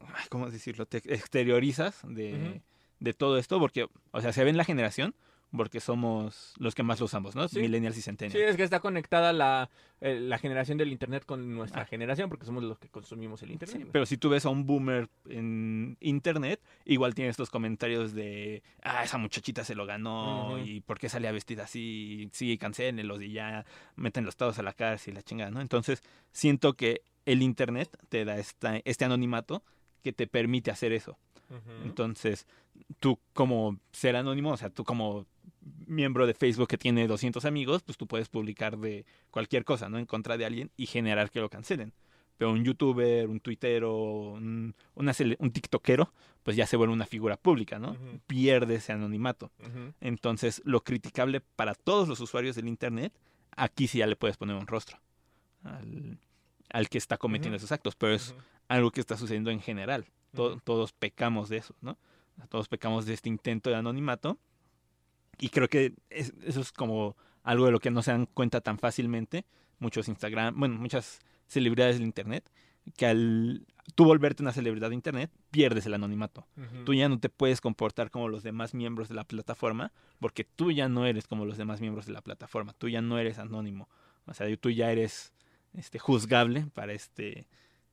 ay, 0.01 0.25
¿cómo 0.29 0.51
decirlo? 0.51 0.87
Te 0.87 0.99
exteriorizas 0.99 2.01
de, 2.05 2.61
de 2.99 3.15
todo 3.15 3.39
esto, 3.39 3.59
porque, 3.59 3.89
o 4.11 4.21
sea, 4.21 4.33
se 4.33 4.45
ve 4.45 4.51
en 4.51 4.57
la 4.59 4.65
generación, 4.65 5.15
porque 5.57 5.81
somos 5.81 6.55
los 6.59 6.75
que 6.75 6.83
más 6.83 7.01
lo 7.01 7.07
usamos, 7.07 7.35
¿no? 7.35 7.49
Sí. 7.49 7.59
Millennials 7.61 7.97
y 7.97 8.01
Sí, 8.01 8.05
Centennials. 8.05 8.51
es 8.51 8.57
que 8.57 8.63
está 8.63 8.79
conectada 8.81 9.33
la, 9.33 9.69
eh, 10.01 10.19
la 10.21 10.39
generación 10.39 10.79
del 10.79 10.93
Internet 10.93 11.25
con 11.27 11.55
nuestra 11.55 11.83
Ah. 11.83 11.87
generación, 11.87 12.29
porque 12.29 12.47
somos 12.47 12.63
los 12.63 12.79
que 12.79 12.89
consumimos 12.89 13.43
el 13.43 13.51
Internet. 13.51 13.79
Sí, 13.83 13.89
pero 13.91 14.07
si 14.07 14.17
tú 14.17 14.29
ves 14.29 14.47
a 14.47 14.49
un 14.51 14.65
boomer 14.67 15.09
en 15.29 15.97
internet, 16.01 16.61
igual 16.85 17.15
tienes 17.15 17.33
estos 17.33 17.51
comentarios 17.51 18.15
de, 18.15 18.63
ah, 18.83 19.03
esa 19.05 19.19
muchachita 19.19 19.65
se 19.65 19.75
lo 19.75 19.87
ganó 19.87 20.59
y 20.65 20.81
por 20.83 20.99
qué 20.99 21.09
salía 21.09 21.33
vestida 21.33 21.65
así, 21.65 22.29
sí, 22.33 22.57
cancelenlos 22.59 23.21
y 23.23 23.33
ya 23.33 23.65
métenlos 23.97 24.37
todos 24.37 24.59
a 24.59 24.63
la 24.63 24.73
cárcel 24.73 25.13
y 25.13 25.17
la 25.17 25.23
chingada, 25.23 25.51
¿no? 25.51 25.61
Entonces, 25.61 26.03
siento 26.33 26.75
que 26.75 27.03
el 27.27 27.43
internet 27.43 27.91
te 28.09 28.25
da 28.25 28.39
esta, 28.39 28.77
este 28.85 29.05
anonimato 29.05 29.63
que 30.03 30.13
te 30.13 30.27
permite 30.27 30.71
hacer 30.71 30.93
eso. 30.93 31.19
Entonces, 31.85 32.47
tú 33.01 33.19
como 33.35 33.79
ser 33.93 34.15
anónimo, 34.17 34.53
o 34.53 34.57
sea, 34.57 34.71
tú 34.71 34.85
como 34.85 35.27
miembro 35.87 36.27
de 36.27 36.35
Facebook 36.35 36.69
que 36.69 36.79
tiene 36.79 37.07
200 37.07 37.45
amigos, 37.45 37.83
pues 37.83 37.99
tú 37.99 38.07
puedes 38.07 38.29
publicar 38.29 38.79
de 38.79 39.05
cualquier 39.31 39.65
cosa, 39.65 39.89
¿no? 39.89 39.99
En 39.99 40.07
contra 40.07 40.37
de 40.37 40.45
alguien 40.45 40.71
y 40.77 40.87
generar 40.87 41.31
que 41.31 41.41
lo 41.41 41.49
cancelen. 41.49 41.93
Pero 42.37 42.53
un 42.53 42.65
youtuber, 42.65 43.29
un 43.29 43.41
tuitero, 43.41 43.95
un, 44.33 44.75
una 44.95 45.13
un 45.39 45.51
tiktokero, 45.51 46.13
pues 46.43 46.57
ya 46.57 46.67
se 46.67 46.77
vuelve 46.77 46.95
una 46.95 47.07
figura 47.07 47.37
pública, 47.37 47.79
¿no? 47.79 47.97
Pierde 48.27 48.77
ese 48.77 48.93
anonimato. 48.93 49.51
Entonces, 50.01 50.63
lo 50.65 50.83
criticable 50.83 51.41
para 51.41 51.75
todos 51.75 52.09
los 52.09 52.19
usuarios 52.21 52.57
del 52.57 52.69
Internet, 52.69 53.13
aquí 53.57 53.89
sí 53.89 53.99
ya 53.99 54.07
le 54.07 54.17
puedes 54.17 54.37
poner 54.37 54.57
un 54.57 54.67
rostro 54.67 54.99
al, 55.65 56.19
al 56.71 56.89
que 56.89 56.99
está 56.99 57.19
cometiendo 57.19 57.57
esos 57.57 57.73
actos, 57.73 57.95
pero 57.95 58.15
es 58.15 58.35
algo 58.69 58.91
que 58.91 59.01
está 59.01 59.17
sucediendo 59.17 59.51
en 59.51 59.61
general. 59.61 60.07
To-. 60.35 60.59
Todos 60.65 60.93
pecamos 60.93 61.49
de 61.49 61.59
eso, 61.59 61.75
¿no? 61.81 61.99
Todos 62.49 62.69
pecamos 62.69 63.05
de 63.05 63.15
este 63.15 63.29
intento 63.29 63.69
de 63.69 63.77
anonimato. 63.77 64.39
Y 65.41 65.49
creo 65.49 65.69
que 65.69 65.95
es- 66.11 66.35
eso 66.45 66.61
es 66.61 66.73
como 66.73 67.17
algo 67.43 67.67
de 67.67 67.73
lo 67.73 67.81
que 67.81 67.91
no 67.91 68.03
se 68.03 68.11
dan 68.13 68.27
cuenta 68.27 68.61
tan 68.61 68.79
fácilmente 68.79 69.45
muchos 69.79 70.09
Instagram, 70.09 70.59
bueno, 70.59 70.77
muchas 70.77 71.21
celebridades 71.47 71.97
del 71.97 72.05
Internet, 72.05 72.51
que 72.97 73.07
al 73.07 73.67
tú 73.95 74.05
volverte 74.05 74.43
una 74.43 74.53
celebridad 74.53 74.91
de 74.91 74.95
Internet, 74.95 75.31
pierdes 75.51 75.87
el 75.87 75.95
anonimato. 75.95 76.47
Ujú. 76.57 76.85
Tú 76.85 76.95
ya 76.95 77.09
no 77.09 77.19
te 77.19 77.29
puedes 77.29 77.61
comportar 77.61 78.11
como 78.11 78.29
los 78.29 78.43
demás 78.43 78.75
miembros 78.75 79.09
de 79.09 79.15
la 79.15 79.25
plataforma, 79.25 79.93
porque 80.21 80.45
tú 80.45 80.71
ya 80.71 80.89
no 80.89 81.07
eres 81.07 81.27
como 81.27 81.45
los 81.47 81.57
demás 81.57 81.81
miembros 81.81 82.07
de 82.07 82.13
la 82.13 82.21
plataforma, 82.21 82.73
tú 82.75 82.89
ya 82.89 83.01
no 83.01 83.19
eres 83.19 83.39
anónimo. 83.39 83.89
O 84.27 84.35
sea, 84.35 84.55
tú 84.59 84.71
ya 84.71 84.93
eres 84.93 85.33
este 85.73 85.99
juzgable 85.99 86.67
para 86.75 86.93
este 86.93 87.47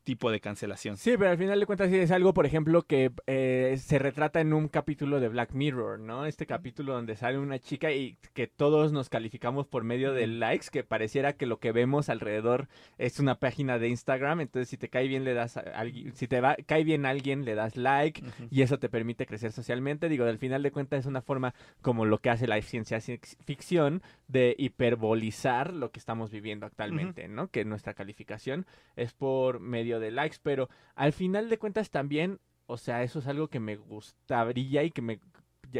tipo 0.07 0.31
de 0.31 0.39
cancelación. 0.39 0.95
Sí, 0.95 1.15
pero 1.17 1.31
al 1.31 1.37
final 1.37 1.59
de 1.59 1.65
cuentas 1.65 1.89
sí 1.89 1.97
es 1.97 2.11
algo, 2.11 2.33
por 2.33 2.45
ejemplo, 2.45 2.83
que 2.83 3.11
eh, 3.25 3.75
se 3.77 3.99
retrata 3.99 4.39
en 4.39 4.53
un 4.53 4.69
capítulo 4.69 5.19
de 5.19 5.27
Black 5.27 5.51
Mirror, 5.51 5.99
¿no? 5.99 6.25
Este 6.25 6.45
capítulo 6.45 6.93
donde 6.93 7.17
sale 7.17 7.37
una 7.37 7.59
chica 7.59 7.91
y 7.91 8.17
que 8.33 8.47
todos 8.47 8.93
nos 8.93 9.09
calificamos 9.09 9.67
por 9.67 9.83
medio 9.83 10.13
de 10.13 10.25
likes, 10.27 10.67
que 10.71 10.85
pareciera 10.85 11.33
que 11.33 11.45
lo 11.45 11.59
que 11.59 11.73
vemos 11.73 12.07
alrededor 12.07 12.69
es 12.97 13.19
una 13.19 13.35
página 13.35 13.79
de 13.79 13.89
Instagram, 13.89 14.39
entonces 14.39 14.69
si 14.69 14.77
te 14.77 14.87
cae 14.87 15.09
bien 15.09 15.25
le 15.25 15.33
das 15.33 15.57
a 15.57 15.59
alguien, 15.75 16.13
si 16.15 16.29
te 16.29 16.39
va, 16.39 16.55
cae 16.65 16.85
bien 16.85 17.05
alguien 17.05 17.43
le 17.43 17.55
das 17.55 17.75
like 17.75 18.23
y 18.49 18.61
eso 18.61 18.79
te 18.79 18.87
permite 18.87 19.25
crecer 19.25 19.51
socialmente. 19.51 20.07
Digo, 20.07 20.23
al 20.23 20.37
final 20.37 20.63
de 20.63 20.71
cuentas 20.71 21.01
es 21.01 21.05
una 21.05 21.21
forma 21.21 21.53
como 21.81 22.05
lo 22.05 22.19
que 22.19 22.29
hace 22.29 22.47
la 22.47 22.61
ciencia 22.61 23.01
ficción 23.01 24.01
de 24.29 24.55
hiperbolizar 24.57 25.73
lo 25.73 25.91
que 25.91 25.99
estamos 25.99 26.31
viviendo 26.31 26.65
actualmente, 26.65 27.27
¿no? 27.27 27.49
Que 27.49 27.65
nuestra 27.65 27.93
calificación 27.93 28.65
es 28.95 29.11
por 29.11 29.59
medio 29.59 29.96
de 29.99 30.11
likes, 30.11 30.37
pero 30.41 30.69
al 30.95 31.13
final 31.13 31.49
de 31.49 31.57
cuentas 31.57 31.89
también, 31.89 32.39
o 32.65 32.77
sea, 32.77 33.03
eso 33.03 33.19
es 33.19 33.27
algo 33.27 33.47
que 33.49 33.59
me 33.59 33.75
gustaría 33.75 34.83
y 34.83 34.91
que 34.91 35.01
me 35.01 35.19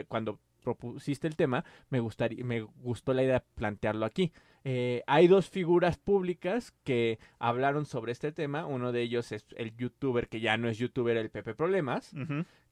cuando 0.08 0.40
propusiste 0.64 1.28
el 1.28 1.38
tema, 1.38 1.64
me 1.90 2.02
gustaría 2.02 2.44
me 2.44 2.62
gustó 2.62 3.14
la 3.14 3.24
idea 3.24 3.40
de 3.40 3.46
plantearlo 3.56 4.06
aquí. 4.06 4.34
Eh, 4.66 5.02
hay 5.08 5.28
dos 5.28 5.50
figuras 5.50 5.98
públicas 5.98 6.74
que 6.84 7.20
hablaron 7.40 7.86
sobre 7.86 8.12
este 8.12 8.34
tema. 8.34 8.66
Uno 8.66 8.92
de 8.92 9.02
ellos 9.02 9.32
es 9.32 9.46
el 9.56 9.76
youtuber 9.78 10.28
que 10.28 10.42
ya 10.42 10.58
no 10.58 10.68
es 10.68 10.78
youtuber, 10.78 11.16
el 11.16 11.30
Pepe 11.30 11.56
Problemas 11.56 12.14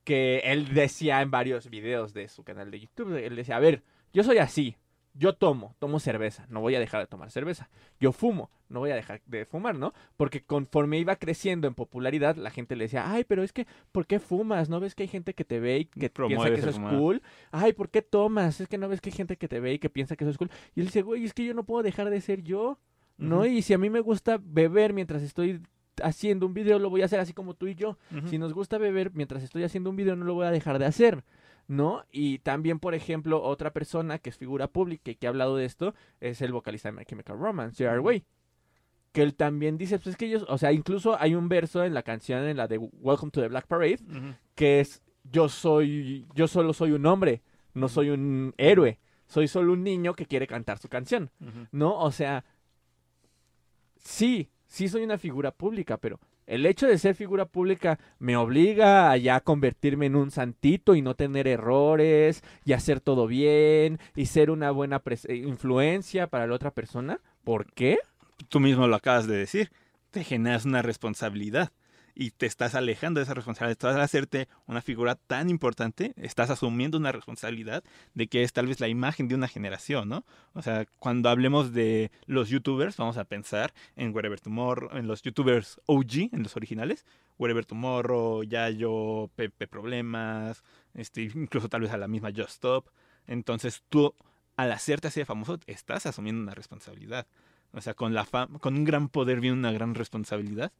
que 0.05 0.37
él 0.45 0.73
decía 0.73 1.21
en 1.21 1.31
varios 1.31 1.69
videos 1.69 2.13
de 2.13 2.29
su 2.29 2.43
canal 2.43 2.71
de 2.71 2.79
YouTube, 2.79 3.15
él 3.17 3.35
decía, 3.35 3.57
a 3.57 3.59
ver, 3.59 3.83
yo 4.13 4.23
soy 4.23 4.37
así, 4.37 4.77
yo 5.17 5.33
tomo, 5.33 5.75
tomo 5.79 5.99
cerveza, 5.99 6.45
no 6.49 6.61
voy 6.61 6.75
a 6.75 6.79
dejar 6.79 6.99
de 7.01 7.07
tomar 7.07 7.31
cerveza, 7.31 7.69
yo 7.99 8.11
fumo, 8.11 8.51
no 8.67 8.81
voy 8.81 8.91
a 8.91 8.95
dejar 8.95 9.21
de 9.25 9.45
fumar, 9.45 9.77
¿no? 9.77 9.93
Porque 10.17 10.43
conforme 10.43 10.99
iba 10.99 11.15
creciendo 11.15 11.67
en 11.67 11.73
popularidad, 11.73 12.35
la 12.35 12.49
gente 12.49 12.75
le 12.75 12.85
decía, 12.85 13.09
ay, 13.09 13.23
pero 13.23 13.41
es 13.41 13.53
que, 13.53 13.65
¿por 13.91 14.05
qué 14.07 14.19
fumas? 14.19 14.69
¿No 14.69 14.79
ves 14.79 14.93
que 14.93 15.03
hay 15.03 15.09
gente 15.09 15.33
que 15.33 15.45
te 15.45 15.59
ve 15.59 15.79
y 15.79 15.85
que 15.85 16.09
piensa 16.09 16.49
que 16.49 16.59
eso 16.59 16.69
es 16.69 16.79
cool? 16.79 17.21
Ay, 17.51 17.73
¿por 17.73 17.89
qué 17.89 18.01
tomas? 18.01 18.59
Es 18.59 18.67
que 18.67 18.77
no 18.77 18.89
ves 18.89 18.99
que 18.99 19.09
hay 19.09 19.15
gente 19.15 19.37
que 19.37 19.47
te 19.47 19.59
ve 19.59 19.73
y 19.73 19.79
que 19.79 19.89
piensa 19.89 20.15
que 20.15 20.25
eso 20.25 20.31
es 20.31 20.37
cool. 20.37 20.51
Y 20.75 20.81
él 20.81 20.87
dice, 20.87 21.01
güey, 21.01 21.23
es 21.23 21.33
que 21.33 21.45
yo 21.45 21.53
no 21.53 21.63
puedo 21.63 21.81
dejar 21.81 22.09
de 22.09 22.19
ser 22.19 22.43
yo, 22.43 22.77
¿no? 23.17 23.45
Y 23.45 23.61
si 23.61 23.73
a 23.73 23.77
mí 23.77 23.89
me 23.89 24.01
gusta 24.01 24.39
beber 24.43 24.91
mientras 24.91 25.21
estoy 25.23 25.61
haciendo 26.03 26.45
un 26.45 26.53
video, 26.53 26.77
lo 26.77 26.89
voy 26.89 27.03
a 27.03 27.05
hacer 27.05 27.21
así 27.21 27.31
como 27.31 27.53
tú 27.53 27.67
y 27.67 27.75
yo. 27.75 27.97
Si 28.29 28.37
nos 28.37 28.53
gusta 28.53 28.77
beber 28.77 29.11
mientras 29.13 29.43
estoy 29.43 29.63
haciendo 29.63 29.89
un 29.89 29.95
video, 29.95 30.17
no 30.17 30.25
lo 30.25 30.33
voy 30.33 30.45
a 30.45 30.51
dejar 30.51 30.77
de 30.77 30.85
hacer, 30.85 31.23
¿no? 31.67 32.03
Y 32.11 32.39
también, 32.39 32.79
por 32.79 32.93
ejemplo, 32.95 33.41
otra 33.41 33.71
persona 33.73 34.19
que 34.19 34.29
es 34.29 34.37
figura 34.37 34.67
pública 34.67 35.11
y 35.11 35.15
que 35.15 35.27
ha 35.27 35.29
hablado 35.29 35.55
de 35.55 35.65
esto 35.65 35.93
es 36.19 36.41
el 36.41 36.51
vocalista 36.51 36.89
de 36.89 36.97
My 36.97 37.05
Chemical 37.05 37.37
Romance, 37.39 37.83
J.R. 37.83 37.99
Way. 37.99 38.23
Que 39.11 39.21
él 39.21 39.35
también 39.35 39.77
dice, 39.77 39.97
pues 39.97 40.07
es 40.07 40.17
que 40.17 40.25
ellos, 40.25 40.45
o 40.49 40.57
sea, 40.57 40.71
incluso 40.73 41.19
hay 41.19 41.35
un 41.35 41.47
verso 41.47 41.83
en 41.83 41.93
la 41.93 42.03
canción, 42.03 42.43
en 42.43 42.57
la 42.57 42.67
de 42.67 42.77
Welcome 42.77 43.31
to 43.31 43.41
the 43.41 43.47
Black 43.47 43.67
Parade, 43.67 43.99
que 44.55 44.81
es, 44.81 45.01
yo 45.23 45.47
soy, 45.47 46.25
yo 46.35 46.47
solo 46.47 46.73
soy 46.73 46.91
un 46.91 47.05
hombre, 47.05 47.41
no 47.73 47.87
soy 47.87 48.09
un 48.09 48.53
héroe, 48.57 48.99
soy 49.27 49.47
solo 49.47 49.73
un 49.73 49.83
niño 49.83 50.15
que 50.15 50.25
quiere 50.25 50.47
cantar 50.47 50.79
su 50.79 50.89
canción. 50.89 51.31
¿no? 51.71 51.97
O 51.97 52.11
sea, 52.11 52.43
sí, 53.97 54.49
sí 54.75 54.89
soy 54.89 55.03
una 55.03 55.17
figura 55.17 55.51
pública, 55.51 55.95
pero 55.95 56.19
el 56.47 56.65
hecho 56.65 56.85
de 56.85 56.97
ser 56.97 57.15
figura 57.15 57.45
pública 57.45 57.97
me 58.19 58.35
obliga 58.35 59.09
a 59.09 59.15
ya 59.15 59.39
convertirme 59.39 60.07
en 60.07 60.17
un 60.17 60.31
santito 60.31 60.95
y 60.95 61.01
no 61.01 61.15
tener 61.15 61.47
errores 61.47 62.43
y 62.65 62.73
hacer 62.73 62.99
todo 62.99 63.25
bien 63.25 63.99
y 64.17 64.25
ser 64.25 64.51
una 64.51 64.71
buena 64.71 65.01
eh, 65.05 65.35
influencia 65.35 66.27
para 66.27 66.45
la 66.45 66.55
otra 66.55 66.71
persona. 66.71 67.21
¿Por 67.45 67.71
qué? 67.71 67.99
Tú 68.49 68.59
mismo 68.59 68.85
lo 68.87 68.97
acabas 68.97 69.27
de 69.27 69.37
decir. 69.37 69.71
Te 70.11 70.25
generas 70.25 70.65
una 70.65 70.81
responsabilidad 70.81 71.71
y 72.15 72.31
te 72.31 72.45
estás 72.45 72.73
alejando 72.73 73.19
de 73.19 73.25
esa 73.25 73.33
responsabilidad. 73.33 73.73
Estás 73.73 73.95
al 73.95 74.01
hacerte 74.01 74.47
una 74.65 74.81
figura 74.81 75.15
tan 75.15 75.49
importante, 75.49 76.13
estás 76.15 76.49
asumiendo 76.49 76.97
una 76.97 77.11
responsabilidad 77.11 77.83
de 78.13 78.27
que 78.27 78.43
es 78.43 78.53
tal 78.53 78.67
vez 78.67 78.79
la 78.79 78.87
imagen 78.87 79.27
de 79.27 79.35
una 79.35 79.49
generación, 79.49 80.07
¿no? 80.07 80.25
O 80.53 80.61
sea, 80.61 80.85
cuando 80.97 81.29
hablemos 81.29 81.73
de 81.73 82.11
los 82.25 82.49
youtubers, 82.49 82.95
vamos 82.97 83.17
a 83.17 83.25
pensar 83.25 83.73
en 83.97 84.15
Wherever 84.15 84.39
Tomorrow, 84.39 84.97
en 84.97 85.07
los 85.07 85.21
youtubers 85.21 85.79
OG, 85.85 86.29
en 86.31 86.43
los 86.43 86.55
originales. 86.55 87.05
Wherever 87.37 87.65
Tomorrow, 87.65 88.43
Yayo, 88.43 89.29
Pepe 89.35 89.67
Problemas, 89.67 90.63
este, 90.93 91.23
incluso 91.23 91.67
tal 91.67 91.81
vez 91.81 91.91
a 91.91 91.97
la 91.97 92.07
misma 92.07 92.29
Just 92.29 92.51
Stop. 92.51 92.89
Entonces 93.27 93.83
tú, 93.89 94.15
al 94.55 94.71
hacerte 94.71 95.09
así 95.09 95.19
de 95.19 95.25
famoso, 95.25 95.59
estás 95.67 96.05
asumiendo 96.05 96.41
una 96.41 96.53
responsabilidad. 96.53 97.27
O 97.75 97.81
sea, 97.81 97.93
con, 97.93 98.13
la 98.13 98.25
fama, 98.25 98.57
con 98.59 98.75
un 98.75 98.85
gran 98.85 99.09
poder 99.09 99.41
viene 99.41 99.57
una 99.57 99.71
gran 99.71 99.95
responsabilidad. 99.95 100.71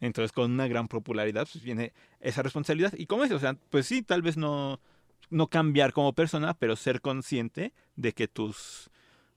Entonces, 0.00 0.32
con 0.32 0.52
una 0.52 0.68
gran 0.68 0.86
popularidad, 0.86 1.48
pues 1.50 1.64
viene 1.64 1.92
esa 2.20 2.42
responsabilidad. 2.42 2.92
Y 2.96 3.06
como 3.06 3.24
es, 3.24 3.32
o 3.32 3.38
sea, 3.38 3.56
pues 3.70 3.86
sí, 3.86 4.02
tal 4.02 4.20
vez 4.20 4.36
no, 4.36 4.78
no 5.30 5.46
cambiar 5.46 5.92
como 5.92 6.12
persona, 6.12 6.54
pero 6.54 6.76
ser 6.76 7.00
consciente 7.00 7.72
de 7.96 8.12
que 8.12 8.28
tus, 8.28 8.90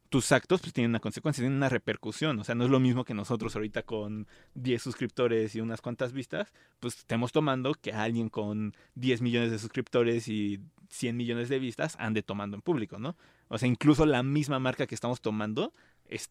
tus 0.09 0.32
actos 0.34 0.61
pues 0.61 0.74
tienen 0.74 0.91
una 0.91 0.99
consecuencia, 0.99 1.41
tienen 1.41 1.57
una 1.57 1.70
repercusión. 1.70 2.38
O 2.39 2.43
sea, 2.43 2.53
no 2.53 2.66
es 2.66 2.70
lo 2.70 2.82
mismo 2.82 3.05
que 3.05 3.13
nosotros 3.13 3.55
ahorita 3.55 3.84
con 3.84 4.28
10 4.55 4.82
suscriptores 4.82 5.55
y 5.55 5.61
unas 5.61 5.80
cuantas 5.82 6.11
vistas, 6.11 6.51
pues 6.82 6.97
estemos 6.97 7.32
tomando 7.32 7.74
que 7.74 7.93
alguien 7.93 8.30
con 8.30 8.76
10 8.95 9.22
millones 9.22 9.51
de 9.51 9.59
suscriptores 9.59 10.28
y 10.28 10.59
100 10.89 11.16
millones 11.16 11.47
de 11.49 11.59
vistas 11.59 11.95
ande 11.99 12.24
tomando 12.24 12.55
en 12.55 12.61
público, 12.61 12.99
¿no? 12.99 13.16
O 13.47 13.57
sea, 13.57 13.68
incluso 13.68 14.05
la 14.05 14.24
misma 14.24 14.59
marca 14.59 14.88
que 14.88 14.95
estamos 14.95 15.22
tomando 15.22 15.74
es, 16.07 16.30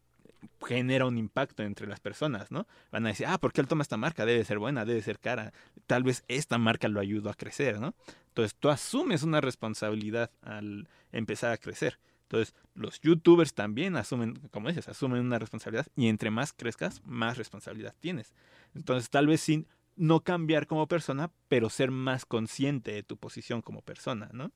genera 0.65 1.07
un 1.07 1.19
impacto 1.19 1.63
entre 1.63 1.87
las 1.87 2.01
personas, 2.01 2.51
¿no? 2.51 2.67
Van 2.91 3.05
a 3.07 3.11
decir, 3.11 3.27
ah, 3.27 3.39
¿por 3.39 3.53
qué 3.53 3.61
él 3.61 3.69
toma 3.69 3.83
esta 3.83 3.97
marca? 3.97 4.27
Debe 4.27 4.45
ser 4.45 4.59
buena, 4.59 4.85
debe 4.85 5.03
ser 5.03 5.19
cara. 5.19 5.53
Tal 5.87 6.03
vez 6.03 6.25
esta 6.29 6.59
marca 6.59 6.89
lo 6.89 7.01
ayudó 7.01 7.31
a 7.31 7.35
crecer, 7.35 7.81
¿no? 7.81 7.95
Entonces 8.29 8.55
tú 8.59 8.69
asumes 8.69 9.23
una 9.23 9.41
responsabilidad 9.41 10.31
al 10.43 10.89
empezar 11.13 11.53
a 11.53 11.59
crecer. 11.59 11.99
Entonces 12.23 12.55
los 12.75 13.01
youtubers 13.01 13.55
también 13.55 13.97
asumen, 13.97 14.41
como 14.51 14.69
dices, 14.69 14.89
asumen 14.89 15.21
una 15.21 15.39
responsabilidad 15.39 15.87
y 15.95 16.09
entre 16.09 16.31
más 16.31 16.53
crezcas, 16.53 17.03
más 17.05 17.39
responsabilidad 17.39 17.95
tienes. 18.01 18.35
Entonces 18.75 19.11
tal 19.11 19.27
vez 19.27 19.41
sin 19.41 19.67
no 19.97 20.21
cambiar 20.21 20.67
como 20.67 20.89
persona, 20.89 21.31
pero 21.49 21.71
ser 21.71 21.91
más 21.91 22.27
consciente 22.27 22.93
de 22.93 23.03
tu 23.03 23.17
posición 23.17 23.63
como 23.63 23.83
persona, 23.83 24.29
¿no? 24.33 24.51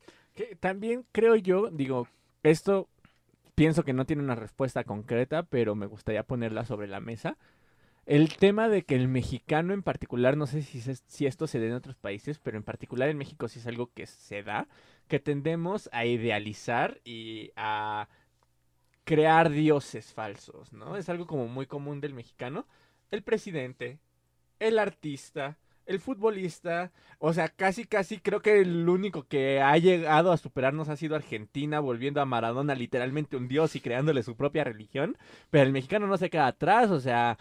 También 0.61 1.05
creo 1.13 1.37
yo, 1.37 1.71
digo, 1.71 2.09
esto 2.43 2.89
pienso 3.59 3.85
que 3.85 3.93
no 3.93 4.07
tiene 4.07 4.23
una 4.23 4.37
respuesta 4.37 4.85
concreta, 4.85 5.43
pero 5.43 5.75
me 5.75 5.87
gustaría 5.87 6.23
ponerla 6.23 6.65
sobre 6.65 6.87
la 6.87 7.01
mesa. 7.01 7.37
El 8.07 8.37
tema 8.37 8.69
de 8.69 8.85
que 8.85 8.95
el 8.95 9.09
mexicano 9.09 9.75
en 9.75 9.83
particular, 9.83 10.37
no 10.37 10.47
sé 10.47 10.63
si, 10.63 11.27
esto 11.27 11.47
se 11.49 11.59
da 11.59 11.67
en 11.67 11.73
otros 11.73 11.97
países, 11.97 12.39
pero 12.39 12.57
en 12.57 12.63
particular 12.63 13.09
en 13.09 13.19
México 13.19 13.49
sí 13.49 13.59
es 13.59 13.67
algo 13.67 13.91
que 13.93 14.07
se 14.07 14.45
da, 14.45 14.69
que 15.09 15.19
tendemos 15.19 15.91
a 15.93 16.07
idealizar 16.07 17.01
y 17.05 17.51
a 17.57 18.09
crear 19.03 19.51
dioses 19.51 20.13
falsos, 20.13 20.73
¿no? 20.73 20.97
Es 20.97 21.09
algo 21.09 21.27
como 21.27 21.49
muy 21.49 21.67
común 21.67 22.01
del 22.01 22.15
mexicano. 22.15 22.65
El 23.11 23.25
presidente, 23.25 23.99
el 24.61 24.79
artista, 24.79 25.59
el 25.89 26.01
futbolista, 26.01 26.93
o 27.19 27.33
sea, 27.33 27.49
casi 27.49 27.85
casi 27.85 28.19
creo 28.19 28.41
que 28.41 28.61
el 28.61 28.89
único 28.89 29.25
que 29.27 29.61
ha 29.61 29.77
llegado 29.79 30.31
a 30.31 30.37
superarnos 30.37 30.89
ha 30.91 30.97
sido 30.97 31.17
Argentina, 31.17 31.81
volviendo 31.81 32.21
a 32.21 32.27
Maradona 32.27 32.75
literalmente 32.75 33.37
un 33.37 33.49
dios 33.49 33.75
y 33.75 33.81
creándole 33.81 34.23
su 34.23 34.37
propia 34.37 34.65
religión, 34.65 35.17
pero 35.51 35.65
el 35.65 35.73
mexicano 35.73 36.07
no 36.07 36.19
se 36.19 36.31
queda 36.31 36.47
atrás, 36.47 36.91
o 36.91 37.01
sea, 37.01 37.39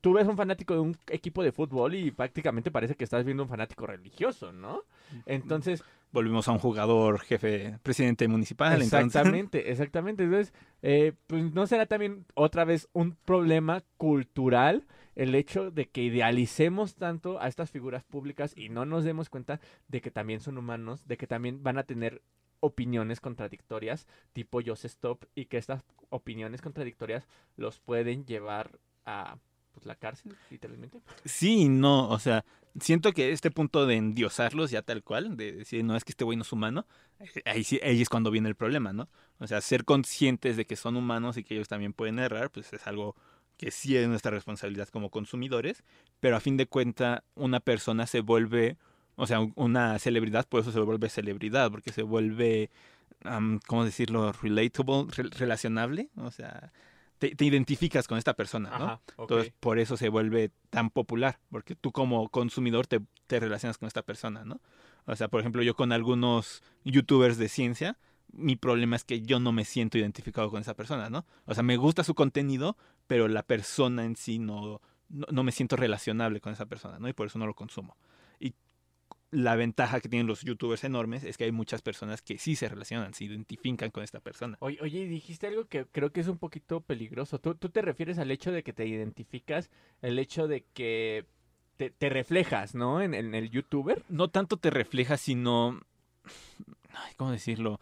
tú 0.00 0.12
ves 0.12 0.28
un 0.28 0.36
fanático 0.36 0.74
de 0.74 0.80
un 0.80 0.96
equipo 1.08 1.42
de 1.42 1.52
fútbol 1.52 1.94
y 1.94 2.10
prácticamente 2.10 2.70
parece 2.70 2.94
que 2.94 3.04
estás 3.04 3.24
viendo 3.24 3.42
un 3.42 3.48
fanático 3.48 3.86
religioso, 3.86 4.52
¿no? 4.52 4.82
Entonces, 5.26 5.82
Volvimos 6.12 6.46
a 6.46 6.52
un 6.52 6.60
jugador 6.60 7.18
jefe, 7.18 7.76
presidente 7.82 8.28
municipal. 8.28 8.72
entonces- 8.74 9.06
Exactamente, 9.06 9.68
exactamente. 9.72 10.22
Entonces, 10.22 10.54
eh, 10.80 11.12
pues 11.26 11.52
no 11.52 11.66
será 11.66 11.86
también 11.86 12.24
otra 12.34 12.64
vez 12.64 12.88
un 12.92 13.16
problema 13.24 13.82
cultural 13.96 14.84
el 15.14 15.34
hecho 15.34 15.70
de 15.70 15.86
que 15.86 16.02
idealicemos 16.02 16.94
tanto 16.94 17.40
a 17.40 17.48
estas 17.48 17.70
figuras 17.70 18.04
públicas 18.04 18.52
y 18.56 18.68
no 18.68 18.84
nos 18.84 19.04
demos 19.04 19.28
cuenta 19.28 19.60
de 19.88 20.00
que 20.00 20.10
también 20.10 20.40
son 20.40 20.58
humanos, 20.58 21.06
de 21.06 21.16
que 21.16 21.26
también 21.26 21.62
van 21.62 21.78
a 21.78 21.84
tener 21.84 22.22
opiniones 22.60 23.20
contradictorias 23.20 24.06
tipo 24.32 24.60
Joseph 24.64 24.92
Stop 24.92 25.24
y 25.34 25.46
que 25.46 25.58
estas 25.58 25.84
opiniones 26.08 26.62
contradictorias 26.62 27.28
los 27.56 27.78
pueden 27.78 28.24
llevar 28.24 28.78
a 29.04 29.36
pues, 29.72 29.86
la 29.86 29.96
cárcel, 29.96 30.34
literalmente. 30.50 31.00
Sí 31.24 31.68
no, 31.68 32.08
o 32.08 32.18
sea, 32.18 32.44
siento 32.80 33.12
que 33.12 33.32
este 33.32 33.50
punto 33.50 33.86
de 33.86 33.96
endiosarlos 33.96 34.70
ya 34.70 34.82
tal 34.82 35.02
cual, 35.02 35.36
de 35.36 35.52
decir, 35.52 35.84
no, 35.84 35.96
es 35.96 36.04
que 36.04 36.12
este 36.12 36.24
güey 36.24 36.36
no 36.36 36.42
es 36.42 36.52
humano, 36.52 36.86
eh, 37.18 37.42
ahí 37.44 37.64
sí, 37.64 37.80
ahí 37.82 38.00
es 38.00 38.08
cuando 38.08 38.30
viene 38.30 38.48
el 38.48 38.54
problema, 38.54 38.92
¿no? 38.92 39.08
O 39.38 39.46
sea, 39.46 39.60
ser 39.60 39.84
conscientes 39.84 40.56
de 40.56 40.64
que 40.64 40.76
son 40.76 40.96
humanos 40.96 41.36
y 41.36 41.44
que 41.44 41.54
ellos 41.54 41.68
también 41.68 41.92
pueden 41.92 42.18
errar, 42.18 42.50
pues 42.50 42.72
es 42.72 42.86
algo 42.86 43.16
que 43.56 43.70
sí 43.70 43.96
es 43.96 44.08
nuestra 44.08 44.30
responsabilidad 44.30 44.88
como 44.88 45.10
consumidores, 45.10 45.84
pero 46.20 46.36
a 46.36 46.40
fin 46.40 46.56
de 46.56 46.66
cuentas 46.66 47.22
una 47.34 47.60
persona 47.60 48.06
se 48.06 48.20
vuelve, 48.20 48.76
o 49.16 49.26
sea, 49.26 49.40
un- 49.40 49.52
una 49.56 49.98
celebridad, 49.98 50.46
por 50.48 50.60
eso 50.60 50.72
se 50.72 50.80
vuelve 50.80 51.08
celebridad, 51.08 51.70
porque 51.70 51.92
se 51.92 52.02
vuelve, 52.02 52.70
am, 53.24 53.60
¿cómo 53.66 53.84
decirlo? 53.84 54.32
Relatable, 54.32 55.06
re- 55.16 55.30
relacionable, 55.38 56.08
o 56.16 56.30
sea, 56.30 56.72
te, 57.18 57.34
te 57.36 57.44
identificas 57.44 58.08
con 58.08 58.18
esta 58.18 58.34
persona, 58.34 58.70
¿no? 58.70 58.84
Entonces, 59.22 59.52
por 59.60 59.78
eso 59.78 59.96
se 59.96 60.08
vuelve 60.08 60.50
tan 60.70 60.90
popular, 60.90 61.38
porque 61.50 61.74
tú 61.76 61.92
como 61.92 62.28
consumidor 62.28 62.86
te, 62.88 63.00
te 63.28 63.38
relacionas 63.40 63.78
con 63.78 63.86
esta 63.86 64.02
persona, 64.02 64.44
¿no? 64.44 64.60
O 65.06 65.14
sea, 65.16 65.28
por 65.28 65.40
ejemplo, 65.40 65.62
yo 65.62 65.74
con 65.76 65.92
algunos 65.92 66.62
youtubers 66.84 67.38
de 67.38 67.48
ciencia, 67.48 67.96
mi 68.32 68.56
problema 68.56 68.96
es 68.96 69.04
que 69.04 69.22
yo 69.22 69.38
no 69.38 69.52
me 69.52 69.64
siento 69.64 69.96
identificado 69.96 70.50
con 70.50 70.60
esa 70.60 70.74
persona, 70.74 71.08
¿no? 71.08 71.24
O 71.46 71.54
sea, 71.54 71.62
me 71.62 71.76
gusta 71.76 72.02
su 72.02 72.14
contenido, 72.14 72.76
pero 73.06 73.28
la 73.28 73.42
persona 73.42 74.04
en 74.04 74.16
sí 74.16 74.38
no, 74.38 74.80
no, 75.08 75.26
no 75.30 75.42
me 75.44 75.52
siento 75.52 75.76
relacionable 75.76 76.40
con 76.40 76.52
esa 76.52 76.66
persona, 76.66 76.98
¿no? 76.98 77.08
Y 77.08 77.12
por 77.12 77.26
eso 77.26 77.38
no 77.38 77.46
lo 77.46 77.54
consumo. 77.54 77.96
Y 78.40 78.54
la 79.30 79.56
ventaja 79.56 80.00
que 80.00 80.08
tienen 80.08 80.26
los 80.26 80.42
youtubers 80.42 80.84
enormes 80.84 81.24
es 81.24 81.36
que 81.36 81.44
hay 81.44 81.52
muchas 81.52 81.82
personas 81.82 82.22
que 82.22 82.38
sí 82.38 82.56
se 82.56 82.68
relacionan, 82.68 83.14
se 83.14 83.24
identifican 83.24 83.90
con 83.90 84.04
esta 84.04 84.20
persona. 84.20 84.56
Oye, 84.60 84.78
oye, 84.80 85.00
y 85.00 85.08
dijiste 85.08 85.48
algo 85.48 85.66
que 85.66 85.86
creo 85.86 86.12
que 86.12 86.20
es 86.20 86.28
un 86.28 86.38
poquito 86.38 86.80
peligroso. 86.80 87.38
¿Tú, 87.40 87.54
tú 87.54 87.68
te 87.68 87.82
refieres 87.82 88.18
al 88.18 88.30
hecho 88.30 88.52
de 88.52 88.62
que 88.62 88.72
te 88.72 88.86
identificas, 88.86 89.70
el 90.02 90.18
hecho 90.18 90.46
de 90.46 90.64
que 90.72 91.26
te, 91.76 91.90
te 91.90 92.08
reflejas, 92.08 92.74
¿no? 92.74 93.02
En, 93.02 93.14
en 93.14 93.34
el 93.34 93.50
youtuber. 93.50 94.04
no 94.08 94.28
tanto 94.28 94.56
te 94.56 94.70
refleja, 94.70 95.16
sino. 95.16 95.80
ay, 96.92 97.12
¿Cómo 97.16 97.32
decirlo? 97.32 97.80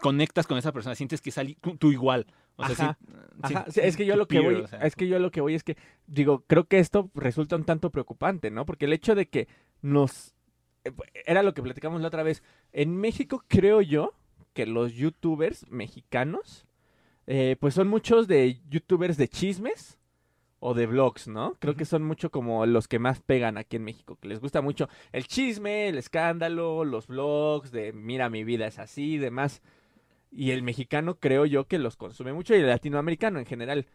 Conectas 0.00 0.46
con 0.46 0.56
esa 0.56 0.72
persona, 0.72 0.94
sientes 0.94 1.20
que 1.20 1.30
es 1.30 1.36
tú 1.78 1.92
igual. 1.92 2.26
O 2.56 2.64
sea, 2.66 2.72
Ajá, 2.86 2.98
sí, 3.02 3.48
sí, 3.48 3.54
Ajá, 3.54 3.70
sí, 3.70 3.80
es 3.82 3.96
que 3.96 4.06
yo 4.06 4.16
lo 4.16 4.28
que 4.28 4.40
voy, 4.40 4.54
o 4.56 4.66
sea. 4.66 4.78
es 4.80 4.94
que 4.94 5.08
yo 5.08 5.18
lo 5.18 5.30
que 5.30 5.40
voy 5.40 5.54
es 5.54 5.64
que 5.64 5.76
digo, 6.06 6.44
creo 6.46 6.64
que 6.64 6.78
esto 6.78 7.10
resulta 7.14 7.56
un 7.56 7.64
tanto 7.64 7.90
preocupante, 7.90 8.50
¿no? 8.50 8.64
Porque 8.64 8.84
el 8.84 8.92
hecho 8.92 9.14
de 9.14 9.26
que 9.26 9.48
nos 9.82 10.34
eh, 10.84 10.92
era 11.26 11.42
lo 11.42 11.54
que 11.54 11.62
platicamos 11.62 12.00
la 12.00 12.08
otra 12.08 12.22
vez. 12.22 12.42
En 12.72 12.96
México 12.96 13.44
creo 13.48 13.80
yo 13.80 14.14
que 14.52 14.66
los 14.66 14.92
youtubers 14.94 15.68
mexicanos 15.70 16.66
eh, 17.26 17.56
pues 17.58 17.74
son 17.74 17.88
muchos 17.88 18.28
de 18.28 18.60
youtubers 18.68 19.16
de 19.16 19.28
chismes 19.28 19.98
o 20.60 20.74
de 20.74 20.86
vlogs, 20.86 21.28
¿no? 21.28 21.56
Creo 21.58 21.74
que 21.74 21.84
son 21.84 22.02
mucho 22.04 22.30
como 22.30 22.64
los 22.66 22.88
que 22.88 22.98
más 22.98 23.20
pegan 23.20 23.58
aquí 23.58 23.76
en 23.76 23.84
México, 23.84 24.16
que 24.20 24.28
les 24.28 24.40
gusta 24.40 24.62
mucho 24.62 24.88
el 25.12 25.26
chisme, 25.26 25.88
el 25.88 25.98
escándalo, 25.98 26.84
los 26.84 27.06
vlogs 27.06 27.70
de 27.70 27.92
mira 27.92 28.30
mi 28.30 28.44
vida 28.44 28.66
es 28.66 28.78
así 28.78 29.14
y 29.14 29.18
demás. 29.18 29.62
Y 30.36 30.50
el 30.50 30.64
mexicano 30.64 31.20
creo 31.20 31.46
yo 31.46 31.68
que 31.68 31.78
los 31.78 31.96
consume 31.96 32.32
mucho 32.32 32.56
y 32.56 32.58
el 32.58 32.66
latinoamericano 32.66 33.38
en 33.38 33.46
general. 33.46 33.86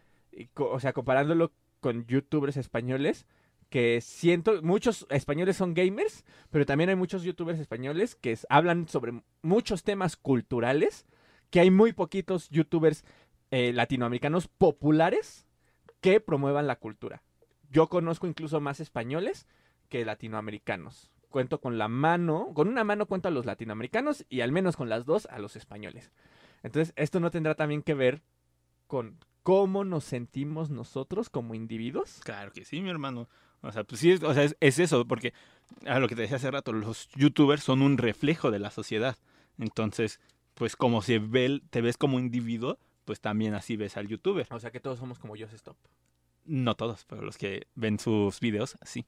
O 0.55 0.79
sea, 0.79 0.93
comparándolo 0.93 1.51
con 1.81 2.05
youtubers 2.07 2.55
españoles, 2.55 3.27
que 3.69 3.99
siento, 3.99 4.61
muchos 4.61 5.05
españoles 5.09 5.57
son 5.57 5.73
gamers, 5.73 6.23
pero 6.49 6.65
también 6.65 6.89
hay 6.89 6.95
muchos 6.95 7.23
youtubers 7.23 7.59
españoles 7.59 8.15
que 8.15 8.37
hablan 8.47 8.87
sobre 8.87 9.21
muchos 9.41 9.83
temas 9.83 10.15
culturales, 10.15 11.05
que 11.49 11.59
hay 11.59 11.71
muy 11.71 11.91
poquitos 11.91 12.49
youtubers 12.49 13.03
eh, 13.51 13.73
latinoamericanos 13.73 14.47
populares 14.47 15.45
que 15.99 16.21
promuevan 16.21 16.67
la 16.67 16.77
cultura. 16.77 17.21
Yo 17.69 17.89
conozco 17.89 18.27
incluso 18.27 18.61
más 18.61 18.79
españoles 18.79 19.45
que 19.89 20.05
latinoamericanos. 20.05 21.11
Cuento 21.29 21.59
con 21.59 21.77
la 21.77 21.89
mano, 21.89 22.51
con 22.55 22.69
una 22.69 22.83
mano 22.83 23.07
cuento 23.07 23.27
a 23.27 23.31
los 23.31 23.45
latinoamericanos 23.45 24.25
y 24.29 24.41
al 24.41 24.51
menos 24.51 24.77
con 24.77 24.87
las 24.87 25.05
dos 25.05 25.27
a 25.27 25.37
los 25.37 25.55
españoles. 25.55 26.11
Entonces, 26.63 26.93
esto 26.95 27.19
no 27.19 27.31
tendrá 27.31 27.55
también 27.55 27.81
que 27.81 27.93
ver 27.93 28.21
con 28.87 29.17
cómo 29.43 29.83
nos 29.83 30.03
sentimos 30.03 30.69
nosotros 30.69 31.29
como 31.29 31.55
individuos. 31.55 32.19
Claro 32.23 32.51
que 32.51 32.65
sí, 32.65 32.81
mi 32.81 32.89
hermano. 32.89 33.27
O 33.61 33.71
sea, 33.71 33.83
pues 33.83 34.01
sí, 34.01 34.11
es, 34.11 34.23
o 34.23 34.33
sea, 34.33 34.43
es, 34.43 34.55
es 34.59 34.79
eso, 34.79 35.05
porque 35.05 35.33
a 35.85 35.99
lo 35.99 36.07
que 36.07 36.15
te 36.15 36.21
decía 36.21 36.37
hace 36.37 36.51
rato, 36.51 36.71
los 36.71 37.09
youtubers 37.15 37.63
son 37.63 37.81
un 37.81 37.97
reflejo 37.97 38.51
de 38.51 38.59
la 38.59 38.71
sociedad. 38.71 39.17
Entonces, 39.57 40.19
pues 40.53 40.75
como 40.75 41.01
se 41.01 41.19
ve, 41.19 41.61
te 41.69 41.81
ves 41.81 41.97
como 41.97 42.19
individuo, 42.19 42.77
pues 43.05 43.21
también 43.21 43.53
así 43.53 43.75
ves 43.75 43.97
al 43.97 44.07
youtuber. 44.07 44.47
O 44.51 44.59
sea 44.59 44.71
que 44.71 44.79
todos 44.79 44.99
somos 44.99 45.19
como 45.19 45.35
Just 45.35 45.53
Stop. 45.53 45.77
No 46.45 46.75
todos, 46.75 47.05
pero 47.05 47.21
los 47.21 47.37
que 47.37 47.67
ven 47.75 47.99
sus 47.99 48.39
videos, 48.39 48.77
sí. 48.83 49.05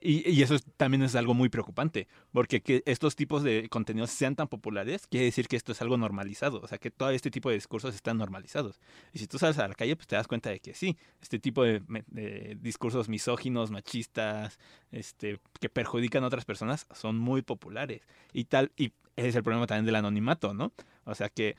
Y, 0.00 0.28
y 0.30 0.42
eso 0.42 0.54
es- 0.54 0.64
también 0.76 1.02
es 1.02 1.14
algo 1.14 1.34
muy 1.34 1.48
preocupante, 1.48 2.06
porque 2.32 2.60
que 2.62 2.82
estos 2.86 3.16
tipos 3.16 3.42
de 3.42 3.68
contenidos 3.68 4.10
sean 4.10 4.36
tan 4.36 4.48
populares, 4.48 5.06
quiere 5.06 5.26
decir 5.26 5.48
que 5.48 5.56
esto 5.56 5.72
es 5.72 5.80
algo 5.82 5.96
normalizado, 5.96 6.60
o 6.62 6.66
sea, 6.68 6.78
que 6.78 6.90
todo 6.90 7.10
este 7.10 7.30
tipo 7.30 7.48
de 7.48 7.54
discursos 7.56 7.94
están 7.94 8.18
normalizados. 8.18 8.80
Y 9.12 9.18
si 9.18 9.26
tú 9.26 9.38
sales 9.38 9.58
a 9.58 9.66
la 9.68 9.74
calle, 9.74 9.96
pues 9.96 10.06
te 10.06 10.16
das 10.16 10.28
cuenta 10.28 10.50
de 10.50 10.60
que 10.60 10.74
sí, 10.74 10.96
este 11.22 11.38
tipo 11.38 11.62
de, 11.64 11.82
de 12.08 12.56
discursos 12.60 13.08
misóginos, 13.08 13.70
machistas, 13.70 14.58
este, 14.92 15.40
que 15.60 15.68
perjudican 15.68 16.24
a 16.24 16.26
otras 16.28 16.44
personas, 16.44 16.86
son 16.94 17.18
muy 17.18 17.42
populares. 17.42 18.02
Y 18.32 18.44
tal, 18.44 18.72
y 18.76 18.92
ese 19.16 19.28
es 19.28 19.36
el 19.36 19.42
problema 19.42 19.66
también 19.66 19.86
del 19.86 19.96
anonimato, 19.96 20.52
¿no? 20.54 20.72
O 21.04 21.14
sea, 21.14 21.28
que 21.28 21.56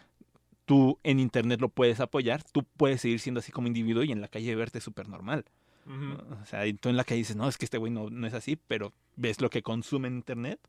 tú 0.65 0.99
en 1.03 1.19
internet 1.19 1.61
lo 1.61 1.69
puedes 1.69 1.99
apoyar, 1.99 2.43
tú 2.43 2.63
puedes 2.77 3.01
seguir 3.01 3.19
siendo 3.19 3.39
así 3.39 3.51
como 3.51 3.67
individuo 3.67 4.03
y 4.03 4.11
en 4.11 4.21
la 4.21 4.27
calle 4.27 4.55
verte 4.55 4.81
súper 4.81 5.09
normal. 5.09 5.45
O 5.87 6.45
sea, 6.45 6.67
y 6.67 6.73
tú 6.73 6.89
en 6.89 6.97
la 6.97 7.03
calle 7.03 7.19
dices, 7.19 7.35
no, 7.35 7.47
es 7.47 7.57
que 7.57 7.65
este 7.65 7.77
güey 7.77 7.91
no, 7.91 8.09
no 8.09 8.27
es 8.27 8.33
así, 8.33 8.57
pero 8.67 8.93
ves 9.15 9.39
lo 9.39 9.49
que 9.49 9.63
consume 9.63 10.07
en 10.09 10.15
internet 10.15 10.59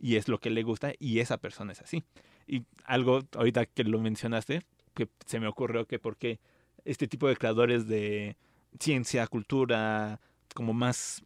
y 0.00 0.16
es 0.16 0.28
lo 0.28 0.38
que 0.38 0.50
le 0.50 0.62
gusta 0.62 0.92
y 0.98 1.18
esa 1.18 1.38
persona 1.38 1.72
es 1.72 1.80
así. 1.80 2.04
Y 2.46 2.64
algo, 2.84 3.22
ahorita 3.34 3.66
que 3.66 3.84
lo 3.84 3.98
mencionaste, 3.98 4.62
que 4.94 5.08
se 5.26 5.40
me 5.40 5.48
ocurrió 5.48 5.86
que 5.86 5.98
porque 5.98 6.38
este 6.84 7.08
tipo 7.08 7.28
de 7.28 7.36
creadores 7.36 7.88
de 7.88 8.36
ciencia, 8.78 9.26
cultura, 9.26 10.20
como 10.54 10.72
más 10.72 11.22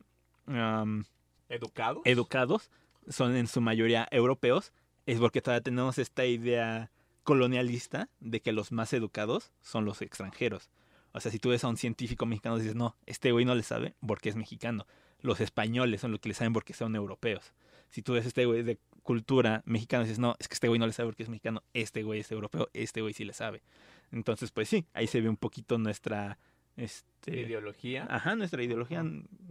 am, 0.46 1.05
¿Educado? 1.48 2.00
educados, 2.05 2.70
son 3.09 3.36
en 3.36 3.46
su 3.46 3.61
mayoría 3.61 4.09
europeos, 4.11 4.72
es 5.07 5.18
porque 5.18 5.42
todavía 5.42 5.62
tenemos 5.62 5.98
esta 5.98 6.24
idea 6.24 6.90
colonialista 7.22 8.09
de 8.20 8.40
que 8.40 8.53
los 8.53 8.72
más 8.72 8.92
educados 8.92 9.53
son 9.61 9.84
los 9.84 10.03
extranjeros. 10.03 10.70
O 11.12 11.20
sea, 11.20 11.30
si 11.30 11.38
tú 11.38 11.50
ves 11.50 11.64
a 11.64 11.68
un 11.68 11.76
científico 11.76 12.26
mexicano 12.26 12.58
dices, 12.58 12.74
no, 12.74 12.96
este 13.06 13.32
güey 13.32 13.44
no 13.44 13.54
le 13.54 13.62
sabe 13.62 13.94
porque 14.06 14.28
es 14.28 14.36
mexicano. 14.36 14.86
Los 15.20 15.40
españoles 15.40 16.00
son 16.00 16.10
los 16.10 16.20
que 16.20 16.28
le 16.28 16.34
saben 16.34 16.52
porque 16.52 16.74
son 16.74 16.96
europeos. 16.96 17.52
Si 17.90 18.02
tú 18.02 18.14
ves 18.14 18.24
a 18.24 18.28
este 18.28 18.46
güey 18.46 18.62
de 18.62 18.78
cultura 19.02 19.62
mexicana 19.66 20.04
dices, 20.04 20.18
no, 20.18 20.34
es 20.38 20.48
que 20.48 20.54
este 20.54 20.68
güey 20.68 20.78
no 20.78 20.86
le 20.86 20.92
sabe 20.92 21.08
porque 21.08 21.22
es 21.22 21.28
mexicano, 21.28 21.62
este 21.74 22.02
güey 22.02 22.20
es 22.20 22.30
europeo, 22.32 22.68
este 22.72 23.02
güey 23.02 23.12
sí 23.12 23.24
le 23.24 23.32
sabe. 23.32 23.62
Entonces, 24.10 24.50
pues 24.50 24.68
sí, 24.68 24.86
ahí 24.94 25.06
se 25.06 25.20
ve 25.20 25.28
un 25.28 25.36
poquito 25.36 25.78
nuestra... 25.78 26.38
Este, 26.76 27.40
Ideología. 27.40 28.06
Ajá, 28.08 28.34
nuestra 28.34 28.62
ideología 28.62 29.04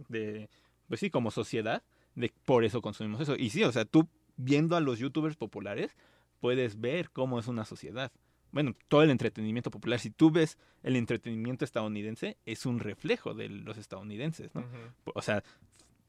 de, 0.08 0.48
pues 0.88 1.00
sí, 1.00 1.10
como 1.10 1.30
sociedad, 1.30 1.82
de 2.14 2.32
por 2.44 2.64
eso 2.64 2.82
consumimos 2.82 3.20
eso. 3.20 3.36
Y 3.36 3.50
sí, 3.50 3.62
o 3.64 3.72
sea, 3.72 3.84
tú 3.84 4.08
viendo 4.36 4.76
a 4.76 4.80
los 4.80 4.98
youtubers 4.98 5.36
populares, 5.36 5.96
puedes 6.40 6.80
ver 6.80 7.10
cómo 7.10 7.38
es 7.38 7.46
una 7.46 7.64
sociedad. 7.64 8.10
Bueno, 8.52 8.74
todo 8.88 9.02
el 9.02 9.10
entretenimiento 9.10 9.70
popular, 9.70 9.98
si 9.98 10.10
tú 10.10 10.30
ves 10.30 10.58
el 10.82 10.94
entretenimiento 10.96 11.64
estadounidense, 11.64 12.36
es 12.46 12.66
un 12.66 12.78
reflejo 12.80 13.34
de 13.34 13.48
los 13.48 13.78
estadounidenses, 13.78 14.54
¿no? 14.54 14.62
O 15.14 15.22
sea, 15.22 15.42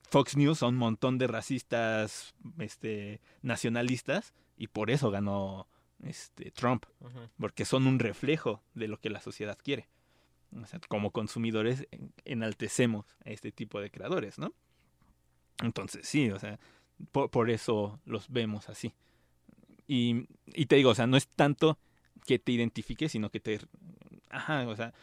Fox 0.10 0.36
News 0.38 0.60
son 0.60 0.76
un 0.76 0.80
montón 0.80 1.18
de 1.18 1.28
racistas, 1.28 2.36
este, 2.60 3.22
nacionalistas, 3.42 4.34
y 4.58 4.68
por 4.68 4.92
eso 4.92 5.10
ganó 5.10 5.68
este, 6.04 6.52
Trump 6.52 6.86
porque 7.40 7.66
son 7.66 7.88
un 7.88 7.98
reflejo 7.98 8.62
de 8.74 8.88
lo 8.90 9.00
que 9.00 9.10
la 9.10 9.22
sociedad 9.22 9.58
quiere. 9.64 9.88
O 10.62 10.66
sea, 10.68 10.80
como 10.88 11.12
consumidores 11.12 11.88
en- 11.92 12.14
enaltecemos 12.26 13.06
a 13.26 13.30
este 13.32 13.52
tipo 13.52 13.80
de 13.80 13.90
creadores, 13.90 14.38
¿no? 14.38 14.54
Entonces, 15.64 16.06
sí, 16.08 16.30
o 16.30 16.38
sea, 16.40 16.60
por, 17.12 17.30
por 17.32 17.50
eso 17.50 18.00
los 18.06 18.30
vemos 18.30 18.70
así. 18.70 18.94
Y, 19.88 20.28
y 20.48 20.66
te 20.68 20.76
digo, 20.76 20.92
o 20.92 20.96
sea, 20.96 21.08
no 21.08 21.18
es 21.18 21.28
tanto 21.28 21.80
que 22.26 22.40
te 22.40 22.52
identifiques, 22.52 23.12
sino 23.12 23.30
que 23.30 23.40
te... 23.40 23.60
Ajá, 24.30 24.68
o 24.68 24.76
sea, 24.76 24.94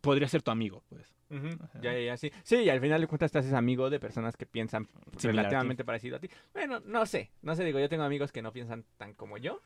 podría 0.00 0.28
ser 0.28 0.42
tu 0.42 0.50
amigo, 0.50 0.82
pues. 0.88 1.12
Ajá. 1.28 1.80
Ya, 1.82 1.92
ya, 1.92 2.00
ya, 2.00 2.16
sí. 2.16 2.30
Sí, 2.44 2.56
y 2.56 2.68
al 2.70 2.80
final 2.80 3.00
de 3.00 3.06
cuentas 3.08 3.32
te 3.32 3.38
haces 3.38 3.52
amigo 3.52 3.90
de 3.90 3.98
personas 3.98 4.36
que 4.36 4.46
piensan 4.46 4.84
a 4.84 5.18
relativamente 5.18 5.84
parecido 5.84 6.16
a 6.16 6.20
ti. 6.20 6.28
Bueno, 6.52 6.80
no 6.84 7.04
sé, 7.06 7.30
no 7.42 7.56
sé, 7.56 7.64
digo, 7.64 7.80
yo 7.80 7.88
tengo 7.88 8.04
amigos 8.04 8.30
que 8.30 8.42
no 8.42 8.52
piensan 8.52 8.84
tan 8.96 9.14
como 9.14 9.36
yo, 9.36 9.60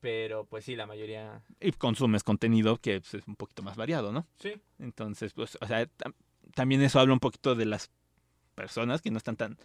pero 0.00 0.44
pues 0.44 0.64
sí, 0.64 0.76
la 0.76 0.86
mayoría... 0.86 1.42
Y 1.60 1.72
consumes 1.72 2.22
contenido 2.22 2.76
que 2.76 3.00
pues, 3.00 3.14
es 3.14 3.26
un 3.26 3.36
poquito 3.36 3.62
más 3.62 3.76
variado, 3.76 4.12
¿no? 4.12 4.26
Sí. 4.38 4.54
Entonces, 4.78 5.32
pues, 5.32 5.58
o 5.60 5.66
sea, 5.66 5.84
tam- 5.86 6.14
también 6.54 6.82
eso 6.82 7.00
habla 7.00 7.14
un 7.14 7.20
poquito 7.20 7.54
de 7.56 7.64
las 7.66 7.90
personas 8.54 9.02
que 9.02 9.10
no 9.10 9.18
están 9.18 9.36
tan 9.36 9.58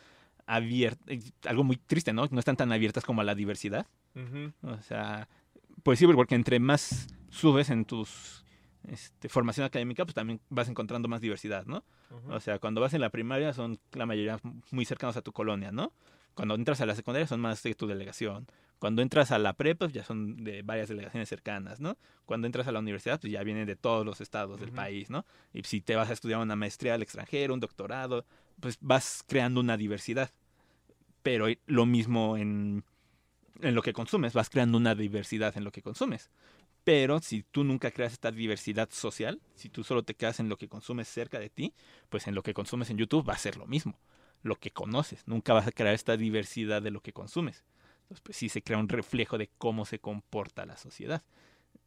abiertas, 0.48 1.16
algo 1.46 1.64
muy 1.64 1.78
triste, 1.78 2.12
¿no? 2.12 2.26
No 2.32 2.40
están 2.40 2.56
tan 2.56 2.72
abiertas 2.72 3.06
como 3.06 3.22
a 3.22 3.24
la 3.24 3.36
diversidad. 3.36 3.86
O 4.64 4.82
sea, 4.82 5.30
pues 5.84 6.00
sí, 6.00 6.08
porque 6.08 6.36
entre 6.36 6.60
más 6.60 7.08
subes 7.30 7.70
en 7.70 7.86
tus 7.86 8.44
este, 8.88 9.30
formación 9.30 9.66
académica, 9.66 10.06
pues 10.06 10.16
también 10.16 10.42
vas 10.50 10.70
encontrando 10.70 11.08
más 11.08 11.22
diversidad, 11.22 11.66
¿no? 11.66 11.84
O 12.30 12.40
sea, 12.40 12.60
cuando 12.60 12.82
vas 12.82 12.94
en 12.94 13.02
la 13.02 13.10
primaria 13.10 13.54
son 13.54 13.80
la 13.94 14.06
mayoría 14.06 14.40
muy 14.72 14.86
cercanos 14.86 15.16
a 15.18 15.22
tu 15.22 15.32
colonia, 15.32 15.72
¿no? 15.72 15.94
Cuando 16.34 16.56
entras 16.56 16.82
a 16.82 16.86
la 16.86 16.96
secundaria 16.96 17.28
son 17.28 17.40
más 17.40 17.62
de 17.64 17.76
tu 17.76 17.86
delegación. 17.86 18.48
Cuando 18.80 19.02
entras 19.02 19.32
a 19.32 19.38
la 19.38 19.54
prepa, 19.54 19.86
pues 19.86 19.94
ya 19.94 20.06
son 20.06 20.44
de 20.44 20.62
varias 20.62 20.88
delegaciones 20.88 21.28
cercanas, 21.28 21.82
¿no? 21.82 21.98
Cuando 22.26 22.48
entras 22.48 22.66
a 22.68 22.72
la 22.72 22.80
universidad, 22.80 23.20
pues 23.20 23.34
ya 23.34 23.44
vienen 23.44 23.68
de 23.68 23.76
todos 23.76 24.06
los 24.06 24.22
estados 24.22 24.60
del 24.60 24.72
país, 24.72 25.10
¿no? 25.10 25.26
Y 25.54 25.64
si 25.64 25.82
te 25.82 25.96
vas 25.96 26.10
a 26.10 26.14
estudiar 26.14 26.40
una 26.40 26.56
maestría 26.56 26.94
al 26.94 27.02
extranjero, 27.02 27.54
un 27.54 27.60
doctorado, 27.60 28.26
pues 28.62 28.78
vas 28.80 29.24
creando 29.28 29.60
una 29.60 29.76
diversidad. 29.76 30.32
Pero 31.22 31.48
lo 31.66 31.86
mismo 31.86 32.38
en, 32.38 32.86
en 33.62 33.76
lo 33.76 33.82
que 33.82 33.94
consumes, 33.94 34.34
vas 34.34 34.50
creando 34.50 34.78
una 34.78 34.96
diversidad 34.96 35.56
en 35.58 35.64
lo 35.64 35.72
que 35.72 35.82
consumes. 35.82 36.30
Pero 36.84 37.20
si 37.20 37.44
tú 37.44 37.64
nunca 37.64 37.92
creas 37.92 38.14
esta 38.14 38.32
diversidad 38.32 38.90
social, 38.92 39.42
si 39.56 39.70
tú 39.70 39.84
solo 39.84 40.04
te 40.04 40.16
quedas 40.16 40.40
en 40.40 40.50
lo 40.50 40.58
que 40.58 40.70
consumes 40.70 41.08
cerca 41.08 41.40
de 41.40 41.50
ti, 41.50 41.74
pues 42.10 42.28
en 42.28 42.36
lo 42.36 42.44
que 42.44 42.54
consumes 42.54 42.90
en 42.90 42.98
YouTube 42.98 43.28
va 43.28 43.34
a 43.34 43.38
ser 43.38 43.58
lo 43.58 43.68
mismo. 43.68 44.00
Lo 44.42 44.56
que 44.56 44.72
conoces. 44.72 45.28
Nunca 45.28 45.54
vas 45.54 45.68
a 45.68 45.72
crear 45.72 45.94
esta 45.94 46.16
diversidad 46.16 46.82
de 46.82 46.92
lo 46.92 47.02
que 47.02 47.14
consumes. 47.14 47.64
Entonces, 48.04 48.22
pues 48.22 48.38
sí 48.38 48.50
se 48.50 48.62
crea 48.62 48.78
un 48.78 48.90
reflejo 48.90 49.38
de 49.38 49.50
cómo 49.58 49.86
se 49.86 50.00
comporta 50.00 50.66
la 50.66 50.78
sociedad. 50.78 51.22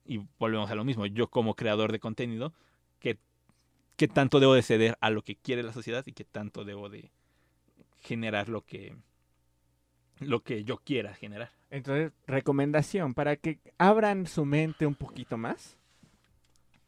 Y 0.05 0.21
volvemos 0.39 0.71
a 0.71 0.75
lo 0.75 0.85
mismo. 0.85 1.07
Yo 1.07 1.29
como 1.29 1.55
creador 1.55 1.91
de 1.91 1.99
contenido, 1.99 2.53
¿qué, 3.01 3.19
qué 3.97 4.09
tanto 4.09 4.39
debo 4.39 4.55
de 4.55 4.63
ceder 4.63 4.99
a 5.01 5.11
lo 5.11 5.23
que 5.23 5.37
quiere 5.37 5.63
la 5.63 5.73
sociedad 5.73 6.05
y 6.07 6.13
qué 6.13 6.25
tanto 6.25 6.65
debo 6.65 6.91
de 6.91 7.11
generar 8.03 8.49
lo 8.49 8.65
que, 8.65 8.95
lo 10.27 10.43
que 10.43 10.65
yo 10.65 10.79
quiera 10.79 11.15
generar? 11.15 11.51
Entonces, 11.71 12.13
recomendación 12.27 13.15
para 13.15 13.37
que 13.37 13.59
abran 13.79 14.27
su 14.27 14.45
mente 14.45 14.87
un 14.87 14.95
poquito 14.95 15.37
más. 15.37 15.79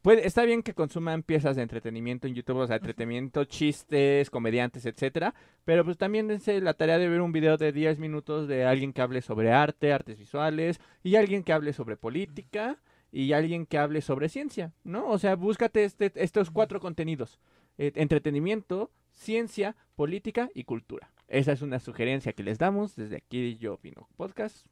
Puede, 0.03 0.27
está 0.27 0.45
bien 0.45 0.63
que 0.63 0.75
consuman 0.75 1.23
piezas 1.23 1.57
de 1.57 1.63
entretenimiento 1.63 2.27
en 2.27 2.35
YouTube, 2.35 2.59
o 2.59 2.67
sea, 2.67 2.77
entretenimiento, 2.77 3.45
chistes, 3.47 4.29
comediantes, 4.29 4.85
etcétera, 4.85 5.35
pero 5.65 5.83
pues 5.83 5.97
también 5.97 6.29
dense 6.29 6.61
la 6.61 6.75
tarea 6.75 6.99
de 6.99 7.09
ver 7.09 7.23
un 7.23 7.33
video 7.33 7.57
de 7.57 7.73
10 7.73 7.99
minutos 7.99 8.47
de 8.47 8.67
alguien 8.67 8.93
que 8.93 9.01
hable 9.01 9.23
sobre 9.23 9.51
arte, 9.51 9.95
artes 9.95 10.19
visuales, 10.19 10.79
y 11.03 11.17
alguien 11.17 11.43
que 11.43 11.55
hable 11.55 11.73
sobre 11.73 11.97
política, 11.97 12.83
y 13.11 13.33
alguien 13.33 13.65
que 13.65 13.79
hable 13.79 14.03
sobre 14.03 14.29
ciencia, 14.29 14.73
¿no? 14.83 15.09
O 15.09 15.19
sea, 15.19 15.37
búscate 15.37 15.85
este, 15.85 16.13
estos 16.17 16.51
cuatro 16.51 16.81
contenidos. 16.81 17.39
eh, 17.79 17.93
entretenimiento, 17.95 18.91
ciencia, 19.13 19.77
política 19.97 20.51
y 20.55 20.65
cultura. 20.65 21.11
Esa 21.29 21.53
es 21.53 21.63
una 21.63 21.81
sugerencia 21.81 22.33
que 22.33 22.43
les 22.43 22.59
damos 22.59 22.97
desde 22.97 23.17
aquí 23.17 23.57
Yo 23.57 23.75
Opino 23.75 24.09
Podcast 24.17 24.67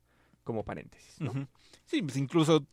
como 0.45 0.65
paréntesis. 0.65 1.19
Sí, 1.87 2.03
pues 2.03 2.17
incluso 2.17 2.67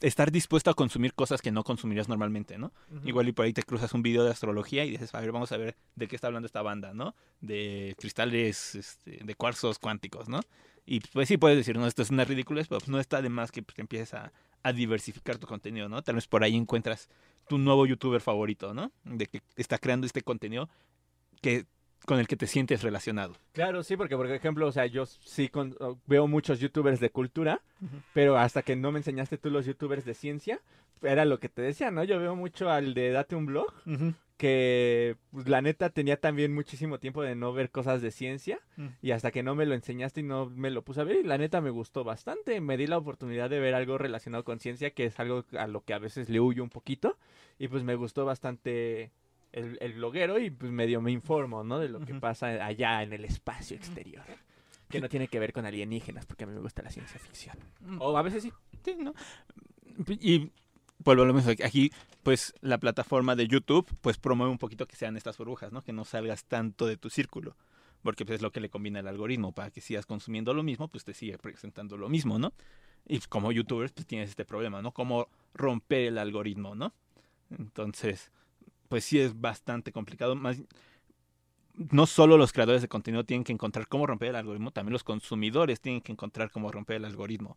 estar 0.00 0.30
dispuesto 0.30 0.70
a 0.70 0.74
consumir 0.74 1.14
cosas 1.14 1.42
que 1.42 1.50
no 1.50 1.62
consumirías 1.64 2.08
normalmente, 2.08 2.58
¿no? 2.58 2.72
Igual 3.04 3.28
y 3.28 3.32
por 3.32 3.44
ahí 3.44 3.52
te 3.52 3.62
cruzas 3.62 3.92
un 3.92 4.02
video 4.02 4.24
de 4.24 4.30
astrología 4.30 4.84
y 4.84 4.90
dices, 4.90 5.14
a 5.14 5.20
ver, 5.20 5.32
vamos 5.32 5.52
a 5.52 5.56
ver 5.56 5.76
de 5.94 6.08
qué 6.08 6.16
está 6.16 6.28
hablando 6.28 6.46
esta 6.46 6.62
banda, 6.62 6.92
¿no? 6.94 7.14
De 7.40 7.94
cristales, 7.98 8.74
este, 8.74 9.20
de 9.22 9.34
cuarzos 9.34 9.78
cuánticos, 9.78 10.28
¿no? 10.28 10.40
Y 10.86 11.00
pues 11.00 11.28
sí 11.28 11.36
puedes 11.36 11.56
decir, 11.56 11.76
no, 11.78 11.86
esto 11.86 12.02
es 12.02 12.10
una 12.10 12.24
ridiculez, 12.24 12.66
pero 12.66 12.80
pues, 12.80 12.88
no 12.88 12.98
está 12.98 13.22
de 13.22 13.28
más 13.28 13.52
que 13.52 13.62
pues, 13.62 13.76
te 13.76 13.82
empieces 13.82 14.14
a, 14.14 14.32
a 14.62 14.72
diversificar 14.72 15.38
tu 15.38 15.46
contenido, 15.46 15.88
¿no? 15.88 16.02
Tal 16.02 16.16
vez 16.16 16.26
por 16.26 16.42
ahí 16.42 16.56
encuentras 16.56 17.08
tu 17.48 17.58
nuevo 17.58 17.86
youtuber 17.86 18.20
favorito, 18.20 18.74
¿no? 18.74 18.90
De 19.04 19.26
que 19.26 19.42
está 19.56 19.78
creando 19.78 20.06
este 20.06 20.22
contenido 20.22 20.68
que 21.42 21.66
con 22.06 22.18
el 22.18 22.26
que 22.26 22.36
te 22.36 22.46
sientes 22.46 22.82
relacionado. 22.82 23.34
Claro, 23.52 23.82
sí, 23.82 23.96
porque 23.96 24.16
por 24.16 24.30
ejemplo, 24.30 24.66
o 24.66 24.72
sea, 24.72 24.86
yo 24.86 25.06
sí 25.06 25.48
con- 25.48 25.76
veo 26.06 26.26
muchos 26.26 26.58
youtubers 26.60 26.98
de 27.00 27.10
cultura, 27.10 27.60
pero 28.14 28.36
hasta 28.38 28.62
que 28.62 28.74
no 28.76 28.90
me 28.92 28.98
enseñaste 28.98 29.38
tú 29.38 29.50
los 29.50 29.66
youtubers 29.66 30.04
de 30.04 30.14
ciencia, 30.14 30.60
era 31.02 31.24
lo 31.24 31.38
que 31.40 31.48
te 31.48 31.62
decía, 31.62 31.90
¿no? 31.90 32.04
Yo 32.04 32.18
veo 32.18 32.34
mucho 32.36 32.70
al 32.70 32.94
de 32.94 33.10
Date 33.10 33.36
un 33.36 33.46
blog, 33.46 33.72
que 34.36 35.16
pues, 35.30 35.48
la 35.48 35.60
neta 35.60 35.90
tenía 35.90 36.18
también 36.18 36.54
muchísimo 36.54 36.98
tiempo 36.98 37.22
de 37.22 37.34
no 37.34 37.52
ver 37.52 37.70
cosas 37.70 38.00
de 38.00 38.10
ciencia, 38.10 38.58
Mm. 38.76 38.86
y 39.02 39.10
hasta 39.10 39.30
que 39.30 39.42
no 39.42 39.54
me 39.54 39.66
lo 39.66 39.74
enseñaste 39.74 40.20
y 40.20 40.22
no 40.24 40.46
me 40.46 40.70
lo 40.70 40.82
puse 40.82 41.02
a 41.02 41.04
ver, 41.04 41.16
y 41.16 41.22
la 41.24 41.36
neta 41.36 41.60
me 41.60 41.68
gustó 41.70 42.04
bastante, 42.04 42.60
me 42.62 42.76
di 42.78 42.86
la 42.86 42.96
oportunidad 42.98 43.50
de 43.50 43.60
ver 43.60 43.74
algo 43.74 43.98
relacionado 43.98 44.42
con 44.44 44.58
ciencia, 44.58 44.90
que 44.92 45.04
es 45.04 45.20
algo 45.20 45.44
a 45.58 45.66
lo 45.66 45.82
que 45.84 45.92
a 45.92 45.98
veces 45.98 46.30
le 46.30 46.40
huyo 46.40 46.62
un 46.62 46.70
poquito, 46.70 47.18
y 47.58 47.68
pues 47.68 47.82
me 47.82 47.94
gustó 47.96 48.24
bastante 48.24 49.10
el, 49.52 49.78
el 49.80 49.94
bloguero 49.94 50.38
y 50.38 50.50
pues 50.50 50.70
medio 50.70 51.00
me 51.00 51.10
informo, 51.10 51.64
¿no? 51.64 51.78
De 51.78 51.88
lo 51.88 52.00
que 52.00 52.14
pasa 52.14 52.64
allá 52.64 53.02
en 53.02 53.12
el 53.12 53.24
espacio 53.24 53.76
exterior. 53.76 54.24
Que 54.88 55.00
no 55.00 55.08
tiene 55.08 55.28
que 55.28 55.38
ver 55.38 55.52
con 55.52 55.66
alienígenas, 55.66 56.26
porque 56.26 56.44
a 56.44 56.46
mí 56.48 56.52
me 56.52 56.60
gusta 56.60 56.82
la 56.82 56.90
ciencia 56.90 57.20
ficción. 57.20 57.56
O 58.00 58.16
a 58.16 58.22
veces 58.22 58.42
sí. 58.42 58.52
Sí, 58.84 58.96
¿no? 58.98 59.14
Y 60.08 60.50
vuelvo 60.98 61.22
a 61.22 61.26
lo 61.26 61.32
mismo. 61.32 61.52
Aquí, 61.64 61.92
pues, 62.24 62.54
la 62.60 62.78
plataforma 62.78 63.36
de 63.36 63.46
YouTube, 63.46 63.88
pues, 64.00 64.18
promueve 64.18 64.50
un 64.50 64.58
poquito 64.58 64.86
que 64.86 64.96
sean 64.96 65.16
estas 65.16 65.38
burbujas, 65.38 65.70
¿no? 65.70 65.82
Que 65.82 65.92
no 65.92 66.04
salgas 66.04 66.44
tanto 66.44 66.86
de 66.86 66.96
tu 66.96 67.08
círculo. 67.08 67.56
Porque 68.02 68.24
pues, 68.24 68.36
es 68.36 68.42
lo 68.42 68.50
que 68.50 68.60
le 68.60 68.68
combina 68.68 68.98
al 68.98 69.06
algoritmo. 69.06 69.52
Para 69.52 69.70
que 69.70 69.80
sigas 69.80 70.06
consumiendo 70.06 70.54
lo 70.54 70.64
mismo, 70.64 70.88
pues 70.88 71.04
te 71.04 71.14
sigue 71.14 71.38
presentando 71.38 71.96
lo 71.96 72.08
mismo, 72.08 72.40
¿no? 72.40 72.52
Y 73.06 73.20
como 73.20 73.52
youtubers, 73.52 73.92
pues 73.92 74.06
tienes 74.06 74.30
este 74.30 74.44
problema, 74.44 74.82
¿no? 74.82 74.92
Cómo 74.92 75.28
romper 75.54 76.08
el 76.08 76.18
algoritmo, 76.18 76.74
¿no? 76.74 76.92
Entonces, 77.50 78.32
pues 78.90 79.04
sí 79.04 79.20
es 79.20 79.40
bastante 79.40 79.92
complicado. 79.92 80.34
Más, 80.34 80.60
no 81.74 82.06
solo 82.06 82.36
los 82.36 82.52
creadores 82.52 82.82
de 82.82 82.88
contenido 82.88 83.24
tienen 83.24 83.44
que 83.44 83.52
encontrar 83.52 83.86
cómo 83.86 84.04
romper 84.04 84.30
el 84.30 84.36
algoritmo, 84.36 84.72
también 84.72 84.92
los 84.92 85.04
consumidores 85.04 85.80
tienen 85.80 86.02
que 86.02 86.12
encontrar 86.12 86.50
cómo 86.50 86.70
romper 86.70 86.96
el 86.96 87.04
algoritmo. 87.04 87.56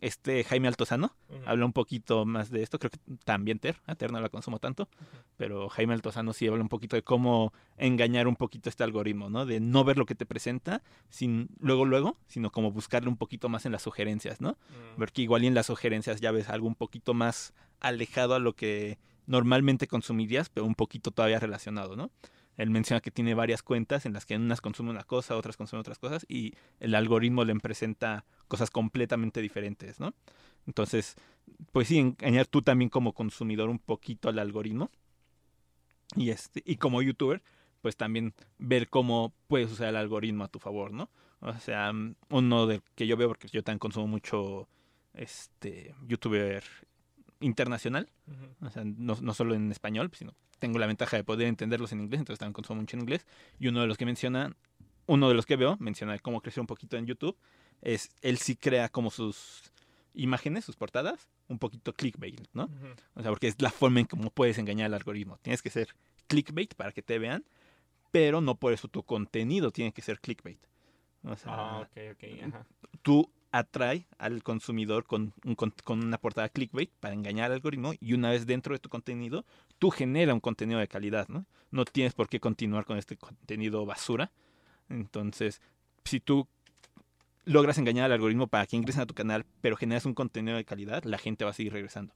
Este 0.00 0.42
Jaime 0.44 0.68
Altozano 0.68 1.14
habla 1.44 1.66
un 1.66 1.74
poquito 1.74 2.24
más 2.24 2.50
de 2.50 2.62
esto, 2.62 2.78
creo 2.78 2.90
que 2.90 2.98
también 3.26 3.58
Ter, 3.58 3.76
a 3.86 3.94
Ter 3.94 4.10
no 4.10 4.18
la 4.22 4.30
consumo 4.30 4.58
tanto, 4.58 4.88
pero 5.36 5.68
Jaime 5.68 5.92
Altozano 5.92 6.32
sí 6.32 6.48
habla 6.48 6.62
un 6.62 6.70
poquito 6.70 6.96
de 6.96 7.02
cómo 7.02 7.52
engañar 7.76 8.26
un 8.26 8.36
poquito 8.36 8.70
este 8.70 8.82
algoritmo, 8.82 9.28
¿no? 9.28 9.44
De 9.44 9.60
no 9.60 9.84
ver 9.84 9.98
lo 9.98 10.06
que 10.06 10.14
te 10.14 10.24
presenta 10.24 10.82
sin 11.10 11.50
luego 11.58 11.84
luego, 11.84 12.16
sino 12.26 12.50
como 12.50 12.72
buscarle 12.72 13.10
un 13.10 13.18
poquito 13.18 13.50
más 13.50 13.66
en 13.66 13.72
las 13.72 13.82
sugerencias, 13.82 14.40
¿no? 14.40 14.56
Porque 14.96 15.20
igual 15.20 15.44
y 15.44 15.48
en 15.48 15.54
las 15.54 15.66
sugerencias 15.66 16.22
ya 16.22 16.30
ves 16.30 16.48
algo 16.48 16.66
un 16.66 16.76
poquito 16.76 17.12
más 17.12 17.52
alejado 17.78 18.34
a 18.34 18.38
lo 18.38 18.54
que 18.56 18.98
normalmente 19.30 19.86
consumirías, 19.86 20.48
pero 20.48 20.66
un 20.66 20.74
poquito 20.74 21.12
todavía 21.12 21.38
relacionado, 21.38 21.94
¿no? 21.94 22.10
Él 22.56 22.68
menciona 22.68 23.00
que 23.00 23.12
tiene 23.12 23.34
varias 23.34 23.62
cuentas 23.62 24.04
en 24.04 24.12
las 24.12 24.26
que 24.26 24.34
unas 24.34 24.60
consume 24.60 24.90
una 24.90 25.04
cosa, 25.04 25.36
otras 25.36 25.56
consume 25.56 25.80
otras 25.80 26.00
cosas, 26.00 26.26
y 26.28 26.54
el 26.80 26.96
algoritmo 26.96 27.44
le 27.44 27.54
presenta 27.54 28.24
cosas 28.48 28.70
completamente 28.70 29.40
diferentes, 29.40 30.00
¿no? 30.00 30.14
Entonces, 30.66 31.14
pues 31.70 31.86
sí, 31.86 31.98
engañar 31.98 32.46
tú 32.46 32.60
también 32.60 32.88
como 32.88 33.12
consumidor 33.12 33.70
un 33.70 33.78
poquito 33.78 34.28
al 34.28 34.40
algoritmo. 34.40 34.90
Y 36.16 36.30
este, 36.30 36.60
y 36.66 36.76
como 36.76 37.00
youtuber, 37.00 37.40
pues 37.82 37.96
también 37.96 38.34
ver 38.58 38.88
cómo 38.88 39.32
puedes 39.46 39.70
usar 39.70 39.90
el 39.90 39.96
algoritmo 39.96 40.42
a 40.42 40.48
tu 40.48 40.58
favor, 40.58 40.92
¿no? 40.92 41.08
O 41.38 41.54
sea, 41.60 41.92
mm, 41.92 42.16
uno 42.30 42.66
de 42.66 42.82
que 42.96 43.06
yo 43.06 43.16
veo, 43.16 43.28
porque 43.28 43.46
yo 43.46 43.62
también 43.62 43.78
consumo 43.78 44.08
mucho 44.08 44.68
este 45.14 45.94
youtuber 46.06 46.64
internacional, 47.40 48.08
o 48.60 48.70
sea, 48.70 48.84
no, 48.84 49.16
no 49.20 49.34
solo 49.34 49.54
en 49.54 49.70
español, 49.72 50.10
sino 50.14 50.34
tengo 50.58 50.78
la 50.78 50.86
ventaja 50.86 51.16
de 51.16 51.24
poder 51.24 51.48
entenderlos 51.48 51.92
en 51.92 52.00
inglés, 52.00 52.20
entonces 52.20 52.38
también 52.38 52.52
consumo 52.52 52.80
mucho 52.80 52.96
en 52.96 53.02
inglés. 53.02 53.26
Y 53.58 53.68
uno 53.68 53.80
de 53.80 53.86
los 53.86 53.96
que 53.96 54.04
menciona, 54.04 54.54
uno 55.06 55.28
de 55.28 55.34
los 55.34 55.46
que 55.46 55.56
veo, 55.56 55.76
menciona 55.80 56.18
cómo 56.18 56.40
crecer 56.42 56.60
un 56.60 56.66
poquito 56.66 56.96
en 56.96 57.06
YouTube, 57.06 57.36
es 57.82 58.10
él 58.20 58.36
sí 58.38 58.56
crea 58.56 58.88
como 58.90 59.10
sus 59.10 59.72
imágenes, 60.14 60.64
sus 60.64 60.76
portadas, 60.76 61.28
un 61.48 61.58
poquito 61.58 61.94
clickbait, 61.94 62.46
¿no? 62.52 62.68
O 63.14 63.22
sea, 63.22 63.30
porque 63.30 63.48
es 63.48 63.60
la 63.62 63.70
forma 63.70 64.00
en 64.00 64.06
cómo 64.06 64.30
puedes 64.30 64.58
engañar 64.58 64.86
al 64.86 64.94
algoritmo. 64.94 65.38
Tienes 65.42 65.62
que 65.62 65.70
ser 65.70 65.94
clickbait 66.26 66.74
para 66.74 66.92
que 66.92 67.00
te 67.02 67.18
vean, 67.18 67.44
pero 68.10 68.40
no 68.40 68.54
por 68.56 68.72
eso 68.72 68.88
tu 68.88 69.02
contenido 69.02 69.70
tiene 69.70 69.92
que 69.92 70.02
ser 70.02 70.20
clickbait. 70.20 70.58
O 71.24 71.36
sea, 71.36 71.52
Ah, 71.54 71.80
ok, 71.80 71.96
ok, 72.12 72.24
ajá. 72.48 72.66
tú 73.02 73.30
atrae 73.52 74.06
al 74.18 74.42
consumidor 74.42 75.04
con, 75.04 75.32
un 75.44 75.54
con, 75.54 75.74
con 75.84 76.04
una 76.04 76.18
portada 76.18 76.48
clickbait 76.48 76.90
para 77.00 77.14
engañar 77.14 77.46
al 77.46 77.52
algoritmo 77.52 77.92
y 78.00 78.14
una 78.14 78.30
vez 78.30 78.46
dentro 78.46 78.74
de 78.74 78.78
tu 78.78 78.88
contenido, 78.88 79.44
tú 79.78 79.90
genera 79.90 80.34
un 80.34 80.40
contenido 80.40 80.78
de 80.78 80.88
calidad, 80.88 81.28
¿no? 81.28 81.46
No 81.70 81.84
tienes 81.84 82.14
por 82.14 82.28
qué 82.28 82.40
continuar 82.40 82.84
con 82.84 82.98
este 82.98 83.16
contenido 83.16 83.84
basura. 83.86 84.30
Entonces, 84.88 85.60
si 86.04 86.20
tú 86.20 86.48
logras 87.44 87.78
engañar 87.78 88.06
al 88.06 88.12
algoritmo 88.12 88.46
para 88.46 88.66
que 88.66 88.76
ingresen 88.76 89.02
a 89.02 89.06
tu 89.06 89.14
canal, 89.14 89.44
pero 89.60 89.76
generas 89.76 90.04
un 90.04 90.14
contenido 90.14 90.56
de 90.56 90.64
calidad, 90.64 91.04
la 91.04 91.18
gente 91.18 91.44
va 91.44 91.50
a 91.50 91.54
seguir 91.54 91.72
regresando 91.72 92.14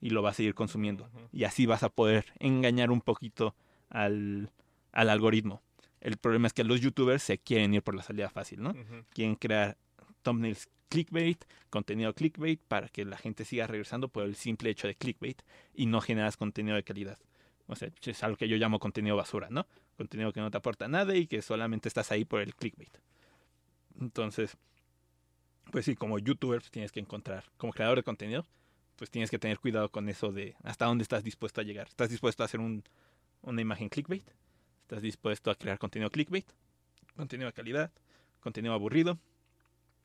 y 0.00 0.10
lo 0.10 0.22
va 0.22 0.30
a 0.30 0.34
seguir 0.34 0.54
consumiendo. 0.54 1.08
Y 1.32 1.44
así 1.44 1.66
vas 1.66 1.82
a 1.82 1.88
poder 1.88 2.26
engañar 2.38 2.90
un 2.90 3.00
poquito 3.00 3.54
al, 3.90 4.50
al 4.92 5.10
algoritmo. 5.10 5.62
El 6.00 6.16
problema 6.16 6.46
es 6.46 6.52
que 6.52 6.64
los 6.64 6.80
youtubers 6.80 7.22
se 7.22 7.38
quieren 7.38 7.74
ir 7.74 7.82
por 7.82 7.94
la 7.94 8.02
salida 8.02 8.30
fácil, 8.30 8.62
¿no? 8.62 8.74
Quieren 9.10 9.34
crear 9.34 9.76
thumbnails 10.22 10.68
clickbait, 10.88 11.44
contenido 11.70 12.14
clickbait, 12.14 12.60
para 12.60 12.88
que 12.88 13.04
la 13.04 13.18
gente 13.18 13.44
siga 13.44 13.66
regresando 13.66 14.08
por 14.08 14.24
el 14.24 14.34
simple 14.34 14.70
hecho 14.70 14.88
de 14.88 14.94
clickbait 14.94 15.42
y 15.74 15.86
no 15.86 16.00
generas 16.00 16.36
contenido 16.36 16.76
de 16.76 16.82
calidad. 16.82 17.18
O 17.66 17.76
sea, 17.76 17.90
es 18.02 18.22
algo 18.22 18.36
que 18.36 18.48
yo 18.48 18.56
llamo 18.56 18.78
contenido 18.78 19.16
basura, 19.16 19.48
¿no? 19.50 19.66
Contenido 19.96 20.32
que 20.32 20.40
no 20.40 20.50
te 20.50 20.56
aporta 20.56 20.88
nada 20.88 21.14
y 21.14 21.26
que 21.26 21.42
solamente 21.42 21.88
estás 21.88 22.10
ahí 22.10 22.24
por 22.24 22.40
el 22.40 22.54
clickbait. 22.54 22.96
Entonces, 24.00 24.56
pues 25.70 25.84
sí, 25.84 25.94
como 25.94 26.18
youtuber 26.18 26.60
pues, 26.60 26.70
tienes 26.70 26.92
que 26.92 27.00
encontrar, 27.00 27.44
como 27.58 27.72
creador 27.72 27.98
de 27.98 28.02
contenido, 28.02 28.46
pues 28.96 29.10
tienes 29.10 29.30
que 29.30 29.38
tener 29.38 29.58
cuidado 29.58 29.90
con 29.90 30.08
eso 30.08 30.32
de 30.32 30.56
hasta 30.62 30.86
dónde 30.86 31.02
estás 31.02 31.22
dispuesto 31.22 31.60
a 31.60 31.64
llegar. 31.64 31.88
¿Estás 31.88 32.08
dispuesto 32.08 32.42
a 32.42 32.46
hacer 32.46 32.60
un, 32.60 32.82
una 33.42 33.60
imagen 33.60 33.88
clickbait? 33.88 34.28
¿Estás 34.82 35.02
dispuesto 35.02 35.50
a 35.50 35.54
crear 35.54 35.78
contenido 35.78 36.10
clickbait? 36.10 36.46
Contenido 37.14 37.48
de 37.48 37.52
calidad, 37.52 37.92
contenido 38.40 38.72
aburrido. 38.72 39.18